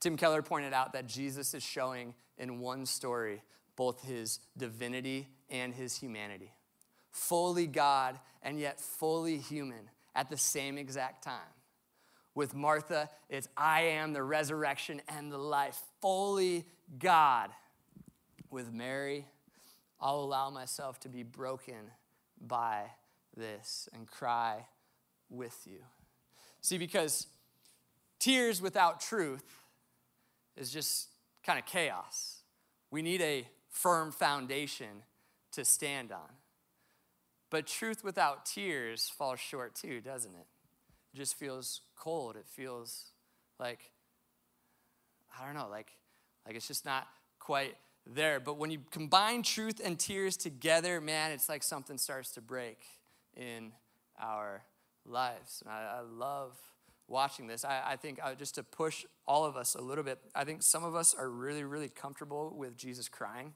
Tim 0.01 0.17
Keller 0.17 0.41
pointed 0.41 0.73
out 0.73 0.93
that 0.93 1.07
Jesus 1.07 1.53
is 1.53 1.63
showing 1.63 2.15
in 2.37 2.59
one 2.59 2.85
story 2.85 3.43
both 3.75 4.01
his 4.01 4.39
divinity 4.57 5.27
and 5.49 5.73
his 5.73 5.95
humanity. 5.95 6.51
Fully 7.11 7.67
God 7.67 8.19
and 8.41 8.59
yet 8.59 8.81
fully 8.81 9.37
human 9.37 9.89
at 10.15 10.29
the 10.29 10.37
same 10.37 10.77
exact 10.77 11.23
time. 11.23 11.53
With 12.33 12.55
Martha, 12.55 13.09
it's 13.29 13.47
I 13.55 13.81
am 13.81 14.13
the 14.13 14.23
resurrection 14.23 15.01
and 15.07 15.31
the 15.31 15.37
life, 15.37 15.79
fully 16.01 16.65
God. 16.97 17.51
With 18.49 18.73
Mary, 18.73 19.27
I'll 19.99 20.21
allow 20.21 20.49
myself 20.49 20.99
to 21.01 21.09
be 21.09 21.23
broken 21.23 21.91
by 22.39 22.85
this 23.37 23.87
and 23.93 24.07
cry 24.07 24.65
with 25.29 25.55
you. 25.65 25.79
See, 26.61 26.77
because 26.77 27.27
tears 28.19 28.61
without 28.61 28.99
truth 28.99 29.43
is 30.57 30.71
just 30.71 31.09
kind 31.45 31.57
of 31.59 31.65
chaos. 31.65 32.41
We 32.89 33.01
need 33.01 33.21
a 33.21 33.47
firm 33.69 34.11
foundation 34.11 35.03
to 35.53 35.65
stand 35.65 36.11
on. 36.11 36.29
But 37.49 37.67
truth 37.67 38.03
without 38.03 38.45
tears 38.45 39.09
falls 39.09 39.39
short 39.39 39.75
too, 39.75 40.01
doesn't 40.01 40.33
it? 40.33 40.47
It 41.13 41.17
just 41.17 41.35
feels 41.35 41.81
cold. 41.97 42.35
It 42.35 42.45
feels 42.47 43.11
like, 43.59 43.91
I 45.37 45.45
don't 45.45 45.55
know, 45.55 45.67
like, 45.69 45.91
like 46.45 46.55
it's 46.55 46.67
just 46.67 46.85
not 46.85 47.07
quite 47.39 47.75
there. 48.05 48.39
But 48.39 48.57
when 48.57 48.71
you 48.71 48.79
combine 48.89 49.43
truth 49.43 49.81
and 49.83 49.99
tears 49.99 50.37
together, 50.37 51.01
man, 51.01 51.31
it's 51.31 51.49
like 51.49 51.63
something 51.63 51.97
starts 51.97 52.31
to 52.31 52.41
break 52.41 52.79
in 53.35 53.73
our 54.19 54.63
lives. 55.05 55.61
And 55.65 55.73
I, 55.73 55.97
I 55.97 56.01
love 56.01 56.57
watching 57.11 57.47
this. 57.47 57.63
I, 57.63 57.81
I 57.85 57.95
think 57.95 58.19
uh, 58.23 58.33
just 58.33 58.55
to 58.55 58.63
push 58.63 59.05
all 59.27 59.45
of 59.45 59.55
us 59.55 59.75
a 59.75 59.81
little 59.81 60.03
bit, 60.03 60.19
I 60.33 60.43
think 60.43 60.63
some 60.63 60.83
of 60.83 60.95
us 60.95 61.13
are 61.13 61.29
really, 61.29 61.63
really 61.63 61.89
comfortable 61.89 62.53
with 62.55 62.77
Jesus 62.77 63.07
crying. 63.07 63.53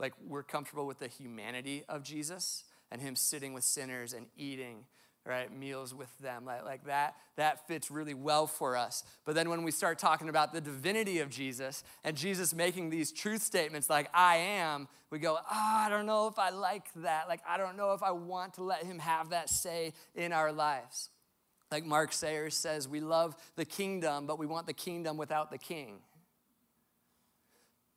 Like 0.00 0.14
we're 0.26 0.42
comfortable 0.42 0.86
with 0.86 0.98
the 0.98 1.08
humanity 1.08 1.84
of 1.88 2.02
Jesus 2.02 2.64
and 2.90 3.00
him 3.00 3.14
sitting 3.14 3.52
with 3.52 3.64
sinners 3.64 4.12
and 4.12 4.26
eating 4.36 4.86
right 5.26 5.56
meals 5.56 5.94
with 5.94 6.16
them 6.18 6.44
like, 6.44 6.64
like 6.64 6.84
that 6.84 7.14
that 7.36 7.66
fits 7.66 7.90
really 7.90 8.12
well 8.12 8.46
for 8.46 8.76
us 8.76 9.04
but 9.24 9.34
then 9.34 9.48
when 9.48 9.62
we 9.62 9.70
start 9.70 9.98
talking 9.98 10.28
about 10.28 10.52
the 10.52 10.60
divinity 10.60 11.20
of 11.20 11.30
jesus 11.30 11.82
and 12.04 12.14
jesus 12.14 12.52
making 12.52 12.90
these 12.90 13.10
truth 13.10 13.40
statements 13.40 13.88
like 13.88 14.08
i 14.12 14.36
am 14.36 14.86
we 15.10 15.18
go 15.18 15.38
oh, 15.38 15.46
i 15.50 15.88
don't 15.88 16.04
know 16.04 16.26
if 16.26 16.38
i 16.38 16.50
like 16.50 16.92
that 16.96 17.26
like 17.26 17.40
i 17.48 17.56
don't 17.56 17.76
know 17.76 17.92
if 17.92 18.02
i 18.02 18.10
want 18.10 18.52
to 18.52 18.62
let 18.62 18.84
him 18.84 18.98
have 18.98 19.30
that 19.30 19.48
say 19.48 19.94
in 20.14 20.30
our 20.30 20.52
lives 20.52 21.08
like 21.70 21.84
mark 21.84 22.12
sayers 22.12 22.54
says 22.54 22.88
we 22.88 23.00
love 23.00 23.36
the 23.56 23.64
kingdom 23.64 24.26
but 24.26 24.38
we 24.38 24.46
want 24.46 24.66
the 24.66 24.72
kingdom 24.72 25.16
without 25.16 25.50
the 25.50 25.58
king 25.58 25.98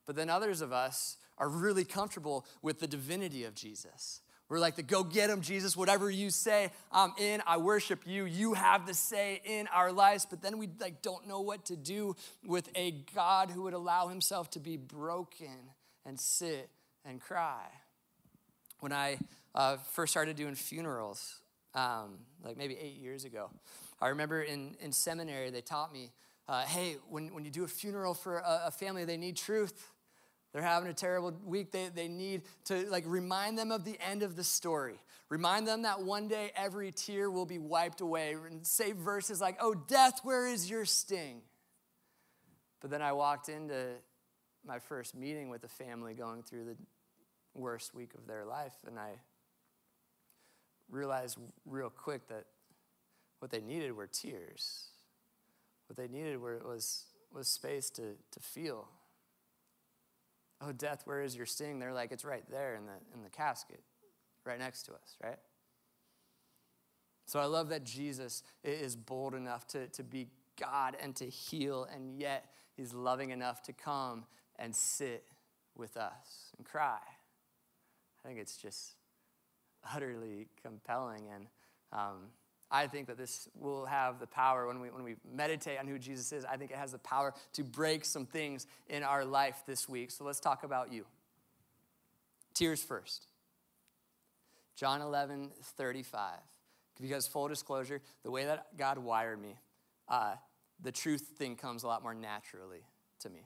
but 0.06 0.16
then 0.16 0.30
others 0.30 0.62
of 0.62 0.72
us 0.72 1.18
are 1.38 1.50
really 1.50 1.86
comfortable 1.86 2.46
with 2.62 2.80
the 2.80 2.88
divinity 2.88 3.44
of 3.44 3.54
jesus 3.54 4.22
we're 4.50 4.60
like 4.60 4.78
the 4.78 4.84
go 4.84 5.04
get 5.04 5.30
him, 5.30 5.42
Jesus, 5.42 5.76
whatever 5.76 6.10
you 6.10 6.30
say, 6.30 6.72
I'm 6.92 7.14
in, 7.18 7.42
I 7.46 7.58
worship 7.58 8.08
you. 8.08 8.24
You 8.26 8.54
have 8.54 8.86
the 8.88 8.94
say 8.94 9.42
in 9.44 9.68
our 9.68 9.92
lives. 9.92 10.26
But 10.26 10.42
then 10.42 10.58
we 10.58 10.70
like 10.80 11.02
don't 11.02 11.28
know 11.28 11.42
what 11.42 11.66
to 11.66 11.76
do 11.76 12.16
with 12.46 12.70
a 12.76 13.04
God 13.14 13.52
who 13.52 13.64
would 13.64 13.74
allow 13.74 14.08
himself 14.08 14.50
to 14.52 14.60
be 14.60 14.78
broken 14.78 15.72
and 16.06 16.18
sit 16.18 16.70
and 17.04 17.20
cry. 17.20 17.66
When 18.80 18.94
I 18.94 19.18
uh, 19.54 19.78
first 19.78 20.12
started 20.14 20.38
doing 20.38 20.56
funerals, 20.56 21.42
um, 21.74 22.18
like 22.44 22.58
maybe 22.58 22.78
eight 22.80 22.98
years 22.98 23.26
ago, 23.26 23.50
I 24.02 24.10
remember 24.10 24.42
in, 24.42 24.76
in 24.80 24.92
seminary 24.92 25.50
they 25.50 25.62
taught 25.62 25.94
me, 25.94 26.12
uh, 26.48 26.64
hey, 26.64 26.98
when, 27.10 27.34
when 27.34 27.44
you 27.44 27.52
do 27.52 27.64
a 27.64 27.68
funeral 27.68 28.14
for 28.14 28.38
a, 28.38 28.64
a 28.68 28.72
family, 28.72 29.06
they 29.06 29.18
need 29.18 29.36
truth. 29.36 29.92
They're 30.54 30.62
having 30.62 30.90
a 30.90 30.94
terrible 30.94 31.34
week. 31.46 31.72
They, 31.72 31.90
they 31.94 32.08
need 32.08 32.44
to 32.66 32.90
like 32.90 33.04
remind 33.06 33.58
them 33.58 33.72
of 33.72 33.84
the 33.84 33.98
end 34.00 34.24
of 34.24 34.36
the 34.36 34.44
story. 34.44 34.96
Remind 35.30 35.68
them 35.68 35.82
that 35.82 36.02
one 36.02 36.30
day 36.30 36.52
every 36.56 36.92
tear 36.92 37.30
will 37.30 37.46
be 37.46 37.60
wiped 37.60 38.00
away. 38.00 38.34
And 38.34 38.66
say 38.66 38.94
verses 38.94 39.42
like, 39.42 39.58
Oh, 39.60 39.74
death, 39.74 40.22
where 40.24 40.48
is 40.48 40.70
your 40.70 40.86
sting? 40.86 41.42
But 42.80 42.92
then 42.92 43.02
I 43.02 43.12
walked 43.12 43.50
into 43.50 43.90
my 44.66 44.80
first 44.80 45.16
meeting 45.16 45.50
with 45.50 45.64
a 45.64 45.68
family 45.68 46.14
going 46.14 46.44
through 46.44 46.66
the 46.66 46.76
worst 47.54 47.94
week 47.94 48.14
of 48.16 48.28
their 48.28 48.46
life, 48.46 48.74
and 48.86 49.00
I 49.00 49.14
realized 50.90 51.38
real 51.66 51.90
quick 51.90 52.28
that 52.30 52.46
what 53.40 53.52
they 53.52 53.62
needed 53.62 53.96
were 53.96 54.08
tears. 54.08 54.88
What 55.88 55.98
they 55.98 56.08
needed 56.08 56.42
were, 56.42 56.60
was, 56.66 57.06
was 57.34 57.48
space 57.48 57.90
to, 57.92 58.16
to 58.32 58.40
feel 58.40 58.88
Oh, 60.60 60.72
death, 60.72 61.04
where 61.06 61.22
is 61.22 61.36
your 61.36 61.46
sting? 61.46 61.80
They're 61.80 61.94
like, 61.94 62.12
It's 62.12 62.26
right 62.26 62.44
there 62.50 62.76
in 62.76 62.86
the, 62.86 62.94
in 63.14 63.24
the 63.24 63.30
casket, 63.30 63.82
right 64.44 64.58
next 64.58 64.84
to 64.84 64.94
us, 64.94 65.16
right? 65.24 65.38
So 67.26 67.40
I 67.40 67.46
love 67.46 67.70
that 67.70 67.84
Jesus 67.84 68.44
is 68.64 68.96
bold 68.96 69.36
enough 69.36 69.68
to, 69.68 69.88
to 69.88 70.04
be 70.04 70.28
God 70.60 70.96
and 71.02 71.16
to 71.18 71.26
heal, 71.26 71.88
and 71.94 72.18
yet 72.18 72.46
he's 72.76 72.94
loving 72.94 73.32
enough 73.32 73.62
to 73.64 73.74
come 73.74 74.26
and 74.56 74.76
sit 74.76 75.26
with 75.76 75.98
us 75.98 76.52
and 76.58 76.66
cry. 76.66 77.00
I 77.04 78.28
think 78.28 78.40
it's 78.40 78.58
just 78.58 78.96
utterly 79.94 80.48
compelling. 80.64 81.24
And 81.34 81.48
um, 81.92 82.18
I 82.70 82.88
think 82.88 83.08
that 83.08 83.18
this 83.18 83.48
will 83.56 83.86
have 83.86 84.20
the 84.20 84.28
power 84.28 84.68
when 84.68 84.80
we, 84.80 84.90
when 84.90 85.04
we 85.04 85.16
meditate 85.34 85.80
on 85.80 85.88
who 85.88 85.98
Jesus 85.98 86.32
is. 86.32 86.46
I 86.46 86.58
think 86.58 86.72
it 86.72 86.78
has 86.78 86.92
the 86.92 87.00
power 87.00 87.34
to 87.54 87.64
break 87.64 88.06
some 88.06 88.26
things 88.26 88.68
in 88.90 89.04
our 89.04 89.24
life 89.26 89.64
this 89.66 89.88
week. 89.88 90.12
So 90.12 90.24
let's 90.24 90.40
talk 90.40 90.64
about 90.64 90.92
you. 90.92 91.06
Tears 92.54 92.82
first. 92.84 93.28
John 94.76 95.02
11, 95.02 95.52
35. 95.78 96.40
Because, 97.00 97.28
full 97.28 97.48
disclosure, 97.48 98.02
the 98.24 98.32
way 98.32 98.46
that 98.46 98.76
God 98.76 98.98
wired 98.98 99.40
me, 99.40 99.56
uh, 100.10 100.34
the 100.82 100.92
truth 100.92 101.34
thing 101.38 101.56
comes 101.56 101.84
a 101.84 101.88
lot 101.88 102.02
more 102.02 102.16
naturally 102.16 102.82
to 103.20 103.30
me. 103.30 103.42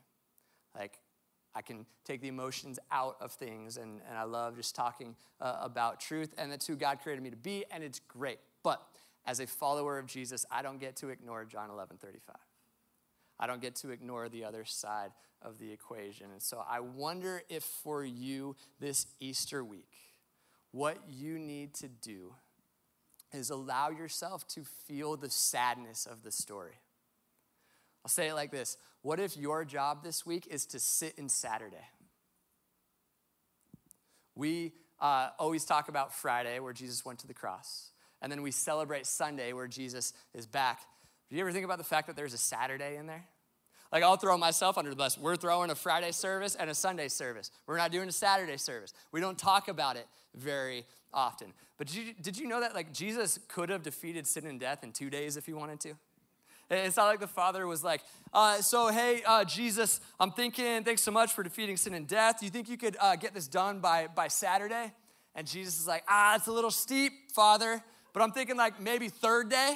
Like, 0.73 0.99
I 1.53 1.61
can 1.61 1.85
take 2.05 2.21
the 2.21 2.27
emotions 2.27 2.79
out 2.91 3.17
of 3.19 3.31
things, 3.31 3.77
and, 3.77 3.99
and 4.07 4.17
I 4.17 4.23
love 4.23 4.55
just 4.55 4.75
talking 4.75 5.15
uh, 5.39 5.57
about 5.61 5.99
truth, 5.99 6.33
and 6.37 6.51
that's 6.51 6.65
who 6.65 6.75
God 6.75 6.99
created 7.01 7.21
me 7.21 7.29
to 7.29 7.35
be, 7.35 7.65
and 7.71 7.83
it's 7.83 7.99
great. 7.99 8.39
But 8.63 8.81
as 9.25 9.39
a 9.39 9.47
follower 9.47 9.97
of 9.97 10.07
Jesus, 10.07 10.45
I 10.49 10.61
don't 10.61 10.79
get 10.79 10.95
to 10.97 11.09
ignore 11.09 11.45
John 11.45 11.69
11 11.69 11.97
35. 11.97 12.35
I 13.39 13.47
don't 13.47 13.61
get 13.61 13.75
to 13.77 13.89
ignore 13.89 14.29
the 14.29 14.45
other 14.45 14.65
side 14.65 15.11
of 15.41 15.57
the 15.57 15.71
equation. 15.71 16.27
And 16.31 16.41
so 16.41 16.63
I 16.69 16.79
wonder 16.79 17.41
if 17.49 17.63
for 17.63 18.05
you 18.05 18.55
this 18.79 19.07
Easter 19.19 19.63
week, 19.63 19.91
what 20.71 20.97
you 21.09 21.39
need 21.39 21.73
to 21.75 21.87
do 21.87 22.35
is 23.33 23.49
allow 23.49 23.89
yourself 23.89 24.47
to 24.49 24.63
feel 24.63 25.17
the 25.17 25.29
sadness 25.29 26.05
of 26.05 26.23
the 26.23 26.31
story. 26.31 26.80
I'll 28.03 28.09
say 28.09 28.29
it 28.29 28.33
like 28.33 28.51
this 28.51 28.77
What 29.01 29.19
if 29.19 29.37
your 29.37 29.65
job 29.65 30.03
this 30.03 30.25
week 30.25 30.47
is 30.47 30.65
to 30.67 30.79
sit 30.79 31.15
in 31.17 31.29
Saturday? 31.29 31.87
We 34.35 34.73
uh, 34.99 35.29
always 35.39 35.65
talk 35.65 35.89
about 35.89 36.13
Friday, 36.13 36.59
where 36.59 36.73
Jesus 36.73 37.03
went 37.03 37.19
to 37.19 37.27
the 37.27 37.33
cross 37.33 37.91
and 38.21 38.31
then 38.31 38.41
we 38.41 38.51
celebrate 38.51 39.05
Sunday 39.05 39.51
where 39.53 39.67
Jesus 39.67 40.13
is 40.33 40.45
back. 40.45 40.81
Do 41.29 41.35
you 41.35 41.41
ever 41.41 41.51
think 41.51 41.65
about 41.65 41.79
the 41.79 41.83
fact 41.83 42.07
that 42.07 42.15
there's 42.15 42.33
a 42.33 42.37
Saturday 42.37 42.97
in 42.97 43.07
there? 43.07 43.25
Like, 43.91 44.03
I'll 44.03 44.15
throw 44.15 44.37
myself 44.37 44.77
under 44.77 44.89
the 44.89 44.95
bus. 44.95 45.17
We're 45.17 45.35
throwing 45.35 45.69
a 45.69 45.75
Friday 45.75 46.11
service 46.11 46.55
and 46.55 46.69
a 46.69 46.75
Sunday 46.75 47.09
service. 47.09 47.51
We're 47.67 47.77
not 47.77 47.91
doing 47.91 48.07
a 48.07 48.13
Saturday 48.13 48.57
service. 48.57 48.93
We 49.11 49.19
don't 49.19 49.37
talk 49.37 49.67
about 49.67 49.97
it 49.97 50.07
very 50.33 50.85
often. 51.13 51.51
But 51.77 51.87
did 51.87 51.95
you, 51.97 52.13
did 52.21 52.37
you 52.37 52.47
know 52.47 52.61
that, 52.61 52.73
like, 52.73 52.93
Jesus 52.93 53.37
could 53.49 53.69
have 53.69 53.83
defeated 53.83 54.27
sin 54.27 54.45
and 54.45 54.59
death 54.59 54.83
in 54.83 54.93
two 54.93 55.09
days 55.09 55.35
if 55.35 55.45
he 55.45 55.51
wanted 55.51 55.81
to? 55.81 55.93
It's 56.71 56.95
not 56.95 57.07
like 57.07 57.19
the 57.19 57.27
Father 57.27 57.67
was 57.67 57.83
like, 57.83 58.01
uh, 58.33 58.61
so 58.61 58.87
hey, 58.87 59.21
uh, 59.25 59.43
Jesus, 59.43 59.99
I'm 60.19 60.31
thinking, 60.31 60.83
thanks 60.85 61.01
so 61.01 61.11
much 61.11 61.33
for 61.33 61.43
defeating 61.43 61.75
sin 61.75 61.93
and 61.93 62.07
death. 62.07 62.39
Do 62.39 62.45
you 62.45 62.51
think 62.51 62.69
you 62.69 62.77
could 62.77 62.95
uh, 62.99 63.17
get 63.17 63.33
this 63.33 63.47
done 63.47 63.79
by, 63.79 64.07
by 64.07 64.29
Saturday? 64.29 64.93
And 65.35 65.45
Jesus 65.45 65.79
is 65.79 65.87
like, 65.87 66.03
ah, 66.07 66.35
it's 66.35 66.47
a 66.47 66.51
little 66.51 66.71
steep, 66.71 67.31
Father. 67.33 67.83
But 68.13 68.23
I'm 68.23 68.31
thinking 68.31 68.55
like 68.55 68.79
maybe 68.79 69.09
third 69.09 69.49
day, 69.49 69.75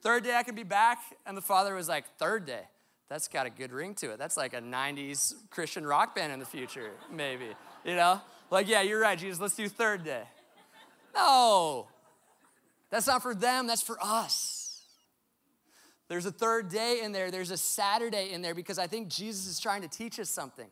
third 0.00 0.22
day 0.22 0.36
I 0.36 0.44
can 0.44 0.54
be 0.54 0.62
back. 0.62 0.98
And 1.26 1.36
the 1.36 1.42
father 1.42 1.74
was 1.74 1.88
like, 1.88 2.04
third 2.18 2.46
day. 2.46 2.62
That's 3.08 3.26
got 3.26 3.46
a 3.46 3.50
good 3.50 3.72
ring 3.72 3.94
to 3.96 4.12
it. 4.12 4.18
That's 4.18 4.36
like 4.36 4.54
a 4.54 4.60
90s 4.60 5.34
Christian 5.50 5.84
rock 5.84 6.14
band 6.14 6.32
in 6.32 6.38
the 6.38 6.46
future, 6.46 6.92
maybe. 7.10 7.48
You 7.84 7.96
know? 7.96 8.20
Like, 8.50 8.68
yeah, 8.68 8.82
you're 8.82 9.00
right, 9.00 9.18
Jesus, 9.18 9.40
let's 9.40 9.56
do 9.56 9.68
third 9.68 10.04
day. 10.04 10.22
No. 11.14 11.88
That's 12.90 13.06
not 13.06 13.22
for 13.22 13.34
them, 13.34 13.66
that's 13.66 13.82
for 13.82 13.98
us. 14.00 14.57
There's 16.08 16.26
a 16.26 16.32
third 16.32 16.70
day 16.70 17.00
in 17.02 17.12
there, 17.12 17.30
there's 17.30 17.50
a 17.50 17.56
Saturday 17.56 18.32
in 18.32 18.42
there 18.42 18.54
because 18.54 18.78
I 18.78 18.86
think 18.86 19.08
Jesus 19.08 19.46
is 19.46 19.60
trying 19.60 19.82
to 19.82 19.88
teach 19.88 20.18
us 20.18 20.30
something. 20.30 20.68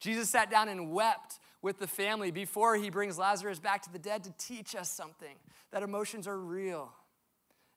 Jesus 0.00 0.30
sat 0.30 0.50
down 0.50 0.68
and 0.68 0.90
wept 0.90 1.38
with 1.62 1.78
the 1.78 1.86
family 1.86 2.30
before 2.30 2.76
he 2.76 2.90
brings 2.90 3.18
Lazarus 3.18 3.58
back 3.58 3.82
to 3.82 3.92
the 3.92 3.98
dead 3.98 4.24
to 4.24 4.32
teach 4.38 4.74
us 4.74 4.90
something 4.90 5.36
that 5.72 5.82
emotions 5.82 6.26
are 6.26 6.38
real. 6.38 6.92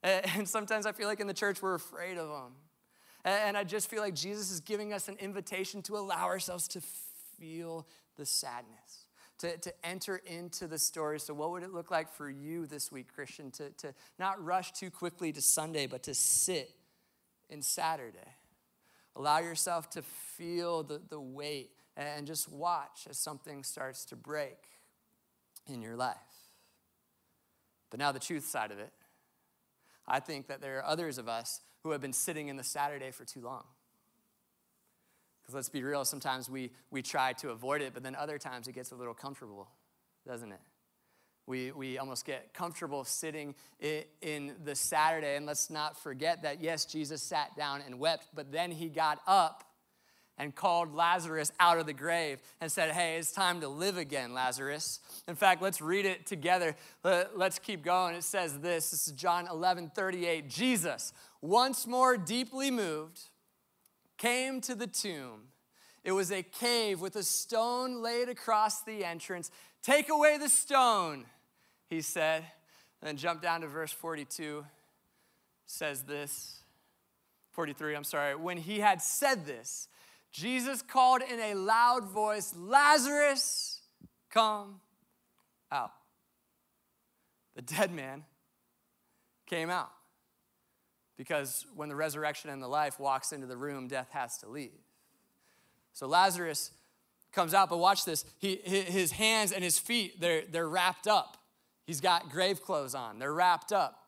And 0.02 0.48
sometimes 0.48 0.86
I 0.86 0.92
feel 0.92 1.08
like 1.08 1.20
in 1.20 1.26
the 1.26 1.34
church 1.34 1.60
we're 1.60 1.74
afraid 1.74 2.16
of 2.16 2.28
them. 2.28 2.52
And 3.22 3.54
I 3.54 3.64
just 3.64 3.90
feel 3.90 4.00
like 4.00 4.14
Jesus 4.14 4.50
is 4.50 4.60
giving 4.60 4.94
us 4.94 5.08
an 5.08 5.16
invitation 5.18 5.82
to 5.82 5.98
allow 5.98 6.24
ourselves 6.24 6.66
to 6.68 6.80
feel 7.38 7.86
the 8.16 8.24
sadness, 8.24 9.04
to, 9.40 9.56
to 9.56 9.72
enter 9.84 10.20
into 10.26 10.66
the 10.66 10.78
story. 10.78 11.18
So, 11.18 11.34
what 11.34 11.50
would 11.50 11.62
it 11.62 11.72
look 11.72 11.90
like 11.90 12.12
for 12.12 12.30
you 12.30 12.66
this 12.66 12.92
week, 12.92 13.12
Christian, 13.12 13.50
to, 13.52 13.70
to 13.70 13.94
not 14.18 14.42
rush 14.42 14.72
too 14.72 14.90
quickly 14.90 15.32
to 15.32 15.40
Sunday, 15.40 15.86
but 15.86 16.02
to 16.04 16.14
sit 16.14 16.70
in 17.48 17.62
Saturday? 17.62 18.18
Allow 19.16 19.38
yourself 19.38 19.90
to 19.90 20.02
feel 20.02 20.82
the, 20.82 21.00
the 21.08 21.20
weight 21.20 21.70
and 21.96 22.26
just 22.26 22.50
watch 22.50 23.06
as 23.08 23.18
something 23.18 23.64
starts 23.64 24.04
to 24.06 24.16
break 24.16 24.58
in 25.66 25.82
your 25.82 25.96
life. 25.96 26.16
But 27.90 27.98
now, 27.98 28.12
the 28.12 28.20
truth 28.20 28.46
side 28.46 28.70
of 28.70 28.78
it, 28.78 28.92
I 30.06 30.20
think 30.20 30.48
that 30.48 30.60
there 30.60 30.78
are 30.78 30.84
others 30.84 31.18
of 31.18 31.28
us 31.28 31.60
who 31.82 31.90
have 31.92 32.00
been 32.00 32.12
sitting 32.12 32.48
in 32.48 32.56
the 32.56 32.64
Saturday 32.64 33.10
for 33.10 33.24
too 33.24 33.40
long. 33.40 33.64
Because 35.50 35.56
let's 35.56 35.68
be 35.68 35.82
real, 35.82 36.04
sometimes 36.04 36.48
we, 36.48 36.70
we 36.92 37.02
try 37.02 37.32
to 37.32 37.50
avoid 37.50 37.82
it, 37.82 37.92
but 37.92 38.04
then 38.04 38.14
other 38.14 38.38
times 38.38 38.68
it 38.68 38.72
gets 38.72 38.92
a 38.92 38.94
little 38.94 39.14
comfortable, 39.14 39.68
doesn't 40.24 40.52
it? 40.52 40.60
We, 41.48 41.72
we 41.72 41.98
almost 41.98 42.24
get 42.24 42.54
comfortable 42.54 43.02
sitting 43.02 43.56
in 44.22 44.54
the 44.62 44.76
Saturday. 44.76 45.34
And 45.34 45.46
let's 45.46 45.68
not 45.68 46.00
forget 46.00 46.44
that, 46.44 46.62
yes, 46.62 46.84
Jesus 46.84 47.20
sat 47.20 47.56
down 47.56 47.82
and 47.84 47.98
wept, 47.98 48.28
but 48.32 48.52
then 48.52 48.70
he 48.70 48.88
got 48.88 49.18
up 49.26 49.64
and 50.38 50.54
called 50.54 50.94
Lazarus 50.94 51.50
out 51.58 51.78
of 51.78 51.86
the 51.86 51.92
grave 51.92 52.40
and 52.60 52.70
said, 52.70 52.92
Hey, 52.92 53.16
it's 53.16 53.32
time 53.32 53.60
to 53.62 53.68
live 53.68 53.96
again, 53.96 54.32
Lazarus. 54.32 55.00
In 55.26 55.34
fact, 55.34 55.62
let's 55.62 55.80
read 55.80 56.06
it 56.06 56.26
together. 56.26 56.76
Let's 57.02 57.58
keep 57.58 57.82
going. 57.82 58.14
It 58.14 58.22
says 58.22 58.60
this 58.60 58.90
this 58.90 59.08
is 59.08 59.14
John 59.14 59.48
11 59.50 59.90
38. 59.96 60.48
Jesus, 60.48 61.12
once 61.42 61.88
more 61.88 62.16
deeply 62.16 62.70
moved, 62.70 63.29
came 64.20 64.60
to 64.60 64.74
the 64.74 64.86
tomb. 64.86 65.48
It 66.04 66.12
was 66.12 66.30
a 66.30 66.42
cave 66.42 67.00
with 67.00 67.16
a 67.16 67.22
stone 67.22 68.02
laid 68.02 68.28
across 68.28 68.82
the 68.82 69.04
entrance. 69.04 69.50
Take 69.82 70.08
away 70.08 70.38
the 70.38 70.48
stone, 70.48 71.24
he 71.88 72.02
said. 72.02 72.44
Then 73.02 73.16
jump 73.16 73.42
down 73.42 73.62
to 73.62 73.66
verse 73.66 73.92
42. 73.92 74.64
Says 75.66 76.02
this 76.02 76.58
43, 77.52 77.94
I'm 77.94 78.04
sorry. 78.04 78.34
When 78.34 78.56
he 78.56 78.80
had 78.80 79.00
said 79.00 79.46
this, 79.46 79.88
Jesus 80.32 80.82
called 80.82 81.22
in 81.22 81.40
a 81.40 81.54
loud 81.54 82.04
voice, 82.04 82.54
Lazarus, 82.56 83.80
come 84.30 84.80
out. 85.72 85.92
The 87.56 87.62
dead 87.62 87.92
man 87.92 88.24
came 89.46 89.70
out. 89.70 89.90
Because 91.20 91.66
when 91.76 91.90
the 91.90 91.94
resurrection 91.94 92.48
and 92.48 92.62
the 92.62 92.66
life 92.66 92.98
walks 92.98 93.30
into 93.30 93.46
the 93.46 93.54
room, 93.54 93.88
death 93.88 94.08
has 94.12 94.38
to 94.38 94.48
leave. 94.48 94.80
So 95.92 96.06
Lazarus 96.06 96.70
comes 97.30 97.52
out, 97.52 97.68
but 97.68 97.76
watch 97.76 98.06
this. 98.06 98.24
He, 98.38 98.56
his 98.64 99.12
hands 99.12 99.52
and 99.52 99.62
his 99.62 99.78
feet, 99.78 100.18
they're, 100.18 100.44
they're 100.50 100.66
wrapped 100.66 101.06
up. 101.06 101.36
He's 101.84 102.00
got 102.00 102.30
grave 102.30 102.62
clothes 102.62 102.94
on, 102.94 103.18
they're 103.18 103.34
wrapped 103.34 103.70
up. 103.70 104.02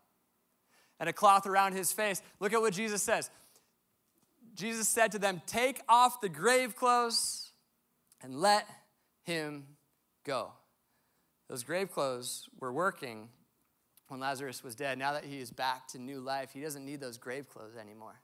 And 0.98 1.06
a 1.06 1.12
cloth 1.12 1.46
around 1.46 1.74
his 1.74 1.92
face. 1.92 2.22
Look 2.40 2.54
at 2.54 2.62
what 2.62 2.72
Jesus 2.72 3.02
says 3.02 3.28
Jesus 4.54 4.88
said 4.88 5.12
to 5.12 5.18
them, 5.18 5.42
Take 5.46 5.82
off 5.90 6.22
the 6.22 6.30
grave 6.30 6.74
clothes 6.76 7.52
and 8.22 8.40
let 8.40 8.66
him 9.24 9.66
go. 10.24 10.52
Those 11.50 11.62
grave 11.62 11.92
clothes 11.92 12.48
were 12.58 12.72
working 12.72 13.28
when 14.12 14.20
Lazarus 14.20 14.62
was 14.62 14.74
dead. 14.74 14.98
Now 14.98 15.14
that 15.14 15.24
he 15.24 15.40
is 15.40 15.50
back 15.50 15.88
to 15.88 15.98
new 15.98 16.20
life, 16.20 16.50
he 16.52 16.60
doesn't 16.60 16.84
need 16.84 17.00
those 17.00 17.16
grave 17.16 17.48
clothes 17.48 17.76
anymore. 17.80 18.20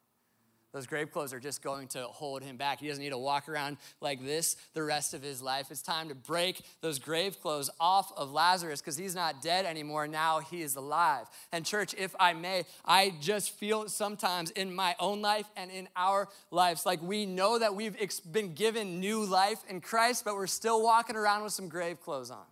Those 0.70 0.86
grave 0.86 1.10
clothes 1.10 1.32
are 1.32 1.40
just 1.40 1.62
going 1.62 1.88
to 1.88 2.02
hold 2.02 2.42
him 2.42 2.58
back. 2.58 2.78
He 2.78 2.88
doesn't 2.88 3.02
need 3.02 3.10
to 3.10 3.18
walk 3.18 3.48
around 3.48 3.78
like 4.02 4.22
this 4.22 4.56
the 4.74 4.82
rest 4.82 5.14
of 5.14 5.22
his 5.22 5.40
life. 5.40 5.70
It's 5.70 5.80
time 5.80 6.10
to 6.10 6.14
break 6.14 6.60
those 6.82 6.98
grave 6.98 7.40
clothes 7.40 7.70
off 7.80 8.12
of 8.18 8.32
Lazarus 8.32 8.82
because 8.82 8.98
he's 8.98 9.14
not 9.14 9.40
dead 9.40 9.64
anymore. 9.64 10.06
Now 10.06 10.40
he 10.40 10.60
is 10.60 10.76
alive. 10.76 11.26
And, 11.52 11.64
church, 11.64 11.94
if 11.96 12.14
I 12.20 12.34
may, 12.34 12.64
I 12.84 13.14
just 13.18 13.52
feel 13.58 13.88
sometimes 13.88 14.50
in 14.50 14.74
my 14.74 14.94
own 15.00 15.22
life 15.22 15.46
and 15.56 15.70
in 15.70 15.88
our 15.96 16.28
lives 16.50 16.84
like 16.84 17.00
we 17.00 17.24
know 17.24 17.58
that 17.58 17.74
we've 17.74 17.96
been 18.30 18.52
given 18.52 19.00
new 19.00 19.24
life 19.24 19.64
in 19.70 19.80
Christ, 19.80 20.26
but 20.26 20.34
we're 20.34 20.46
still 20.48 20.82
walking 20.82 21.16
around 21.16 21.44
with 21.44 21.54
some 21.54 21.68
grave 21.68 21.98
clothes 22.02 22.30
on. 22.30 22.44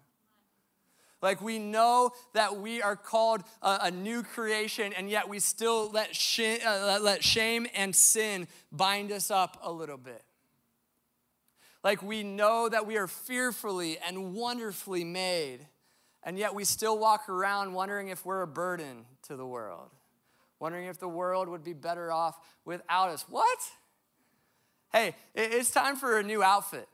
Like 1.22 1.40
we 1.40 1.58
know 1.58 2.12
that 2.34 2.56
we 2.58 2.82
are 2.82 2.96
called 2.96 3.42
a, 3.62 3.78
a 3.84 3.90
new 3.90 4.22
creation, 4.22 4.92
and 4.92 5.08
yet 5.08 5.28
we 5.28 5.38
still 5.38 5.90
let, 5.90 6.14
sh- 6.14 6.58
uh, 6.64 6.98
let 7.00 7.24
shame 7.24 7.66
and 7.74 7.94
sin 7.96 8.48
bind 8.70 9.10
us 9.10 9.30
up 9.30 9.58
a 9.62 9.72
little 9.72 9.96
bit. 9.96 10.22
Like 11.82 12.02
we 12.02 12.22
know 12.22 12.68
that 12.68 12.86
we 12.86 12.96
are 12.96 13.06
fearfully 13.06 13.98
and 13.98 14.34
wonderfully 14.34 15.04
made, 15.04 15.66
and 16.22 16.38
yet 16.38 16.54
we 16.54 16.64
still 16.64 16.98
walk 16.98 17.28
around 17.28 17.72
wondering 17.72 18.08
if 18.08 18.26
we're 18.26 18.42
a 18.42 18.46
burden 18.46 19.06
to 19.22 19.36
the 19.36 19.46
world, 19.46 19.90
wondering 20.58 20.86
if 20.86 20.98
the 20.98 21.08
world 21.08 21.48
would 21.48 21.64
be 21.64 21.72
better 21.72 22.12
off 22.12 22.38
without 22.64 23.08
us. 23.08 23.24
What? 23.28 23.58
Hey, 24.92 25.14
it's 25.34 25.70
time 25.70 25.96
for 25.96 26.18
a 26.18 26.22
new 26.22 26.42
outfit. 26.42 26.88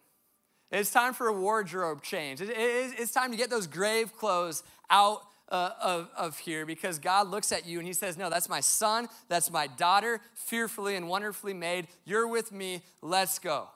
It's 0.72 0.90
time 0.90 1.12
for 1.12 1.28
a 1.28 1.32
wardrobe 1.32 2.02
change. 2.02 2.40
it's 2.40 3.12
time 3.12 3.30
to 3.30 3.36
get 3.36 3.50
those 3.50 3.66
grave 3.66 4.16
clothes 4.16 4.62
out 4.88 5.22
uh, 5.50 5.70
of, 5.82 6.08
of 6.16 6.38
here 6.38 6.64
because 6.64 6.98
God 6.98 7.28
looks 7.28 7.52
at 7.52 7.66
you 7.66 7.78
and 7.78 7.86
He 7.86 7.92
says, 7.92 8.16
No, 8.16 8.30
that's 8.30 8.48
my 8.48 8.60
son, 8.60 9.06
that's 9.28 9.50
my 9.50 9.66
daughter, 9.66 10.20
fearfully 10.34 10.96
and 10.96 11.08
wonderfully 11.08 11.52
made. 11.52 11.88
You're 12.06 12.26
with 12.26 12.52
me, 12.52 12.82
let's 13.02 13.38
go. 13.38 13.68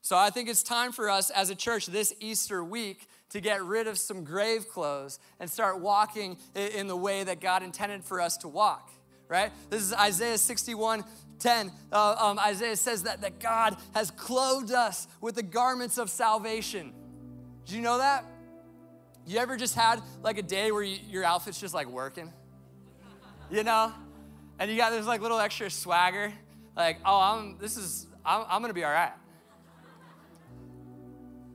So 0.00 0.16
I 0.16 0.30
think 0.30 0.48
it's 0.48 0.62
time 0.62 0.92
for 0.92 1.10
us 1.10 1.28
as 1.28 1.50
a 1.50 1.54
church 1.54 1.86
this 1.86 2.14
Easter 2.20 2.64
week 2.64 3.06
to 3.30 3.40
get 3.42 3.62
rid 3.62 3.86
of 3.86 3.98
some 3.98 4.24
grave 4.24 4.66
clothes 4.66 5.18
and 5.38 5.50
start 5.50 5.80
walking 5.80 6.38
in 6.54 6.86
the 6.86 6.96
way 6.96 7.22
that 7.24 7.40
God 7.40 7.62
intended 7.62 8.02
for 8.02 8.18
us 8.18 8.38
to 8.38 8.48
walk, 8.48 8.90
right? 9.28 9.52
This 9.68 9.82
is 9.82 9.92
Isaiah 9.92 10.38
61 10.38 11.04
10, 11.38 11.72
uh, 11.92 12.16
um, 12.18 12.38
Isaiah 12.38 12.76
says 12.76 13.04
that, 13.04 13.20
that 13.22 13.38
God 13.40 13.76
has 13.94 14.10
clothed 14.10 14.72
us 14.72 15.08
with 15.20 15.34
the 15.34 15.42
garments 15.42 15.98
of 15.98 16.10
salvation. 16.10 16.92
Did 17.64 17.74
you 17.76 17.82
know 17.82 17.98
that? 17.98 18.24
You 19.26 19.38
ever 19.38 19.56
just 19.56 19.74
had 19.74 20.02
like 20.22 20.38
a 20.38 20.42
day 20.42 20.72
where 20.72 20.82
you, 20.82 20.98
your 21.08 21.24
outfit's 21.24 21.60
just 21.60 21.74
like 21.74 21.86
working? 21.86 22.32
You 23.50 23.62
know? 23.62 23.92
And 24.58 24.70
you 24.70 24.76
got 24.76 24.90
this 24.90 25.06
like 25.06 25.20
little 25.20 25.38
extra 25.38 25.70
swagger. 25.70 26.32
Like, 26.76 26.98
oh, 27.04 27.20
I'm, 27.20 27.58
this 27.58 27.76
is, 27.76 28.06
I'm, 28.24 28.44
I'm 28.48 28.62
gonna 28.62 28.74
be 28.74 28.84
all 28.84 28.92
right. 28.92 29.12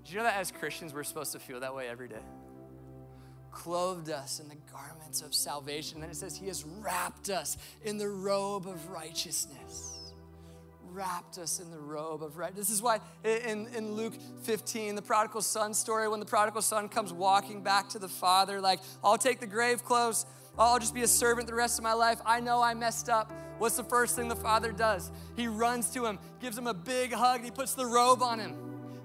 Do 0.06 0.12
you 0.12 0.18
know 0.18 0.24
that 0.24 0.38
as 0.38 0.52
Christians, 0.52 0.94
we're 0.94 1.04
supposed 1.04 1.32
to 1.32 1.40
feel 1.40 1.62
that 1.62 1.74
way 1.74 1.88
every 1.88 2.08
day? 2.08 2.22
clothed 3.54 4.10
us 4.10 4.40
in 4.40 4.50
the 4.50 4.58
garments 5.14 5.22
of 5.22 5.34
salvation. 5.34 6.02
Then 6.02 6.10
it 6.10 6.16
says, 6.16 6.36
He 6.36 6.48
has 6.48 6.64
wrapped 6.80 7.30
us 7.30 7.58
in 7.84 7.98
the 7.98 8.10
robe 8.10 8.68
of 8.68 8.90
righteousness. 8.90 10.00
Wrapped 10.92 11.38
us 11.38 11.60
in 11.60 11.72
the 11.72 11.80
robe 11.80 12.24
of 12.24 12.38
right. 12.38 12.56
This 12.56 12.70
is 12.70 12.82
why 12.82 13.00
in, 13.24 13.68
in 13.76 13.94
Luke 13.94 14.14
15, 14.44 14.96
the 14.96 15.02
prodigal 15.02 15.42
son 15.42 15.74
story, 15.74 16.08
when 16.08 16.20
the 16.20 16.26
prodigal 16.26 16.62
son 16.62 16.88
comes 16.88 17.12
walking 17.12 17.64
back 17.64 17.90
to 17.90 18.00
the 18.00 18.08
father, 18.08 18.62
like, 18.62 18.80
I'll 19.04 19.18
take 19.18 19.40
the 19.40 19.48
grave 19.48 19.84
clothes, 19.84 20.26
I'll 20.58 20.80
just 20.80 20.94
be 20.94 21.02
a 21.02 21.08
servant 21.08 21.48
the 21.48 21.56
rest 21.56 21.80
of 21.80 21.84
my 21.84 21.94
life. 21.94 22.20
I 22.26 22.40
know 22.40 22.62
I 22.62 22.76
messed 22.76 23.10
up. 23.10 23.32
What's 23.58 23.78
the 23.78 23.84
first 23.84 24.16
thing 24.16 24.28
the 24.28 24.36
father 24.36 24.72
does? 24.72 25.12
He 25.36 25.48
runs 25.48 25.90
to 25.92 26.06
him, 26.06 26.20
gives 26.40 26.58
him 26.58 26.68
a 26.68 26.74
big 26.74 27.12
hug, 27.12 27.38
and 27.38 27.46
he 27.46 27.52
puts 27.52 27.74
the 27.74 27.86
robe 27.86 28.22
on 28.22 28.40
him 28.40 28.56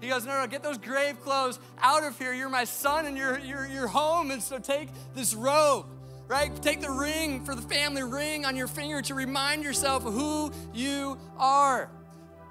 he 0.00 0.08
goes, 0.08 0.24
No, 0.24 0.40
no, 0.40 0.46
get 0.46 0.62
those 0.62 0.78
grave 0.78 1.20
clothes 1.20 1.58
out 1.78 2.04
of 2.04 2.18
here. 2.18 2.32
You're 2.32 2.48
my 2.48 2.64
son 2.64 3.06
and 3.06 3.16
you're, 3.16 3.38
you're, 3.38 3.66
you're 3.66 3.88
home. 3.88 4.30
And 4.30 4.42
so 4.42 4.58
take 4.58 4.88
this 5.14 5.34
robe, 5.34 5.86
right? 6.28 6.54
Take 6.62 6.80
the 6.82 6.90
ring 6.90 7.44
for 7.44 7.54
the 7.54 7.62
family 7.62 8.02
ring 8.02 8.44
on 8.44 8.54
your 8.54 8.68
finger 8.68 9.02
to 9.02 9.14
remind 9.14 9.64
yourself 9.64 10.02
who 10.02 10.52
you 10.74 11.18
are. 11.38 11.90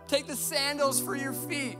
Take 0.08 0.28
the 0.28 0.36
sandals 0.36 1.00
for 1.00 1.16
your 1.16 1.34
feet. 1.34 1.78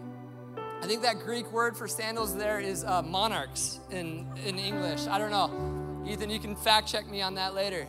I 0.82 0.86
think 0.86 1.02
that 1.02 1.20
Greek 1.20 1.52
word 1.52 1.76
for 1.76 1.88
sandals 1.88 2.36
there 2.36 2.60
is 2.60 2.84
uh, 2.84 3.02
monarchs 3.02 3.80
in, 3.90 4.28
in 4.46 4.60
English. 4.60 5.08
I 5.08 5.18
don't 5.18 5.32
know. 5.32 6.06
Ethan, 6.08 6.30
you 6.30 6.40
can 6.40 6.56
fact 6.56 6.88
check 6.88 7.08
me 7.10 7.22
on 7.22 7.36
that 7.36 7.56
later. 7.56 7.88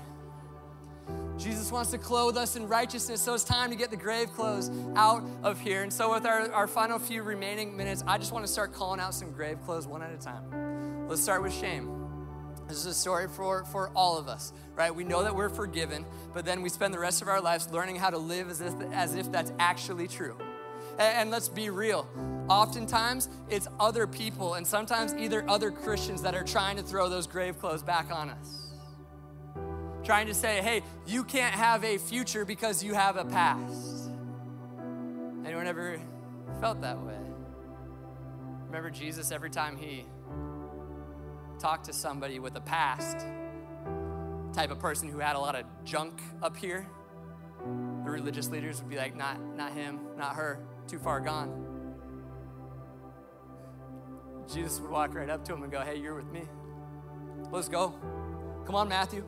Jesus 1.36 1.70
wants 1.70 1.90
to 1.92 1.98
clothe 1.98 2.36
us 2.36 2.56
in 2.56 2.66
righteousness, 2.66 3.22
so 3.22 3.34
it's 3.34 3.44
time 3.44 3.70
to 3.70 3.76
get 3.76 3.90
the 3.90 3.96
grave 3.96 4.32
clothes 4.32 4.70
out 4.96 5.22
of 5.44 5.60
here. 5.60 5.82
And 5.82 5.92
so, 5.92 6.12
with 6.12 6.26
our, 6.26 6.50
our 6.50 6.66
final 6.66 6.98
few 6.98 7.22
remaining 7.22 7.76
minutes, 7.76 8.02
I 8.08 8.18
just 8.18 8.32
want 8.32 8.44
to 8.44 8.50
start 8.50 8.72
calling 8.72 8.98
out 8.98 9.14
some 9.14 9.30
grave 9.30 9.58
clothes 9.64 9.86
one 9.86 10.02
at 10.02 10.12
a 10.12 10.16
time. 10.16 11.06
Let's 11.08 11.22
start 11.22 11.42
with 11.42 11.54
shame. 11.54 11.97
This 12.68 12.78
is 12.78 12.86
a 12.86 12.94
story 12.94 13.28
for, 13.28 13.64
for 13.64 13.90
all 13.96 14.18
of 14.18 14.28
us, 14.28 14.52
right? 14.74 14.94
We 14.94 15.02
know 15.02 15.22
that 15.22 15.34
we're 15.34 15.48
forgiven, 15.48 16.04
but 16.34 16.44
then 16.44 16.60
we 16.60 16.68
spend 16.68 16.92
the 16.92 16.98
rest 16.98 17.22
of 17.22 17.28
our 17.28 17.40
lives 17.40 17.70
learning 17.70 17.96
how 17.96 18.10
to 18.10 18.18
live 18.18 18.50
as 18.50 18.60
if, 18.60 18.74
as 18.92 19.14
if 19.14 19.32
that's 19.32 19.52
actually 19.58 20.06
true. 20.06 20.36
And 20.98 21.30
let's 21.30 21.48
be 21.48 21.70
real. 21.70 22.06
Oftentimes, 22.50 23.30
it's 23.48 23.68
other 23.80 24.06
people 24.06 24.54
and 24.54 24.66
sometimes 24.66 25.14
either 25.14 25.48
other 25.48 25.70
Christians 25.70 26.20
that 26.22 26.34
are 26.34 26.44
trying 26.44 26.76
to 26.76 26.82
throw 26.82 27.08
those 27.08 27.26
grave 27.26 27.58
clothes 27.58 27.82
back 27.82 28.12
on 28.12 28.28
us. 28.28 28.74
Trying 30.04 30.26
to 30.26 30.34
say, 30.34 30.60
hey, 30.60 30.82
you 31.06 31.24
can't 31.24 31.54
have 31.54 31.84
a 31.84 31.96
future 31.96 32.44
because 32.44 32.84
you 32.84 32.92
have 32.94 33.16
a 33.16 33.24
past. 33.24 34.10
Anyone 35.46 35.66
ever 35.66 36.00
felt 36.60 36.82
that 36.82 37.00
way? 37.00 37.16
Remember 38.66 38.90
Jesus 38.90 39.30
every 39.30 39.50
time 39.50 39.76
he 39.78 40.04
talked 41.58 41.86
to 41.86 41.92
somebody 41.92 42.38
with 42.38 42.56
a 42.56 42.60
past, 42.60 43.26
type 44.52 44.70
of 44.70 44.78
person 44.78 45.08
who 45.08 45.18
had 45.18 45.36
a 45.36 45.38
lot 45.38 45.54
of 45.54 45.64
junk 45.84 46.20
up 46.42 46.56
here, 46.56 46.86
the 48.04 48.10
religious 48.10 48.48
leaders 48.48 48.80
would 48.80 48.88
be 48.88 48.96
like, 48.96 49.16
not, 49.16 49.40
not 49.56 49.72
him, 49.72 50.00
not 50.16 50.34
her, 50.36 50.60
too 50.86 50.98
far 50.98 51.20
gone. 51.20 51.68
Jesus 54.52 54.80
would 54.80 54.90
walk 54.90 55.14
right 55.14 55.28
up 55.28 55.44
to 55.44 55.52
him 55.52 55.62
and 55.62 55.70
go, 55.70 55.80
Hey, 55.80 55.98
you're 55.98 56.14
with 56.14 56.30
me. 56.32 56.44
Let's 57.50 57.68
go. 57.68 57.94
Come 58.64 58.74
on, 58.74 58.88
Matthew. 58.88 59.24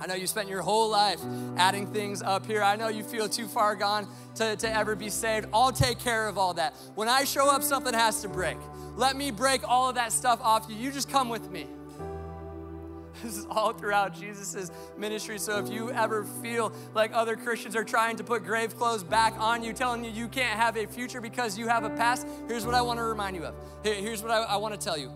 I 0.00 0.06
know 0.06 0.14
you 0.14 0.26
spent 0.26 0.48
your 0.48 0.62
whole 0.62 0.88
life 0.88 1.20
adding 1.56 1.86
things 1.86 2.22
up 2.22 2.46
here. 2.46 2.62
I 2.62 2.76
know 2.76 2.88
you 2.88 3.04
feel 3.04 3.28
too 3.28 3.46
far 3.46 3.76
gone 3.76 4.08
to, 4.36 4.56
to 4.56 4.74
ever 4.74 4.96
be 4.96 5.10
saved. 5.10 5.48
I'll 5.52 5.72
take 5.72 5.98
care 5.98 6.26
of 6.26 6.38
all 6.38 6.54
that. 6.54 6.74
When 6.94 7.08
I 7.08 7.24
show 7.24 7.50
up, 7.50 7.62
something 7.62 7.92
has 7.92 8.22
to 8.22 8.28
break. 8.28 8.56
Let 8.96 9.16
me 9.16 9.30
break 9.30 9.62
all 9.68 9.88
of 9.88 9.96
that 9.96 10.12
stuff 10.12 10.40
off 10.42 10.66
you. 10.68 10.76
You 10.76 10.90
just 10.90 11.10
come 11.10 11.28
with 11.28 11.50
me. 11.50 11.66
This 13.22 13.36
is 13.36 13.46
all 13.50 13.74
throughout 13.74 14.18
Jesus' 14.18 14.70
ministry. 14.96 15.38
So 15.38 15.58
if 15.58 15.70
you 15.70 15.90
ever 15.90 16.24
feel 16.24 16.72
like 16.94 17.10
other 17.12 17.36
Christians 17.36 17.76
are 17.76 17.84
trying 17.84 18.16
to 18.16 18.24
put 18.24 18.44
grave 18.44 18.76
clothes 18.78 19.02
back 19.02 19.34
on 19.38 19.62
you, 19.62 19.74
telling 19.74 20.04
you 20.04 20.10
you 20.10 20.26
can't 20.26 20.58
have 20.58 20.76
a 20.76 20.86
future 20.86 21.20
because 21.20 21.58
you 21.58 21.68
have 21.68 21.84
a 21.84 21.90
past, 21.90 22.26
here's 22.48 22.64
what 22.64 22.74
I 22.74 22.80
want 22.80 22.98
to 22.98 23.04
remind 23.04 23.36
you 23.36 23.44
of. 23.44 23.54
Here's 23.82 24.22
what 24.22 24.30
I, 24.30 24.38
I 24.44 24.56
want 24.56 24.72
to 24.72 24.80
tell 24.82 24.96
you. 24.96 25.12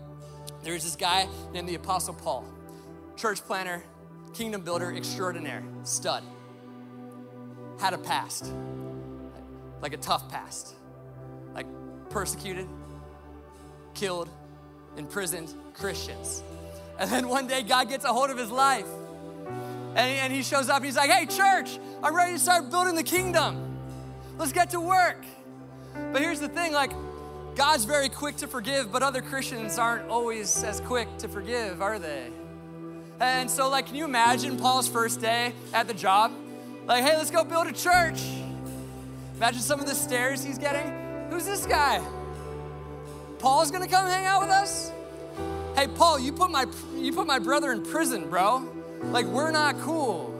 There's 0.61 0.83
this 0.83 0.95
guy 0.95 1.27
named 1.51 1.67
the 1.67 1.75
Apostle 1.75 2.13
Paul, 2.13 2.45
church 3.15 3.41
planner, 3.41 3.83
kingdom 4.35 4.61
builder 4.61 4.93
extraordinaire, 4.93 5.63
stud. 5.83 6.23
Had 7.79 7.93
a 7.93 7.97
past, 7.97 8.53
like 9.81 9.93
a 9.93 9.97
tough 9.97 10.29
past, 10.29 10.75
like 11.53 11.65
persecuted, 12.09 12.67
killed, 13.93 14.29
imprisoned 14.97 15.53
Christians. 15.73 16.43
And 16.99 17.09
then 17.09 17.27
one 17.27 17.47
day, 17.47 17.63
God 17.63 17.89
gets 17.89 18.05
a 18.05 18.13
hold 18.13 18.29
of 18.29 18.37
his 18.37 18.51
life. 18.51 18.87
And 19.95 20.11
he, 20.11 20.17
and 20.17 20.33
he 20.33 20.43
shows 20.43 20.69
up. 20.69 20.77
and 20.77 20.85
He's 20.85 20.95
like, 20.95 21.09
hey, 21.09 21.25
church, 21.25 21.79
I'm 22.03 22.15
ready 22.15 22.33
to 22.33 22.39
start 22.39 22.69
building 22.69 22.95
the 22.95 23.03
kingdom. 23.03 23.77
Let's 24.37 24.51
get 24.51 24.69
to 24.71 24.79
work. 24.79 25.23
But 26.11 26.21
here's 26.21 26.39
the 26.39 26.49
thing 26.49 26.73
like, 26.73 26.91
God's 27.55 27.85
very 27.85 28.09
quick 28.09 28.35
to 28.37 28.47
forgive, 28.47 28.91
but 28.91 29.01
other 29.01 29.21
Christians 29.21 29.77
aren't 29.79 30.09
always 30.09 30.63
as 30.63 30.81
quick 30.81 31.07
to 31.19 31.29
forgive, 31.29 31.81
are 31.81 31.99
they? 31.99 32.29
And 33.19 33.49
so, 33.49 33.69
like, 33.69 33.87
can 33.87 33.95
you 33.95 34.05
imagine 34.05 34.57
Paul's 34.57 34.87
first 34.87 35.21
day 35.21 35.53
at 35.73 35.87
the 35.87 35.93
job? 35.93 36.33
Like, 36.85 37.03
hey, 37.03 37.15
let's 37.15 37.31
go 37.31 37.43
build 37.43 37.67
a 37.67 37.71
church. 37.71 38.21
Imagine 39.37 39.61
some 39.61 39.79
of 39.79 39.87
the 39.87 39.95
stares 39.95 40.43
he's 40.43 40.57
getting. 40.57 40.93
Who's 41.29 41.45
this 41.45 41.65
guy? 41.65 42.05
Paul's 43.39 43.71
gonna 43.71 43.87
come 43.87 44.07
hang 44.07 44.25
out 44.25 44.41
with 44.41 44.49
us? 44.49 44.91
Hey, 45.75 45.87
Paul, 45.87 46.19
you 46.19 46.31
put 46.31 46.51
my 46.51 46.65
you 46.95 47.11
put 47.11 47.27
my 47.27 47.39
brother 47.39 47.71
in 47.71 47.83
prison, 47.83 48.29
bro. 48.29 48.67
Like 49.03 49.25
we're 49.25 49.51
not 49.51 49.79
cool. 49.79 50.31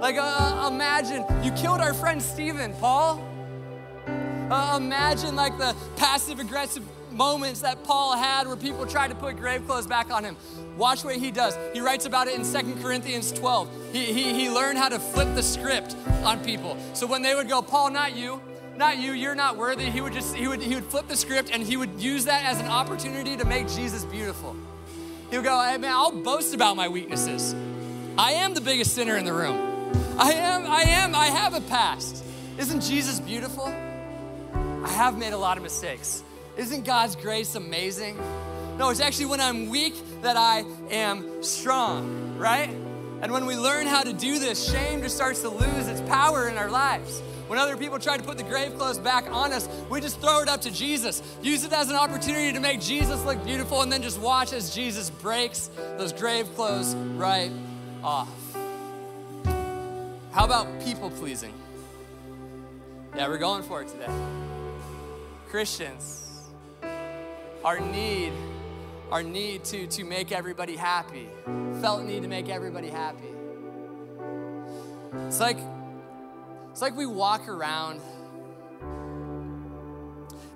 Like 0.00 0.16
uh, 0.18 0.70
imagine 0.72 1.24
you 1.42 1.52
killed 1.52 1.80
our 1.80 1.94
friend 1.94 2.22
Stephen, 2.22 2.72
Paul. 2.74 3.24
Uh, 4.50 4.76
imagine 4.76 5.34
like 5.34 5.56
the 5.56 5.74
passive 5.96 6.40
aggressive 6.40 6.82
moments 7.14 7.60
that 7.60 7.82
Paul 7.84 8.16
had 8.16 8.46
where 8.46 8.56
people 8.56 8.86
tried 8.86 9.08
to 9.08 9.14
put 9.14 9.36
grave 9.36 9.66
clothes 9.66 9.86
back 9.86 10.10
on 10.12 10.24
him. 10.24 10.36
Watch 10.76 11.04
what 11.04 11.16
he 11.16 11.30
does. 11.30 11.56
He 11.72 11.80
writes 11.80 12.06
about 12.06 12.26
it 12.26 12.34
in 12.34 12.44
Second 12.44 12.82
Corinthians 12.82 13.32
12. 13.32 13.70
He, 13.92 14.12
he, 14.12 14.34
he 14.34 14.50
learned 14.50 14.78
how 14.78 14.88
to 14.88 14.98
flip 14.98 15.34
the 15.34 15.42
script 15.42 15.96
on 16.24 16.44
people. 16.44 16.76
So 16.94 17.06
when 17.06 17.22
they 17.22 17.34
would 17.34 17.48
go, 17.48 17.62
Paul, 17.62 17.90
not 17.90 18.16
you, 18.16 18.40
not 18.76 18.98
you, 18.98 19.12
you're 19.12 19.36
not 19.36 19.56
worthy. 19.56 19.84
He 19.84 20.00
would 20.00 20.12
just, 20.12 20.34
he 20.34 20.48
would, 20.48 20.60
he 20.60 20.74
would 20.74 20.84
flip 20.84 21.06
the 21.06 21.16
script 21.16 21.50
and 21.52 21.62
he 21.62 21.76
would 21.76 22.00
use 22.00 22.24
that 22.24 22.44
as 22.44 22.60
an 22.60 22.66
opportunity 22.66 23.36
to 23.36 23.44
make 23.44 23.68
Jesus 23.68 24.04
beautiful. 24.04 24.56
He 25.30 25.36
would 25.36 25.44
go, 25.44 25.62
hey 25.62 25.78
man, 25.78 25.92
I'll 25.92 26.12
boast 26.22 26.54
about 26.54 26.76
my 26.76 26.88
weaknesses. 26.88 27.54
I 28.18 28.32
am 28.32 28.54
the 28.54 28.60
biggest 28.60 28.94
sinner 28.94 29.16
in 29.16 29.24
the 29.24 29.32
room. 29.32 29.74
I 30.18 30.32
am, 30.32 30.66
I 30.66 30.82
am, 30.82 31.14
I 31.14 31.26
have 31.26 31.54
a 31.54 31.60
past. 31.60 32.24
Isn't 32.58 32.80
Jesus 32.80 33.20
beautiful? 33.20 33.66
I 34.84 34.88
have 34.88 35.16
made 35.18 35.32
a 35.32 35.38
lot 35.38 35.56
of 35.56 35.62
mistakes. 35.62 36.23
Isn't 36.56 36.84
God's 36.84 37.16
grace 37.16 37.54
amazing? 37.54 38.16
No, 38.78 38.90
it's 38.90 39.00
actually 39.00 39.26
when 39.26 39.40
I'm 39.40 39.68
weak 39.68 39.94
that 40.22 40.36
I 40.36 40.64
am 40.90 41.42
strong, 41.42 42.36
right? 42.38 42.70
And 43.22 43.32
when 43.32 43.46
we 43.46 43.56
learn 43.56 43.86
how 43.86 44.02
to 44.02 44.12
do 44.12 44.38
this, 44.38 44.70
shame 44.70 45.02
just 45.02 45.16
starts 45.16 45.40
to 45.40 45.48
lose 45.48 45.88
its 45.88 46.00
power 46.02 46.48
in 46.48 46.58
our 46.58 46.70
lives. 46.70 47.20
When 47.46 47.58
other 47.58 47.76
people 47.76 47.98
try 47.98 48.16
to 48.16 48.22
put 48.22 48.38
the 48.38 48.44
grave 48.44 48.76
clothes 48.76 48.98
back 48.98 49.30
on 49.30 49.52
us, 49.52 49.68
we 49.90 50.00
just 50.00 50.20
throw 50.20 50.40
it 50.40 50.48
up 50.48 50.60
to 50.62 50.70
Jesus. 50.70 51.22
Use 51.42 51.64
it 51.64 51.72
as 51.72 51.90
an 51.90 51.96
opportunity 51.96 52.52
to 52.52 52.60
make 52.60 52.80
Jesus 52.80 53.22
look 53.24 53.42
beautiful 53.44 53.82
and 53.82 53.92
then 53.92 54.02
just 54.02 54.18
watch 54.18 54.52
as 54.52 54.74
Jesus 54.74 55.10
breaks 55.10 55.70
those 55.98 56.12
grave 56.12 56.52
clothes 56.54 56.94
right 56.94 57.50
off. 58.02 58.28
How 60.32 60.44
about 60.44 60.66
people 60.84 61.10
pleasing? 61.10 61.52
Yeah, 63.14 63.28
we're 63.28 63.38
going 63.38 63.62
for 63.62 63.82
it 63.82 63.88
today. 63.88 64.12
Christians, 65.48 66.23
our 67.64 67.80
need, 67.80 68.32
our 69.10 69.22
need 69.22 69.64
to, 69.64 69.86
to 69.86 70.04
make 70.04 70.32
everybody 70.32 70.76
happy, 70.76 71.28
felt 71.80 72.04
need 72.04 72.22
to 72.22 72.28
make 72.28 72.48
everybody 72.48 72.88
happy. 72.88 73.28
It's 75.26 75.40
like 75.40 75.58
it's 76.70 76.82
like 76.82 76.96
we 76.96 77.06
walk 77.06 77.48
around 77.48 78.00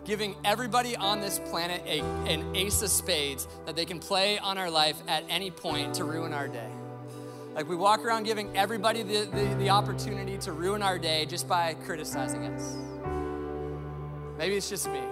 giving 0.04 0.34
everybody 0.44 0.96
on 0.96 1.20
this 1.20 1.38
planet 1.38 1.82
a, 1.86 2.00
an 2.00 2.56
ace 2.56 2.82
of 2.82 2.90
spades 2.90 3.46
that 3.66 3.76
they 3.76 3.84
can 3.84 4.00
play 4.00 4.38
on 4.38 4.58
our 4.58 4.70
life 4.70 4.96
at 5.06 5.22
any 5.28 5.50
point 5.50 5.94
to 5.94 6.04
ruin 6.04 6.32
our 6.32 6.48
day. 6.48 6.70
Like 7.54 7.68
we 7.68 7.76
walk 7.76 8.04
around 8.04 8.24
giving 8.24 8.56
everybody 8.56 9.02
the, 9.02 9.26
the, 9.26 9.54
the 9.58 9.70
opportunity 9.70 10.38
to 10.38 10.52
ruin 10.52 10.82
our 10.82 10.98
day 10.98 11.26
just 11.26 11.48
by 11.48 11.74
criticizing 11.74 12.44
us. 12.46 12.76
Maybe 14.38 14.56
it's 14.56 14.70
just 14.70 14.88
me. 14.88 15.02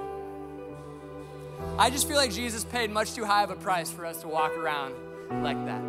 I 1.79 1.91
just 1.91 2.09
feel 2.09 2.17
like 2.17 2.33
Jesus 2.33 2.65
paid 2.65 2.91
much 2.91 3.15
too 3.15 3.25
high 3.25 3.43
of 3.43 3.51
a 3.51 3.57
price 3.57 3.91
for 3.91 4.05
us 4.07 4.21
to 4.23 4.29
walk 4.29 4.57
around 4.57 4.95
like 5.43 5.63
that. 5.67 5.83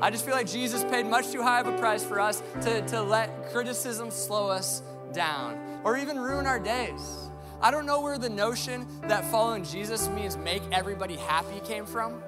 I 0.00 0.10
just 0.10 0.24
feel 0.24 0.34
like 0.34 0.46
Jesus 0.48 0.84
paid 0.84 1.06
much 1.06 1.30
too 1.30 1.42
high 1.42 1.60
of 1.60 1.66
a 1.66 1.78
price 1.78 2.04
for 2.04 2.20
us 2.20 2.42
to, 2.62 2.86
to 2.88 3.02
let 3.02 3.50
criticism 3.50 4.10
slow 4.10 4.48
us 4.48 4.82
down 5.12 5.58
or 5.84 5.96
even 5.96 6.18
ruin 6.18 6.46
our 6.46 6.58
days. 6.58 7.28
I 7.60 7.70
don't 7.70 7.86
know 7.86 8.00
where 8.00 8.18
the 8.18 8.28
notion 8.28 8.86
that 9.02 9.24
following 9.30 9.64
Jesus 9.64 10.08
means 10.08 10.36
make 10.36 10.62
everybody 10.72 11.16
happy 11.16 11.60
came 11.60 11.86
from. 11.86 12.22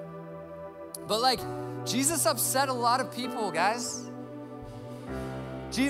But 1.07 1.21
like, 1.21 1.39
Jesus 1.85 2.25
upset 2.25 2.69
a 2.69 2.73
lot 2.73 2.99
of 2.99 3.13
people, 3.13 3.51
guys. 3.51 4.09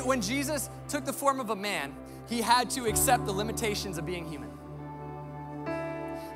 When 0.03 0.21
Jesus 0.21 0.69
took 0.89 1.05
the 1.05 1.13
form 1.13 1.39
of 1.39 1.49
a 1.49 1.55
man, 1.55 1.95
he 2.27 2.41
had 2.41 2.69
to 2.71 2.85
accept 2.85 3.25
the 3.25 3.31
limitations 3.31 3.97
of 3.97 4.05
being 4.05 4.27
human. 4.27 4.49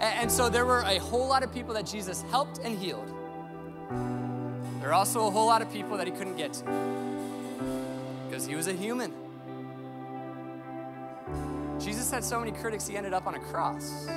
And 0.02 0.32
so 0.32 0.50
there 0.50 0.66
were 0.66 0.82
a 0.82 0.98
whole 0.98 1.28
lot 1.28 1.44
of 1.44 1.54
people 1.54 1.76
that 1.76 1.86
Jesus 1.86 2.24
helped 2.32 2.58
and 2.58 2.78
healed. 2.78 3.08
There 4.80 4.90
are 4.90 4.94
also 4.94 5.28
a 5.28 5.30
whole 5.30 5.46
lot 5.46 5.62
of 5.62 5.72
people 5.72 5.96
that 5.98 6.08
he 6.08 6.12
couldn't 6.12 6.38
get 6.38 6.54
to 6.54 6.64
because 8.28 8.48
he 8.48 8.56
was 8.56 8.66
a 8.66 8.74
human. 8.74 9.14
Jesus 11.80 12.10
had 12.10 12.24
so 12.24 12.40
many 12.40 12.52
critics, 12.52 12.88
he 12.88 12.98
ended 12.98 13.14
up 13.14 13.28
on 13.28 13.36
a 13.36 13.40
cross. 13.40 14.08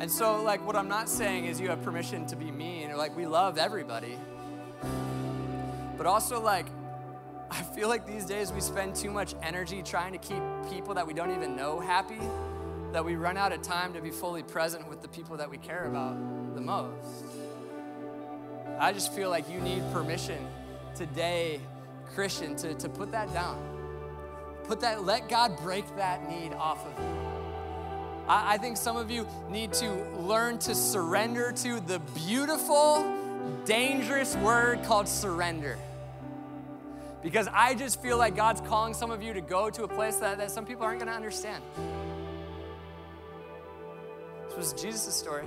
And 0.00 0.10
so, 0.10 0.42
like, 0.42 0.66
what 0.66 0.76
I'm 0.76 0.88
not 0.88 1.08
saying 1.08 1.46
is 1.46 1.58
you 1.58 1.70
have 1.70 1.82
permission 1.82 2.26
to 2.26 2.36
be 2.36 2.50
mean 2.50 2.90
or 2.90 2.96
like 2.96 3.16
we 3.16 3.26
love 3.26 3.56
everybody. 3.56 4.18
But 5.96 6.06
also, 6.06 6.42
like, 6.42 6.66
I 7.50 7.62
feel 7.62 7.88
like 7.88 8.06
these 8.06 8.24
days 8.24 8.52
we 8.52 8.60
spend 8.60 8.94
too 8.94 9.10
much 9.10 9.34
energy 9.42 9.82
trying 9.82 10.12
to 10.12 10.18
keep 10.18 10.42
people 10.70 10.94
that 10.94 11.06
we 11.06 11.14
don't 11.14 11.30
even 11.34 11.56
know 11.56 11.80
happy 11.80 12.18
that 12.92 13.04
we 13.04 13.16
run 13.16 13.36
out 13.36 13.52
of 13.52 13.60
time 13.60 13.92
to 13.92 14.00
be 14.00 14.10
fully 14.10 14.44
present 14.44 14.88
with 14.88 15.02
the 15.02 15.08
people 15.08 15.36
that 15.36 15.50
we 15.50 15.58
care 15.58 15.86
about 15.86 16.16
the 16.54 16.60
most. 16.60 17.24
I 18.78 18.92
just 18.92 19.12
feel 19.12 19.30
like 19.30 19.50
you 19.50 19.60
need 19.60 19.82
permission 19.92 20.46
today, 20.94 21.60
Christian, 22.14 22.54
to, 22.56 22.72
to 22.74 22.88
put 22.88 23.10
that 23.10 23.32
down. 23.32 23.58
Put 24.64 24.80
that, 24.80 25.04
let 25.04 25.28
God 25.28 25.58
break 25.58 25.84
that 25.96 26.28
need 26.28 26.52
off 26.54 26.86
of 26.86 27.04
you. 27.04 27.10
I, 28.28 28.54
I 28.54 28.58
think 28.58 28.76
some 28.76 28.96
of 28.96 29.10
you 29.10 29.26
need 29.50 29.72
to 29.74 29.92
learn 30.20 30.58
to 30.58 30.74
surrender 30.74 31.50
to 31.50 31.80
the 31.80 31.98
beautiful, 32.26 33.04
dangerous 33.64 34.36
word 34.36 34.84
called 34.84 35.08
surrender. 35.08 35.78
Because 37.24 37.48
I 37.54 37.74
just 37.74 38.02
feel 38.02 38.18
like 38.18 38.36
God's 38.36 38.60
calling 38.60 38.92
some 38.92 39.10
of 39.10 39.22
you 39.22 39.32
to 39.32 39.40
go 39.40 39.70
to 39.70 39.84
a 39.84 39.88
place 39.88 40.16
that, 40.16 40.36
that 40.36 40.50
some 40.50 40.66
people 40.66 40.84
aren't 40.84 40.98
going 40.98 41.10
to 41.10 41.16
understand. 41.16 41.64
This 44.46 44.56
was 44.58 44.72
Jesus' 44.74 45.14
story. 45.14 45.46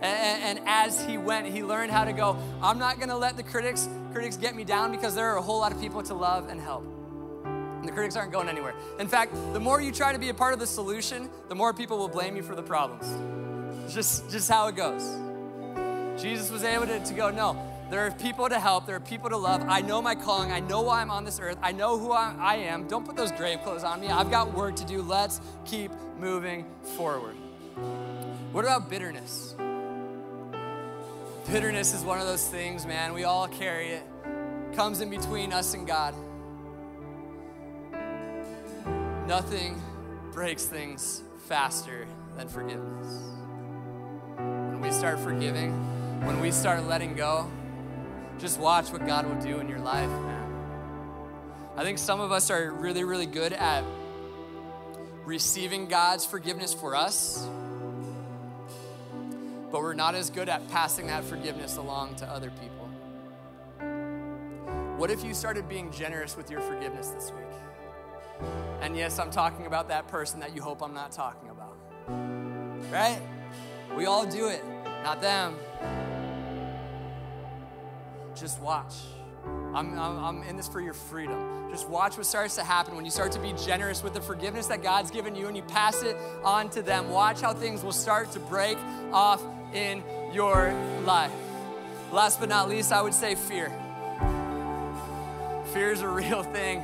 And, 0.00 0.58
and, 0.58 0.60
as 0.66 1.04
he 1.04 1.18
went, 1.18 1.48
he 1.48 1.64
learned 1.64 1.90
how 1.90 2.04
to 2.04 2.12
go, 2.12 2.38
I'm 2.62 2.78
not 2.78 2.98
going 2.98 3.08
to 3.08 3.16
let 3.16 3.36
the 3.36 3.42
critics, 3.42 3.88
critics 4.12 4.36
get 4.36 4.54
me 4.54 4.62
down 4.62 4.92
because 4.92 5.14
there 5.16 5.26
are 5.32 5.38
a 5.38 5.42
whole 5.42 5.58
lot 5.58 5.72
of 5.72 5.80
people 5.80 6.02
to 6.04 6.14
love 6.14 6.50
and 6.50 6.60
help. 6.60 6.84
And 7.44 7.88
the 7.88 7.92
critics 7.92 8.14
aren't 8.14 8.30
going 8.30 8.48
anywhere. 8.48 8.74
In 9.00 9.08
fact, 9.08 9.34
the 9.54 9.60
more 9.60 9.80
you 9.80 9.90
try 9.90 10.12
to 10.12 10.18
be 10.18 10.28
a 10.28 10.34
part 10.34 10.52
of 10.52 10.60
the 10.60 10.66
solution, 10.66 11.30
the 11.48 11.54
more 11.56 11.72
people 11.72 11.98
will 11.98 12.08
blame 12.08 12.36
you 12.36 12.44
for 12.44 12.54
the 12.54 12.62
problems. 12.62 13.10
It's 13.84 13.94
just, 13.94 14.30
just 14.30 14.48
how 14.48 14.68
it 14.68 14.76
goes. 14.76 15.02
Jesus 16.22 16.50
was 16.50 16.62
able 16.62 16.86
to, 16.86 17.04
to 17.04 17.14
go, 17.14 17.30
no, 17.30 17.75
there 17.88 18.00
are 18.00 18.10
people 18.10 18.48
to 18.48 18.58
help. 18.58 18.86
There 18.86 18.96
are 18.96 19.00
people 19.00 19.30
to 19.30 19.36
love. 19.36 19.64
I 19.68 19.80
know 19.80 20.02
my 20.02 20.16
calling. 20.16 20.50
I 20.50 20.58
know 20.58 20.82
why 20.82 21.00
I'm 21.00 21.10
on 21.10 21.24
this 21.24 21.38
earth. 21.38 21.56
I 21.62 21.70
know 21.70 21.98
who 21.98 22.10
I, 22.10 22.56
am. 22.56 22.88
Don't 22.88 23.06
put 23.06 23.16
those 23.16 23.30
grave 23.32 23.60
clothes 23.62 23.84
on 23.84 24.00
me. 24.00 24.08
I've 24.08 24.30
got 24.30 24.52
work 24.54 24.74
to 24.76 24.84
do. 24.84 25.02
Let's 25.02 25.40
keep 25.64 25.92
moving 26.18 26.66
forward. 26.96 27.36
What 28.50 28.64
about 28.64 28.90
bitterness? 28.90 29.54
Bitterness 31.48 31.94
is 31.94 32.02
one 32.02 32.18
of 32.18 32.26
those 32.26 32.48
things, 32.48 32.86
man. 32.86 33.14
We 33.14 33.22
all 33.22 33.46
carry 33.46 33.90
it. 33.90 34.02
Comes 34.74 35.00
in 35.00 35.08
between 35.08 35.52
us 35.52 35.74
and 35.74 35.86
God. 35.86 36.14
Nothing 39.28 39.80
breaks 40.32 40.64
things 40.64 41.22
faster 41.46 42.06
than 42.36 42.48
forgiveness. 42.48 43.22
When 44.36 44.80
we 44.80 44.90
start 44.90 45.20
forgiving, 45.20 45.72
when 46.26 46.40
we 46.40 46.50
start 46.50 46.84
letting 46.84 47.14
go, 47.14 47.48
just 48.38 48.58
watch 48.60 48.90
what 48.90 49.06
God 49.06 49.26
will 49.26 49.40
do 49.40 49.58
in 49.60 49.68
your 49.68 49.78
life, 49.80 50.08
man. 50.08 50.52
I 51.76 51.84
think 51.84 51.98
some 51.98 52.20
of 52.20 52.32
us 52.32 52.50
are 52.50 52.70
really, 52.70 53.04
really 53.04 53.26
good 53.26 53.52
at 53.52 53.84
receiving 55.24 55.88
God's 55.88 56.24
forgiveness 56.24 56.72
for 56.72 56.94
us 56.94 57.46
but 59.70 59.82
we're 59.82 59.94
not 59.94 60.14
as 60.14 60.30
good 60.30 60.48
at 60.48 60.66
passing 60.70 61.08
that 61.08 61.24
forgiveness 61.24 61.76
along 61.76 62.14
to 62.16 62.26
other 62.26 62.50
people. 62.50 62.88
What 64.96 65.10
if 65.10 65.22
you 65.22 65.34
started 65.34 65.68
being 65.68 65.92
generous 65.92 66.34
with 66.34 66.50
your 66.50 66.62
forgiveness 66.62 67.08
this 67.08 67.30
week? 67.32 68.48
And 68.80 68.96
yes, 68.96 69.18
I'm 69.18 69.30
talking 69.30 69.66
about 69.66 69.88
that 69.88 70.08
person 70.08 70.40
that 70.40 70.54
you 70.54 70.62
hope 70.62 70.82
I'm 70.82 70.94
not 70.94 71.12
talking 71.12 71.50
about. 71.50 71.76
Right? 72.90 73.20
We 73.96 74.06
all 74.06 74.24
do 74.24 74.48
it, 74.48 74.64
not 75.02 75.20
them. 75.20 75.56
Just 78.36 78.60
watch. 78.60 78.92
I'm, 79.74 79.98
I'm, 79.98 80.24
I'm, 80.24 80.42
in 80.42 80.56
this 80.56 80.68
for 80.68 80.80
your 80.80 80.92
freedom. 80.92 81.70
Just 81.70 81.88
watch 81.88 82.18
what 82.18 82.26
starts 82.26 82.54
to 82.56 82.64
happen 82.64 82.94
when 82.94 83.04
you 83.06 83.10
start 83.10 83.32
to 83.32 83.38
be 83.38 83.54
generous 83.54 84.02
with 84.02 84.12
the 84.12 84.20
forgiveness 84.20 84.66
that 84.66 84.82
God's 84.82 85.10
given 85.10 85.34
you 85.34 85.46
and 85.46 85.56
you 85.56 85.62
pass 85.62 86.02
it 86.02 86.16
on 86.44 86.68
to 86.70 86.82
them. 86.82 87.08
Watch 87.08 87.40
how 87.40 87.54
things 87.54 87.82
will 87.82 87.92
start 87.92 88.32
to 88.32 88.40
break 88.40 88.76
off 89.10 89.42
in 89.72 90.02
your 90.34 90.74
life. 91.04 91.32
Last 92.12 92.38
but 92.38 92.50
not 92.50 92.68
least, 92.68 92.92
I 92.92 93.00
would 93.00 93.14
say 93.14 93.34
fear. 93.34 93.70
Fear 95.72 95.92
is 95.92 96.02
a 96.02 96.08
real 96.08 96.42
thing. 96.42 96.80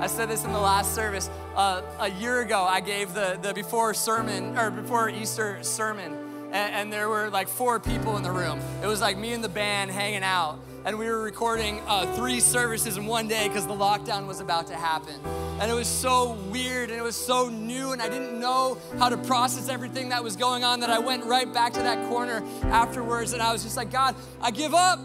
I 0.00 0.08
said 0.08 0.28
this 0.28 0.44
in 0.44 0.52
the 0.52 0.60
last 0.60 0.94
service. 0.94 1.30
Uh, 1.56 1.80
a 2.00 2.10
year 2.10 2.42
ago, 2.42 2.64
I 2.64 2.80
gave 2.80 3.14
the, 3.14 3.38
the 3.40 3.54
before 3.54 3.94
sermon, 3.94 4.58
or 4.58 4.70
before 4.70 5.08
Easter 5.08 5.62
sermon, 5.62 6.12
and, 6.52 6.74
and 6.74 6.92
there 6.92 7.08
were 7.08 7.30
like 7.30 7.48
four 7.48 7.80
people 7.80 8.18
in 8.18 8.22
the 8.22 8.32
room. 8.32 8.60
It 8.82 8.86
was 8.86 9.00
like 9.00 9.16
me 9.16 9.32
and 9.32 9.42
the 9.42 9.48
band 9.48 9.90
hanging 9.90 10.22
out 10.22 10.58
and 10.84 10.98
we 10.98 11.06
were 11.06 11.22
recording 11.22 11.80
uh, 11.86 12.12
three 12.16 12.40
services 12.40 12.96
in 12.96 13.06
one 13.06 13.28
day 13.28 13.46
because 13.46 13.66
the 13.66 13.74
lockdown 13.74 14.26
was 14.26 14.40
about 14.40 14.66
to 14.66 14.74
happen. 14.74 15.14
And 15.60 15.70
it 15.70 15.74
was 15.74 15.86
so 15.86 16.32
weird 16.50 16.90
and 16.90 16.98
it 16.98 17.02
was 17.02 17.14
so 17.14 17.48
new, 17.48 17.92
and 17.92 18.02
I 18.02 18.08
didn't 18.08 18.40
know 18.40 18.78
how 18.98 19.08
to 19.08 19.16
process 19.16 19.68
everything 19.68 20.08
that 20.08 20.24
was 20.24 20.34
going 20.34 20.64
on 20.64 20.80
that 20.80 20.90
I 20.90 20.98
went 20.98 21.24
right 21.24 21.52
back 21.52 21.72
to 21.74 21.80
that 21.80 22.08
corner 22.08 22.42
afterwards, 22.64 23.32
and 23.32 23.40
I 23.40 23.52
was 23.52 23.62
just 23.62 23.76
like, 23.76 23.92
God, 23.92 24.16
I 24.40 24.50
give 24.50 24.74
up. 24.74 24.98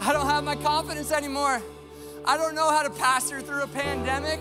I 0.00 0.12
don't 0.12 0.26
have 0.26 0.44
my 0.44 0.56
confidence 0.56 1.10
anymore. 1.12 1.62
I 2.24 2.36
don't 2.36 2.54
know 2.54 2.70
how 2.70 2.82
to 2.82 2.90
pastor 2.90 3.40
through 3.40 3.62
a 3.62 3.68
pandemic. 3.68 4.40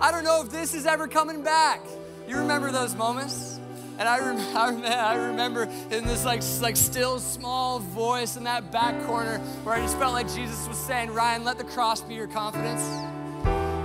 I 0.00 0.10
don't 0.10 0.24
know 0.24 0.42
if 0.42 0.50
this 0.50 0.74
is 0.74 0.86
ever 0.86 1.06
coming 1.06 1.42
back. 1.42 1.80
You 2.28 2.38
remember 2.38 2.72
those 2.72 2.96
moments? 2.96 3.55
And 3.98 4.08
I, 4.08 4.18
rem- 4.18 4.84
I, 4.84 4.94
I 4.94 5.14
remember 5.28 5.64
in 5.90 6.04
this 6.04 6.24
like, 6.24 6.42
like 6.60 6.76
still 6.76 7.18
small 7.18 7.78
voice 7.78 8.36
in 8.36 8.44
that 8.44 8.70
back 8.70 9.00
corner 9.06 9.38
where 9.64 9.74
I 9.74 9.80
just 9.80 9.96
felt 9.98 10.12
like 10.12 10.32
Jesus 10.32 10.68
was 10.68 10.78
saying, 10.78 11.12
Ryan, 11.12 11.44
let 11.44 11.58
the 11.58 11.64
cross 11.64 12.02
be 12.02 12.14
your 12.14 12.26
confidence. 12.26 13.15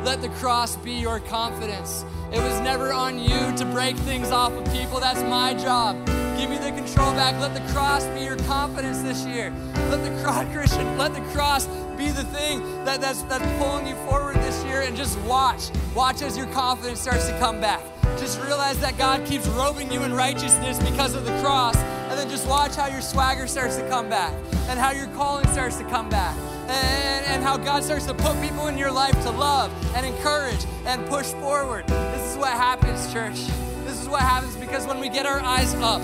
Let 0.04 0.22
the 0.22 0.30
cross 0.30 0.76
be 0.78 0.94
your 0.94 1.20
confidence. 1.20 2.06
It 2.34 2.40
was 2.40 2.60
never 2.62 2.92
on 2.92 3.20
you 3.20 3.56
to 3.56 3.66
break 3.66 3.96
things 3.98 4.32
off 4.32 4.52
of 4.54 4.66
people. 4.74 5.00
That's 5.00 5.22
my 5.22 5.54
job. 5.54 5.96
Give 6.38 6.50
me 6.50 6.58
the 6.58 6.72
control 6.72 7.12
back. 7.14 7.40
Let 7.40 7.54
the 7.54 7.72
cross 7.72 8.04
be 8.08 8.22
your 8.22 8.38
confidence 8.38 9.04
this 9.04 9.26
year. 9.26 9.54
Let 9.92 10.04
the 10.04 10.24
cross, 10.24 10.46
Christian, 10.54 10.98
let 10.98 11.14
the 11.14 11.22
cross 11.32 11.68
be 11.98 12.10
the 12.10 12.24
thing 12.24 12.62
that, 12.84 13.00
that's, 13.00 13.22
that's 13.24 13.46
pulling 13.62 13.86
you 13.86 13.96
forward 14.10 14.38
this 14.38 14.64
year 14.66 14.82
and 14.82 14.98
just 14.98 15.20
watch. 15.20 15.70
Watch 15.94 16.24
as 16.24 16.36
your 16.36 16.48
confidence 16.48 17.00
starts 17.00 17.28
to 17.28 17.38
come 17.38 17.62
back. 17.62 17.82
Just 18.18 18.42
realize 18.42 18.80
that 18.80 18.98
God 18.98 19.24
keeps 19.28 19.48
robing 19.50 19.92
you 19.92 20.02
in 20.02 20.14
righteousness 20.14 20.80
because 20.80 21.14
of 21.14 21.26
the 21.26 21.42
cross. 21.42 21.76
And 22.12 22.20
then 22.20 22.30
just 22.30 22.46
watch 22.46 22.76
how 22.76 22.88
your 22.88 23.00
swagger 23.00 23.48
starts 23.48 23.78
to 23.78 23.88
come 23.88 24.10
back 24.10 24.34
and 24.68 24.78
how 24.78 24.92
your 24.92 25.08
calling 25.16 25.48
starts 25.48 25.78
to 25.78 25.86
come 25.86 26.10
back. 26.10 26.36
And, 26.68 27.26
and, 27.26 27.42
how 27.42 27.56
God 27.56 27.86
starts 27.86 28.06
to 28.08 28.14
put 28.14 28.40
people 28.42 28.68
in 28.68 28.78
your 28.78 28.92
life 28.92 29.14
to 29.24 29.32
love 29.32 29.72
and 29.96 30.06
encourage 30.06 30.60
and 30.86 31.06
push 31.08 31.28
forward. 31.28 31.88
This 31.88 32.32
is 32.34 32.38
what 32.38 32.50
happens, 32.50 33.12
church. 33.14 33.46
This 33.86 34.02
is 34.02 34.10
what 34.10 34.22
happens 34.24 34.58
because 34.58 34.86
when 34.86 35.00
we 35.00 35.08
get 35.08 35.26
our 35.26 35.40
eyes 35.40 35.74
up, 35.76 36.02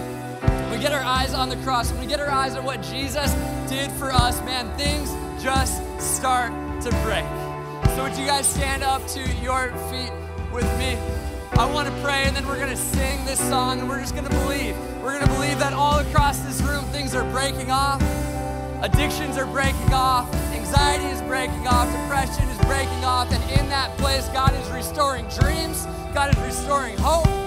we 0.71 0.79
get 0.79 0.93
our 0.93 1.03
eyes 1.03 1.33
on 1.33 1.49
the 1.49 1.57
cross, 1.57 1.91
when 1.91 1.99
we 1.99 2.07
get 2.07 2.21
our 2.21 2.29
eyes 2.29 2.55
on 2.55 2.63
what 2.63 2.81
Jesus 2.83 3.33
did 3.69 3.91
for 3.91 4.13
us, 4.13 4.39
man, 4.41 4.65
things 4.77 5.13
just 5.43 5.81
start 5.99 6.51
to 6.83 6.89
break. 7.03 7.25
So, 7.95 8.03
would 8.03 8.17
you 8.17 8.25
guys 8.25 8.47
stand 8.47 8.81
up 8.81 9.05
to 9.07 9.19
your 9.41 9.73
feet 9.89 10.11
with 10.53 10.79
me? 10.79 11.16
I 11.57 11.65
want 11.65 11.87
to 11.87 12.01
pray, 12.03 12.25
and 12.25 12.35
then 12.35 12.45
we're 12.45 12.57
going 12.57 12.69
to 12.69 12.77
sing 12.77 13.25
this 13.25 13.39
song, 13.39 13.79
and 13.79 13.89
we're 13.89 13.99
just 13.99 14.13
going 14.13 14.27
to 14.27 14.35
believe. 14.41 14.77
We're 15.01 15.17
going 15.17 15.25
to 15.25 15.33
believe 15.33 15.57
that 15.57 15.73
all 15.73 15.97
across 15.97 16.37
this 16.41 16.61
room, 16.61 16.85
things 16.85 17.15
are 17.15 17.23
breaking 17.31 17.71
off. 17.71 17.99
Addictions 18.83 19.37
are 19.39 19.47
breaking 19.47 19.91
off. 19.91 20.31
Anxiety 20.53 21.05
is 21.05 21.19
breaking 21.23 21.67
off. 21.67 21.91
Depression 21.91 22.47
is 22.47 22.57
breaking 22.67 23.03
off. 23.03 23.31
And 23.31 23.59
in 23.59 23.67
that 23.69 23.97
place, 23.97 24.27
God 24.27 24.53
is 24.53 24.69
restoring 24.69 25.25
dreams. 25.29 25.87
God 26.13 26.29
is 26.29 26.39
restoring 26.43 26.95
hope. 26.99 27.46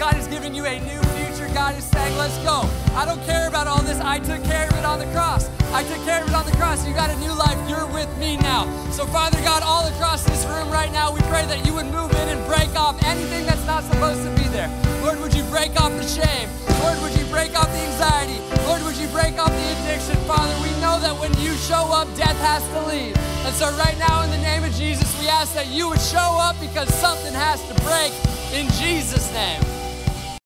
God 0.00 0.16
is 0.16 0.26
giving 0.28 0.54
you 0.54 0.64
a 0.64 0.80
new 0.80 0.98
future. 1.12 1.46
God 1.52 1.76
is 1.76 1.84
saying, 1.84 2.16
let's 2.16 2.38
go. 2.38 2.64
I 2.96 3.04
don't 3.04 3.20
care 3.28 3.46
about 3.48 3.66
all 3.66 3.82
this. 3.82 4.00
I 4.00 4.18
took 4.18 4.42
care 4.44 4.66
of 4.66 4.72
it 4.78 4.84
on 4.86 4.98
the 4.98 5.04
cross. 5.12 5.50
I 5.76 5.84
took 5.84 6.02
care 6.08 6.22
of 6.22 6.28
it 6.30 6.34
on 6.34 6.46
the 6.46 6.56
cross. 6.56 6.88
You 6.88 6.94
got 6.94 7.10
a 7.10 7.18
new 7.20 7.34
life. 7.36 7.60
You're 7.68 7.84
with 7.92 8.08
me 8.16 8.38
now. 8.38 8.64
So, 8.92 9.04
Father 9.04 9.36
God, 9.42 9.62
all 9.62 9.84
across 9.92 10.24
this 10.24 10.46
room 10.46 10.70
right 10.70 10.90
now, 10.90 11.12
we 11.12 11.20
pray 11.28 11.44
that 11.44 11.66
you 11.66 11.74
would 11.74 11.84
move 11.92 12.10
in 12.12 12.32
and 12.32 12.40
break 12.48 12.74
off 12.80 12.96
anything 13.04 13.44
that's 13.44 13.60
not 13.66 13.84
supposed 13.84 14.24
to 14.24 14.30
be 14.40 14.48
there. 14.48 14.72
Lord, 15.04 15.20
would 15.20 15.34
you 15.34 15.44
break 15.52 15.78
off 15.78 15.92
the 15.92 16.08
shame? 16.08 16.48
Lord, 16.80 16.96
would 17.04 17.12
you 17.20 17.26
break 17.28 17.52
off 17.52 17.68
the 17.68 17.84
anxiety? 17.84 18.40
Lord, 18.64 18.80
would 18.88 18.96
you 18.96 19.08
break 19.08 19.36
off 19.36 19.52
the 19.52 19.68
addiction? 19.84 20.16
Father, 20.24 20.56
we 20.64 20.72
know 20.80 20.96
that 21.04 21.12
when 21.12 21.28
you 21.44 21.52
show 21.68 21.92
up, 21.92 22.08
death 22.16 22.40
has 22.40 22.64
to 22.72 22.80
leave. 22.88 23.12
And 23.44 23.52
so, 23.52 23.68
right 23.76 23.98
now, 23.98 24.24
in 24.24 24.30
the 24.30 24.40
name 24.40 24.64
of 24.64 24.72
Jesus, 24.72 25.12
we 25.20 25.28
ask 25.28 25.52
that 25.52 25.68
you 25.68 25.92
would 25.92 26.00
show 26.00 26.40
up 26.40 26.56
because 26.58 26.88
something 26.88 27.36
has 27.36 27.60
to 27.68 27.74
break 27.84 28.16
in 28.56 28.64
Jesus' 28.80 29.28
name. 29.36 29.60